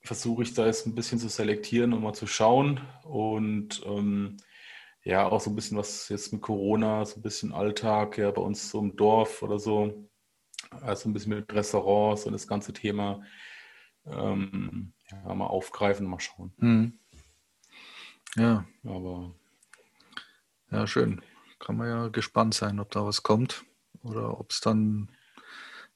versuche 0.03 0.45
ich 0.45 0.55
da 0.55 0.67
jetzt 0.67 0.87
ein 0.87 0.95
bisschen 0.95 1.19
zu 1.19 1.29
selektieren 1.29 1.93
und 1.93 2.03
mal 2.03 2.15
zu 2.15 2.27
schauen. 2.27 2.81
Und 3.05 3.83
ähm, 3.85 4.37
ja, 5.03 5.27
auch 5.27 5.41
so 5.41 5.51
ein 5.51 5.57
bisschen 5.57 5.79
was 5.79 6.09
jetzt 6.09 6.33
mit 6.33 6.43
Corona, 6.43 7.05
so 7.05 7.19
ein 7.19 7.23
bisschen 7.23 7.53
Alltag, 7.53 8.19
ja, 8.19 8.31
bei 8.31 8.43
uns 8.43 8.71
so 8.71 8.81
im 8.81 8.97
Dorf 8.97 9.43
oder 9.43 9.59
so. 9.59 10.09
Also 10.71 11.09
ein 11.09 11.13
bisschen 11.13 11.35
mit 11.35 11.53
Restaurants 11.53 12.27
und 12.27 12.33
das 12.33 12.47
ganze 12.47 12.73
Thema 12.73 13.23
ähm, 14.07 14.93
ja, 15.11 15.35
mal 15.35 15.47
aufgreifen, 15.47 16.07
mal 16.07 16.21
schauen. 16.21 16.53
Mhm. 16.59 16.99
Ja. 18.37 18.65
Aber. 18.85 19.35
Ja, 20.71 20.87
schön. 20.87 21.23
Kann 21.59 21.77
man 21.77 21.89
ja 21.89 22.09
gespannt 22.09 22.55
sein, 22.55 22.81
ob 22.81 22.91
da 22.91 23.05
was 23.05 23.23
kommt 23.23 23.65
oder 24.03 24.39
ob 24.39 24.51
es 24.53 24.61
dann 24.61 25.11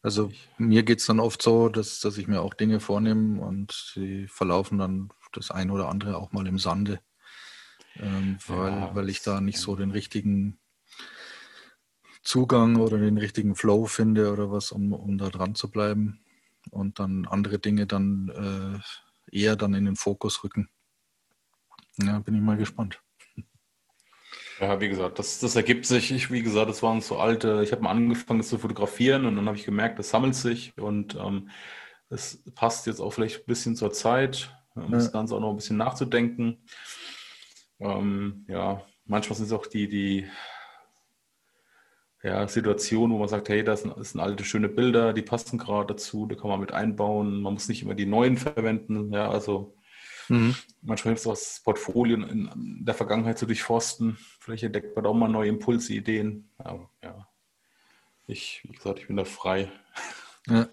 Also 0.03 0.31
mir 0.59 0.83
geht 0.83 1.01
es 1.01 1.07
dann 1.07 1.21
oft 1.21 1.41
so, 1.43 1.69
dass, 1.71 2.01
dass 2.01 2.19
ich 2.19 2.29
mir 2.29 2.43
auch 2.43 2.55
Dinge 2.55 2.81
vornehme 2.81 3.41
und 3.41 3.73
sie 3.73 4.29
verlaufen 4.29 4.79
dann 4.79 5.11
das 5.33 5.51
ein 5.51 5.71
oder 5.71 5.89
andere 5.89 6.19
auch 6.19 6.33
mal 6.33 6.47
im 6.47 6.59
Sande, 6.59 7.01
ähm, 8.01 8.39
weil, 8.47 8.73
ja, 8.73 8.95
weil 8.95 9.09
ich 9.09 9.23
da 9.23 9.41
nicht 9.41 9.59
so 9.59 9.77
den 9.77 9.91
richtigen 9.91 10.59
Zugang 12.23 12.77
oder 12.77 12.99
den 12.99 13.19
richtigen 13.19 13.55
Flow 13.55 13.87
finde 13.87 14.33
oder 14.33 14.51
was, 14.51 14.73
um, 14.73 14.93
um 14.93 15.19
da 15.19 15.29
dran 15.29 15.55
zu 15.55 15.71
bleiben 15.71 16.21
und 16.71 16.99
dann 16.99 17.27
andere 17.27 17.59
Dinge 17.59 17.87
dann 17.87 18.83
äh, 19.31 19.37
eher 19.37 19.57
dann 19.57 19.75
in 19.75 19.85
den 19.85 19.97
Fokus 19.97 20.43
rücken. 20.43 20.71
Ja, 22.03 22.19
bin 22.19 22.35
ich 22.35 22.41
mal 22.41 22.57
gespannt. 22.57 23.01
Ja, 24.61 24.81
wie 24.81 24.89
gesagt, 24.89 25.19
das, 25.19 25.41
das 25.41 25.57
ergibt 25.57 25.85
sich. 25.85 26.13
Ich, 26.13 26.31
wie 26.31 26.43
gesagt, 26.43 26.71
das 26.71 26.83
waren 26.83 27.01
so 27.01 27.19
alte, 27.19 27.61
ich 27.63 27.73
habe 27.73 27.83
mal 27.83 27.91
angefangen 27.91 28.41
das 28.41 28.49
zu 28.49 28.59
fotografieren 28.59 29.27
und 29.27 29.37
dann 29.37 29.47
habe 29.47 29.57
ich 29.57 29.65
gemerkt, 29.65 29.99
das 29.99 30.11
sammelt 30.11 30.35
sich 30.35 30.77
und 30.79 31.17
ähm, 31.17 31.51
es 32.09 32.43
passt 32.55 32.87
jetzt 32.87 33.01
auch 33.01 33.11
vielleicht 33.11 33.41
ein 33.41 33.47
bisschen 33.47 33.75
zur 33.75 33.93
Zeit, 33.93 34.57
um 34.75 34.85
ja. 34.85 34.91
das 34.91 35.13
Ganze 35.13 35.35
auch 35.35 35.41
noch 35.41 35.51
ein 35.51 35.57
bisschen 35.57 35.77
nachzudenken. 35.77 36.65
Ähm, 37.85 38.45
ja, 38.49 38.83
manchmal 39.05 39.37
sind 39.37 39.47
es 39.47 39.53
auch 39.53 39.67
die, 39.67 39.89
die 39.89 40.27
ja, 42.23 42.49
Situationen, 42.49 43.15
wo 43.15 43.19
man 43.19 43.29
sagt, 43.29 43.49
hey, 43.51 43.63
das 43.63 43.83
sind, 43.83 43.97
das 43.97 44.13
sind 44.13 44.21
alte, 44.21 44.45
schöne 44.45 44.69
Bilder, 44.69 45.13
die 45.13 45.23
passen 45.23 45.59
gerade 45.59 45.95
dazu, 45.95 46.27
da 46.27 46.35
kann 46.35 46.49
man 46.49 46.61
mit 46.61 46.73
einbauen. 46.73 47.43
Man 47.43 47.53
muss 47.53 47.69
nicht 47.69 47.83
immer 47.83 47.95
die 47.95 48.07
neuen 48.07 48.37
verwenden. 48.39 49.13
Ja, 49.13 49.31
also 49.31 49.77
Mhm. 50.29 50.55
Manchmal 50.83 51.13
hilft 51.13 51.23
es 51.23 51.27
auch, 51.27 51.33
das 51.33 51.61
Portfolio 51.63 52.17
in, 52.17 52.49
in, 52.49 52.85
der 52.85 52.95
Vergangenheit 52.95 53.39
zu 53.39 53.47
durchforsten. 53.47 54.17
Vielleicht 54.41 54.63
entdeckt 54.63 54.95
man 54.95 55.05
da 55.05 55.11
auch 55.11 55.15
mal 55.15 55.29
neue 55.29 55.49
Impulse, 55.49 55.93
Ideen. 55.93 56.51
Aber 56.59 56.91
ja, 57.03 57.29
ich, 58.27 58.61
wie 58.65 58.73
gesagt, 58.73 59.01
ich 59.01 59.07
bin 59.07 59.17
da 59.17 59.25
frei. 59.25 59.71
Ja. 60.47 60.69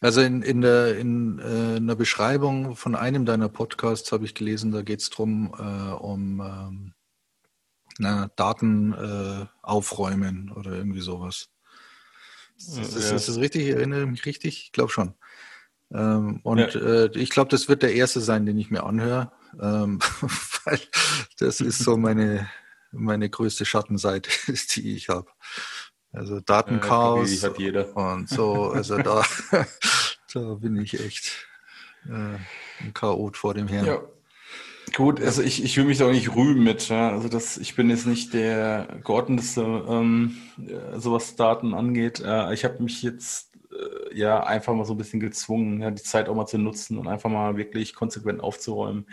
Also 0.00 0.20
in, 0.20 0.42
in, 0.42 0.60
der, 0.60 0.96
in, 0.96 1.38
äh, 1.40 1.76
in 1.76 1.86
der 1.86 1.96
Beschreibung 1.96 2.76
von 2.76 2.94
einem 2.94 3.26
deiner 3.26 3.48
Podcasts 3.48 4.12
habe 4.12 4.24
ich 4.24 4.34
gelesen, 4.34 4.70
da 4.70 4.82
geht 4.82 5.00
es 5.00 5.10
darum, 5.10 5.52
äh, 5.58 5.92
um 5.92 6.40
ähm, 6.40 6.94
na, 7.98 8.30
Daten 8.36 8.92
äh, 8.92 9.46
aufräumen 9.62 10.52
oder 10.52 10.72
irgendwie 10.72 11.00
sowas. 11.00 11.48
Ist, 12.56 12.78
ist, 12.78 12.96
ist, 12.96 13.12
ist 13.12 13.28
das 13.28 13.36
richtig? 13.38 13.62
Ich 13.62 13.74
erinnere 13.74 14.06
mich 14.06 14.24
richtig? 14.24 14.64
Ich 14.64 14.72
glaube 14.72 14.90
schon. 14.90 15.14
Ähm, 15.92 16.40
und 16.42 16.58
ja. 16.58 16.80
äh, 16.80 17.10
ich 17.14 17.30
glaube, 17.30 17.50
das 17.50 17.68
wird 17.68 17.82
der 17.82 17.94
erste 17.94 18.20
sein, 18.20 18.46
den 18.46 18.58
ich 18.58 18.70
mir 18.70 18.84
anhöre, 18.84 19.32
ähm, 19.60 19.98
weil 20.64 20.80
das 21.38 21.60
ist 21.60 21.78
so 21.78 21.96
meine, 21.96 22.48
meine 22.92 23.28
größte 23.28 23.64
Schattenseite, 23.64 24.30
die 24.74 24.94
ich 24.94 25.08
habe. 25.08 25.30
Also 26.18 26.40
Datenchaos 26.40 27.42
ja, 27.42 27.48
hat 27.48 27.58
jeder. 27.58 27.96
und 27.96 28.28
so, 28.28 28.70
also 28.70 28.98
da, 28.98 29.22
da 30.34 30.54
bin 30.54 30.76
ich 30.76 30.98
echt 30.98 31.46
äh, 32.06 32.38
ein 32.80 32.92
Chaot 32.92 33.36
vor 33.36 33.54
dem 33.54 33.68
Herrn. 33.68 33.86
Ja. 33.86 34.00
Gut, 34.96 35.20
also 35.20 35.42
ich, 35.42 35.62
ich 35.62 35.76
will 35.76 35.84
mich 35.84 35.98
da 35.98 36.06
auch 36.06 36.10
nicht 36.10 36.34
rühmen 36.34 36.64
mit. 36.64 36.88
Ja. 36.88 37.10
Also 37.10 37.28
das, 37.28 37.56
ich 37.56 37.76
bin 37.76 37.88
jetzt 37.88 38.06
nicht 38.06 38.34
der 38.34 38.98
geordnetste, 39.04 39.62
ähm, 39.88 40.36
so 40.96 41.12
was 41.12 41.36
Daten 41.36 41.72
angeht. 41.72 42.20
Äh, 42.20 42.52
ich 42.52 42.64
habe 42.64 42.82
mich 42.82 43.02
jetzt 43.02 43.52
äh, 43.70 44.18
ja 44.18 44.42
einfach 44.42 44.74
mal 44.74 44.86
so 44.86 44.94
ein 44.94 44.98
bisschen 44.98 45.20
gezwungen, 45.20 45.80
ja, 45.82 45.92
die 45.92 46.02
Zeit 46.02 46.28
auch 46.28 46.34
mal 46.34 46.46
zu 46.46 46.58
nutzen 46.58 46.98
und 46.98 47.06
einfach 47.06 47.30
mal 47.30 47.56
wirklich 47.56 47.94
konsequent 47.94 48.40
aufzuräumen. 48.40 49.06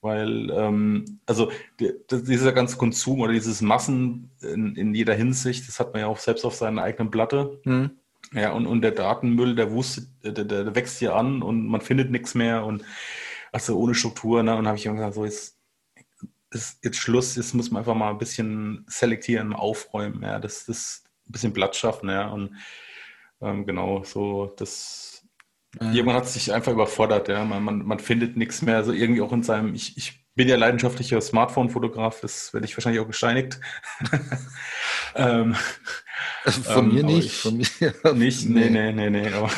Weil, 0.00 0.50
ähm, 0.50 1.20
also 1.26 1.50
die, 1.80 1.92
dieser 2.10 2.52
ganze 2.52 2.76
Konsum 2.76 3.20
oder 3.20 3.32
dieses 3.32 3.60
Massen 3.60 4.30
in, 4.40 4.76
in, 4.76 4.94
jeder 4.94 5.14
Hinsicht, 5.14 5.66
das 5.66 5.80
hat 5.80 5.92
man 5.92 6.02
ja 6.02 6.06
auch 6.06 6.18
selbst 6.18 6.44
auf 6.44 6.54
seiner 6.54 6.82
eigenen 6.82 7.10
Platte. 7.10 7.60
Mhm. 7.64 7.90
Ja, 8.32 8.52
und, 8.52 8.66
und 8.66 8.82
der 8.82 8.92
Datenmüll, 8.92 9.54
der, 9.54 9.72
wusste, 9.72 10.06
der, 10.22 10.44
der 10.44 10.74
wächst 10.74 10.98
hier 10.98 11.16
an 11.16 11.42
und 11.42 11.66
man 11.66 11.80
findet 11.80 12.10
nichts 12.10 12.34
mehr 12.34 12.64
und 12.64 12.84
also 13.52 13.78
ohne 13.78 13.94
Struktur, 13.94 14.42
ne? 14.42 14.56
Und 14.56 14.66
habe 14.66 14.76
ich 14.76 14.86
immer 14.86 14.96
gesagt, 14.96 15.14
so 15.14 15.24
jetzt 15.24 15.56
ist 16.50 16.84
jetzt 16.84 16.96
Schluss, 16.98 17.36
jetzt 17.36 17.54
muss 17.54 17.70
man 17.70 17.80
einfach 17.80 17.94
mal 17.94 18.10
ein 18.10 18.18
bisschen 18.18 18.84
selektieren, 18.88 19.52
aufräumen, 19.52 20.22
ja, 20.22 20.38
das, 20.38 20.66
das 20.66 21.04
ein 21.26 21.32
bisschen 21.32 21.52
Platz 21.52 21.76
schaffen, 21.76 22.08
ja. 22.08 22.28
Und 22.28 22.56
ähm, 23.40 23.66
genau, 23.66 24.02
so 24.04 24.52
das. 24.56 25.17
Jemand 25.92 26.16
hat 26.16 26.28
sich 26.28 26.52
einfach 26.52 26.72
überfordert, 26.72 27.28
ja. 27.28 27.44
Man, 27.44 27.62
man, 27.62 27.84
man 27.84 27.98
findet 27.98 28.36
nichts 28.36 28.62
mehr, 28.62 28.84
so 28.84 28.92
irgendwie 28.92 29.20
auch 29.20 29.32
in 29.32 29.42
seinem. 29.42 29.74
Ich, 29.74 29.96
ich 29.96 30.24
bin 30.34 30.48
ja 30.48 30.56
leidenschaftlicher 30.56 31.20
Smartphone-Fotograf, 31.20 32.20
das 32.20 32.54
werde 32.54 32.64
ich 32.64 32.76
wahrscheinlich 32.76 33.02
auch 33.02 33.08
gesteinigt. 33.08 33.60
ähm, 35.16 35.56
also 36.44 36.62
von 36.62 36.88
ähm, 36.88 36.94
mir 36.94 37.02
nicht, 37.02 37.26
ich, 37.26 37.36
von 37.38 37.56
mir 37.56 38.14
nicht. 38.14 38.48
Nee, 38.48 38.70
nee, 38.70 38.92
nee, 38.92 39.10
nee. 39.10 39.32
Aber 39.32 39.50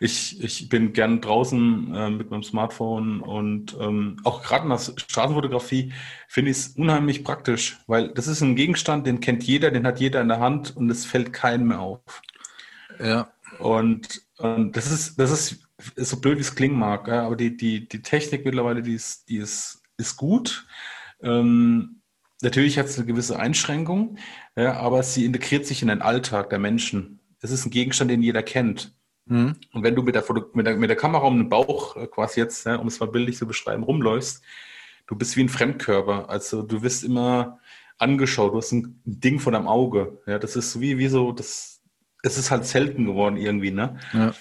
ich, 0.00 0.42
ich 0.42 0.68
bin 0.68 0.92
gern 0.92 1.20
draußen 1.20 1.94
äh, 1.94 2.10
mit 2.10 2.30
meinem 2.30 2.44
Smartphone 2.44 3.20
und 3.20 3.76
ähm, 3.80 4.16
auch 4.22 4.42
gerade 4.42 4.64
in 4.64 4.70
der 4.70 4.78
Straßenfotografie 4.78 5.92
finde 6.28 6.52
ich 6.52 6.56
es 6.56 6.68
unheimlich 6.68 7.24
praktisch, 7.24 7.78
weil 7.86 8.08
das 8.08 8.28
ist 8.28 8.42
ein 8.42 8.56
Gegenstand, 8.56 9.06
den 9.06 9.20
kennt 9.20 9.42
jeder, 9.42 9.70
den 9.70 9.86
hat 9.86 10.00
jeder 10.00 10.20
in 10.20 10.28
der 10.28 10.40
Hand 10.40 10.76
und 10.76 10.88
es 10.88 11.04
fällt 11.04 11.32
keinem 11.32 11.68
mehr 11.68 11.80
auf. 11.80 12.22
Ja. 13.02 13.32
Und, 13.58 14.22
und 14.42 14.76
das 14.76 14.90
ist, 14.90 15.18
das 15.18 15.30
ist, 15.30 15.68
ist 15.94 16.10
so 16.10 16.20
blöd, 16.20 16.36
wie 16.36 16.42
es 16.42 16.54
klingen 16.54 16.78
mag, 16.78 17.08
aber 17.08 17.36
die, 17.36 17.56
die, 17.56 17.88
die 17.88 18.02
Technik 18.02 18.44
mittlerweile, 18.44 18.82
die 18.82 18.94
ist, 18.94 19.28
die 19.28 19.36
ist, 19.36 19.82
ist 19.96 20.16
gut. 20.16 20.66
Ähm, 21.22 22.02
natürlich 22.42 22.78
hat 22.78 22.86
es 22.86 22.98
eine 22.98 23.06
gewisse 23.06 23.38
Einschränkung, 23.38 24.18
ja, 24.56 24.74
aber 24.74 25.02
sie 25.04 25.24
integriert 25.24 25.66
sich 25.66 25.82
in 25.82 25.88
den 25.88 26.02
Alltag 26.02 26.50
der 26.50 26.58
Menschen. 26.58 27.20
Es 27.40 27.52
ist 27.52 27.64
ein 27.64 27.70
Gegenstand, 27.70 28.10
den 28.10 28.22
jeder 28.22 28.42
kennt. 28.42 28.96
Mhm. 29.26 29.56
Und 29.72 29.82
wenn 29.84 29.94
du 29.94 30.02
mit 30.02 30.14
der, 30.14 30.24
mit, 30.54 30.66
der, 30.66 30.76
mit 30.76 30.90
der 30.90 30.96
Kamera 30.96 31.26
um 31.26 31.38
den 31.38 31.48
Bauch 31.48 31.96
äh, 31.96 32.06
quasi 32.08 32.40
jetzt, 32.40 32.66
ja, 32.66 32.76
um 32.76 32.88
es 32.88 32.98
mal 32.98 33.06
bildlich 33.06 33.36
zu 33.36 33.46
beschreiben, 33.46 33.84
rumläufst, 33.84 34.42
du 35.06 35.14
bist 35.14 35.36
wie 35.36 35.44
ein 35.44 35.48
Fremdkörper. 35.48 36.28
Also 36.28 36.62
du 36.62 36.82
wirst 36.82 37.04
immer 37.04 37.60
angeschaut, 37.98 38.52
du 38.52 38.58
hast 38.58 38.72
ein 38.72 39.00
Ding 39.04 39.38
vor 39.38 39.52
deinem 39.52 39.68
Auge. 39.68 40.20
Ja, 40.26 40.38
das 40.38 40.56
ist 40.56 40.80
wie, 40.80 40.98
wie 40.98 41.08
so, 41.08 41.32
das, 41.32 41.81
es 42.22 42.38
ist 42.38 42.50
halt 42.50 42.64
selten 42.64 43.04
geworden 43.06 43.36
irgendwie, 43.36 43.72
ne? 43.72 43.98
Ja. 44.12 44.32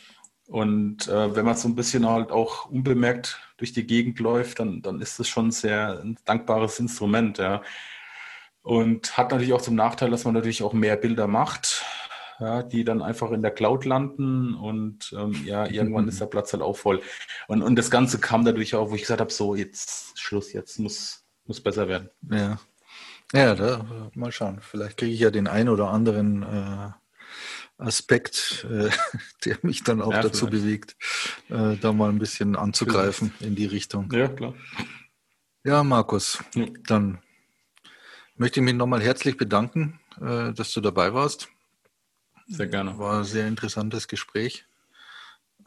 Und 0.47 1.07
äh, 1.07 1.35
wenn 1.35 1.45
man 1.45 1.55
so 1.55 1.67
ein 1.67 1.75
bisschen 1.75 2.07
halt 2.07 2.31
auch 2.31 2.65
unbemerkt 2.65 3.39
durch 3.57 3.71
die 3.71 3.87
Gegend 3.87 4.19
läuft, 4.19 4.59
dann, 4.59 4.81
dann 4.81 4.99
ist 4.99 5.19
das 5.19 5.29
schon 5.29 5.51
sehr 5.51 6.01
ein 6.03 6.17
dankbares 6.25 6.79
Instrument, 6.79 7.37
ja. 7.37 7.61
Und 8.61 9.17
hat 9.17 9.31
natürlich 9.31 9.53
auch 9.53 9.61
zum 9.61 9.75
Nachteil, 9.75 10.11
dass 10.11 10.25
man 10.25 10.33
natürlich 10.33 10.61
auch 10.61 10.73
mehr 10.73 10.97
Bilder 10.97 11.25
macht, 11.25 11.83
ja, 12.39 12.63
die 12.63 12.83
dann 12.83 13.01
einfach 13.01 13.31
in 13.31 13.41
der 13.41 13.51
Cloud 13.51 13.85
landen 13.85 14.53
und 14.53 15.15
ähm, 15.17 15.41
ja, 15.45 15.65
irgendwann 15.71 16.07
ist 16.07 16.21
der 16.21 16.27
Platz 16.27 16.53
halt 16.53 16.61
auch 16.61 16.77
voll. 16.77 17.01
Und, 17.47 17.63
und 17.63 17.75
das 17.75 17.89
Ganze 17.89 18.19
kam 18.19 18.45
dadurch 18.45 18.75
auch, 18.75 18.91
wo 18.91 18.95
ich 18.95 19.01
gesagt 19.01 19.21
habe, 19.21 19.31
so 19.31 19.55
jetzt 19.55 20.19
Schluss, 20.19 20.53
jetzt 20.53 20.79
muss, 20.79 21.23
muss 21.45 21.61
besser 21.61 21.87
werden. 21.87 22.09
Ja. 22.29 22.59
Ja, 23.33 23.55
da, 23.55 23.85
mal 24.13 24.33
schauen. 24.33 24.59
Vielleicht 24.59 24.97
kriege 24.97 25.13
ich 25.13 25.21
ja 25.21 25.31
den 25.31 25.47
einen 25.47 25.69
oder 25.69 25.89
anderen 25.89 26.43
äh, 26.43 26.89
Aspekt, 27.81 28.65
äh, 28.69 28.89
der 29.45 29.57
mich 29.61 29.83
dann 29.83 30.01
auch 30.01 30.13
ja, 30.13 30.21
dazu 30.21 30.47
vielleicht. 30.47 30.63
bewegt, 30.63 30.95
äh, 31.49 31.77
da 31.77 31.93
mal 31.93 32.09
ein 32.09 32.19
bisschen 32.19 32.55
anzugreifen 32.55 33.33
in 33.39 33.55
die 33.55 33.65
Richtung. 33.65 34.09
Ja, 34.11 34.27
klar. 34.27 34.53
Ja, 35.63 35.83
Markus, 35.83 36.43
ja. 36.55 36.65
dann 36.87 37.19
möchte 38.35 38.59
ich 38.59 38.63
mich 38.63 38.73
nochmal 38.73 39.01
herzlich 39.01 39.37
bedanken, 39.37 39.99
äh, 40.19 40.53
dass 40.53 40.73
du 40.73 40.81
dabei 40.81 41.13
warst. 41.13 41.49
Sehr 42.47 42.67
gerne. 42.67 42.97
War 42.97 43.19
ein 43.19 43.23
sehr 43.23 43.47
interessantes 43.47 44.07
Gespräch. 44.07 44.65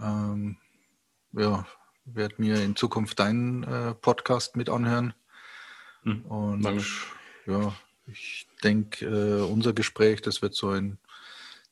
Ähm, 0.01 0.57
ja, 1.33 1.67
werde 2.05 2.35
mir 2.39 2.63
in 2.63 2.77
Zukunft 2.77 3.19
deinen 3.19 3.63
äh, 3.65 3.95
Podcast 3.95 4.57
mit 4.57 4.69
anhören. 4.69 5.15
Hm, 6.03 6.23
Und 6.27 6.63
danke. 6.63 6.85
ja, 7.47 7.75
ich 8.07 8.47
denke, 8.63 9.07
äh, 9.07 9.43
unser 9.43 9.73
Gespräch, 9.73 10.21
das 10.21 10.43
wird 10.43 10.55
so 10.55 10.71
ein 10.71 10.99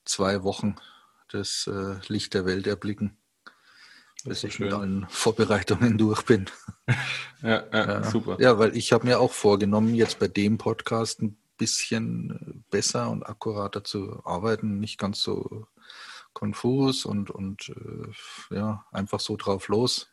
zwei 0.04 0.42
Wochen 0.42 0.76
das 1.28 1.66
äh, 1.66 1.96
Licht 2.08 2.34
der 2.34 2.44
Welt 2.44 2.66
erblicken, 2.66 3.16
bis 4.24 4.44
ich 4.44 4.54
schön. 4.54 4.66
mit 4.66 4.74
allen 4.74 5.06
Vorbereitungen 5.08 5.98
durch 5.98 6.22
bin. 6.22 6.46
ja, 7.42 7.64
ja, 7.72 8.04
super. 8.04 8.36
Ja, 8.40 8.58
weil 8.58 8.76
ich 8.76 8.92
habe 8.92 9.06
mir 9.06 9.20
auch 9.20 9.32
vorgenommen, 9.32 9.94
jetzt 9.94 10.18
bei 10.18 10.28
dem 10.28 10.58
Podcast 10.58 11.22
ein 11.22 11.38
bisschen 11.56 12.64
besser 12.70 13.10
und 13.10 13.22
akkurater 13.22 13.84
zu 13.84 14.20
arbeiten, 14.24 14.80
nicht 14.80 14.98
ganz 14.98 15.22
so 15.22 15.66
konfus 16.32 17.04
und, 17.04 17.30
und 17.30 17.68
äh, 17.70 18.56
ja, 18.56 18.84
einfach 18.90 19.20
so 19.20 19.36
drauf 19.36 19.68
los. 19.68 20.08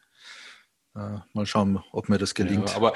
Äh, 0.96 1.20
mal 1.34 1.46
schauen, 1.46 1.84
ob 1.92 2.10
mir 2.10 2.18
das 2.18 2.34
gelingt. 2.34 2.70
Ja, 2.70 2.76
aber 2.76 2.94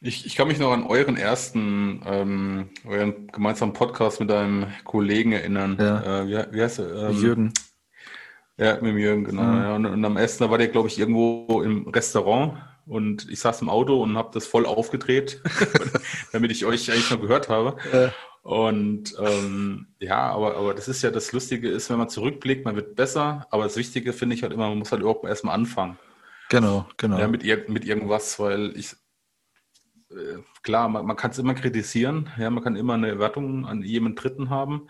ich, 0.00 0.26
ich 0.26 0.36
kann 0.36 0.48
mich 0.48 0.58
noch 0.58 0.72
an 0.72 0.84
euren 0.84 1.16
ersten, 1.16 2.02
ähm, 2.06 2.70
euren 2.86 3.26
gemeinsamen 3.28 3.72
Podcast 3.72 4.20
mit 4.20 4.30
einem 4.30 4.66
Kollegen 4.84 5.32
erinnern. 5.32 5.76
Ja. 5.80 6.22
Äh, 6.22 6.28
wie, 6.28 6.56
wie 6.56 6.62
heißt 6.62 6.78
er? 6.78 7.10
Ähm, 7.10 7.20
Jürgen. 7.20 7.52
Ja, 8.56 8.78
mit 8.80 8.96
Jürgen, 8.96 9.24
genau. 9.24 9.42
Mhm. 9.42 9.62
Ja. 9.62 9.76
Und, 9.76 9.86
und, 9.86 10.04
am 10.04 10.16
Essen, 10.16 10.44
da 10.44 10.50
war 10.50 10.58
der, 10.58 10.68
glaube 10.68 10.88
ich, 10.88 10.98
irgendwo 10.98 11.62
im 11.62 11.88
Restaurant 11.88 12.58
und 12.86 13.28
ich 13.30 13.40
saß 13.40 13.62
im 13.62 13.68
Auto 13.68 14.02
und 14.02 14.16
habe 14.16 14.30
das 14.32 14.46
voll 14.46 14.66
aufgedreht, 14.66 15.42
damit 16.32 16.50
ich 16.50 16.64
euch 16.64 16.90
eigentlich 16.90 17.10
noch 17.10 17.20
gehört 17.20 17.48
habe. 17.48 17.76
Ja. 17.92 18.12
Und 18.42 19.14
ähm, 19.20 19.88
ja, 19.98 20.30
aber, 20.30 20.56
aber 20.56 20.74
das 20.74 20.88
ist 20.88 21.02
ja 21.02 21.10
das 21.10 21.32
Lustige 21.32 21.68
ist, 21.68 21.90
wenn 21.90 21.98
man 21.98 22.08
zurückblickt, 22.08 22.64
man 22.64 22.76
wird 22.76 22.96
besser, 22.96 23.46
aber 23.50 23.64
das 23.64 23.76
Wichtige 23.76 24.12
finde 24.12 24.36
ich 24.36 24.42
halt 24.42 24.52
immer, 24.52 24.68
man 24.68 24.78
muss 24.78 24.90
halt 24.90 25.02
überhaupt 25.02 25.24
erstmal 25.24 25.54
anfangen. 25.54 25.98
Genau, 26.48 26.86
genau. 26.96 27.18
Ja, 27.18 27.28
mit, 27.28 27.44
mit 27.68 27.84
irgendwas, 27.84 28.40
weil 28.40 28.72
ich, 28.76 28.96
äh, 30.10 30.38
klar, 30.62 30.88
man, 30.88 31.06
man 31.06 31.16
kann 31.16 31.30
es 31.30 31.38
immer 31.38 31.54
kritisieren, 31.54 32.30
ja, 32.38 32.50
man 32.50 32.62
kann 32.62 32.76
immer 32.76 32.94
eine 32.94 33.18
Wertung 33.18 33.66
an 33.66 33.82
jemanden 33.82 34.16
Dritten 34.16 34.50
haben, 34.50 34.88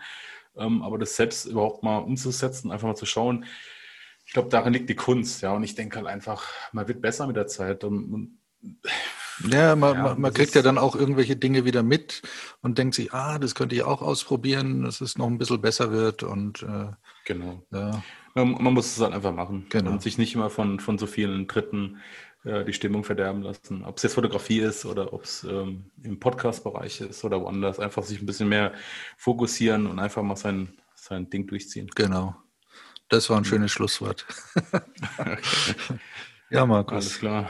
ähm, 0.55 0.81
aber 0.81 0.97
das 0.97 1.15
selbst 1.15 1.45
überhaupt 1.45 1.83
mal 1.83 1.97
umzusetzen, 1.97 2.71
einfach 2.71 2.87
mal 2.87 2.95
zu 2.95 3.05
schauen, 3.05 3.45
ich 4.25 4.33
glaube, 4.33 4.49
darin 4.49 4.73
liegt 4.73 4.89
die 4.89 4.95
Kunst, 4.95 5.41
ja, 5.41 5.53
und 5.53 5.63
ich 5.63 5.73
denke 5.73 5.97
halt 5.97 6.07
einfach, 6.07 6.45
man 6.71 6.87
wird 6.87 7.01
besser 7.01 7.25
mit 7.25 7.35
der 7.35 7.47
Zeit 7.47 7.83
und, 7.83 8.13
und 8.13 8.39
ja, 9.51 9.75
man, 9.75 9.95
ja, 9.95 10.15
man, 10.15 10.33
kriegt 10.33 10.53
ja 10.53 10.61
dann 10.61 10.77
auch 10.77 10.95
irgendwelche 10.95 11.35
Dinge 11.35 11.65
wieder 11.65 11.81
mit 11.81 12.21
und 12.61 12.77
denkt 12.77 12.93
sich, 12.93 13.13
ah, 13.13 13.39
das 13.39 13.55
könnte 13.55 13.73
ich 13.73 13.83
auch 13.83 14.01
ausprobieren, 14.01 14.83
dass 14.83 15.01
es 15.01 15.17
noch 15.17 15.27
ein 15.27 15.37
bisschen 15.37 15.61
besser 15.61 15.91
wird 15.91 16.23
und 16.23 16.61
äh, 16.61 16.91
genau. 17.25 17.63
Ja. 17.71 18.03
Man, 18.35 18.51
man, 18.61 18.73
muss 18.73 18.95
es 18.95 19.01
halt 19.01 19.13
einfach 19.13 19.33
machen 19.33 19.65
genau. 19.69 19.91
und 19.91 20.01
sich 20.01 20.17
nicht 20.17 20.35
immer 20.35 20.49
von, 20.49 20.79
von 20.79 20.97
so 20.97 21.07
vielen 21.07 21.47
Dritten 21.47 21.97
äh, 22.45 22.63
die 22.63 22.73
Stimmung 22.73 23.03
verderben 23.03 23.41
lassen. 23.41 23.83
Ob 23.83 23.97
es 23.97 24.03
jetzt 24.03 24.13
Fotografie 24.13 24.59
ist 24.59 24.85
oder 24.85 25.13
ob 25.13 25.23
es 25.23 25.43
ähm, 25.43 25.91
im 26.03 26.19
Podcast-Bereich 26.19 27.01
ist 27.01 27.23
oder 27.23 27.41
woanders, 27.41 27.79
einfach 27.79 28.03
sich 28.03 28.21
ein 28.21 28.25
bisschen 28.25 28.49
mehr 28.49 28.73
fokussieren 29.17 29.87
und 29.87 29.99
einfach 29.99 30.23
mal 30.23 30.35
sein, 30.35 30.77
sein 30.95 31.29
Ding 31.29 31.47
durchziehen. 31.47 31.89
Genau. 31.95 32.35
Das 33.09 33.29
war 33.29 33.37
ein 33.37 33.45
schönes 33.45 33.71
Schlusswort. 33.71 34.25
ja, 36.49 36.65
Markus. 36.65 36.93
Alles 36.93 37.19
klar. 37.19 37.49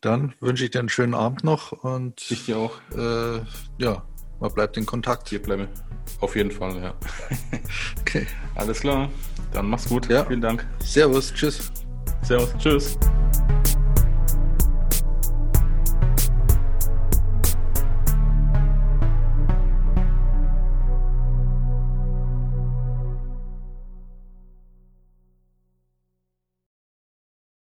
Dann 0.00 0.34
wünsche 0.40 0.64
ich 0.64 0.70
dir 0.70 0.78
einen 0.78 0.88
schönen 0.88 1.14
Abend 1.14 1.44
noch 1.44 1.72
und 1.72 2.30
ich 2.30 2.46
dir 2.46 2.56
auch. 2.56 2.80
Äh, 2.96 3.42
ja, 3.78 4.02
man 4.38 4.54
bleibt 4.54 4.76
in 4.76 4.86
Kontakt. 4.86 5.30
Wir 5.30 5.42
bleiben. 5.42 5.68
Auf 6.20 6.36
jeden 6.36 6.50
Fall, 6.50 6.80
ja. 6.80 6.94
okay. 8.00 8.26
Alles 8.54 8.80
klar. 8.80 9.10
Dann 9.52 9.66
mach's 9.66 9.88
gut. 9.88 10.08
Ja. 10.08 10.24
Vielen 10.24 10.40
Dank. 10.40 10.66
Servus. 10.82 11.34
Tschüss. 11.34 11.70
Servus. 12.22 12.54
Tschüss. 12.58 12.98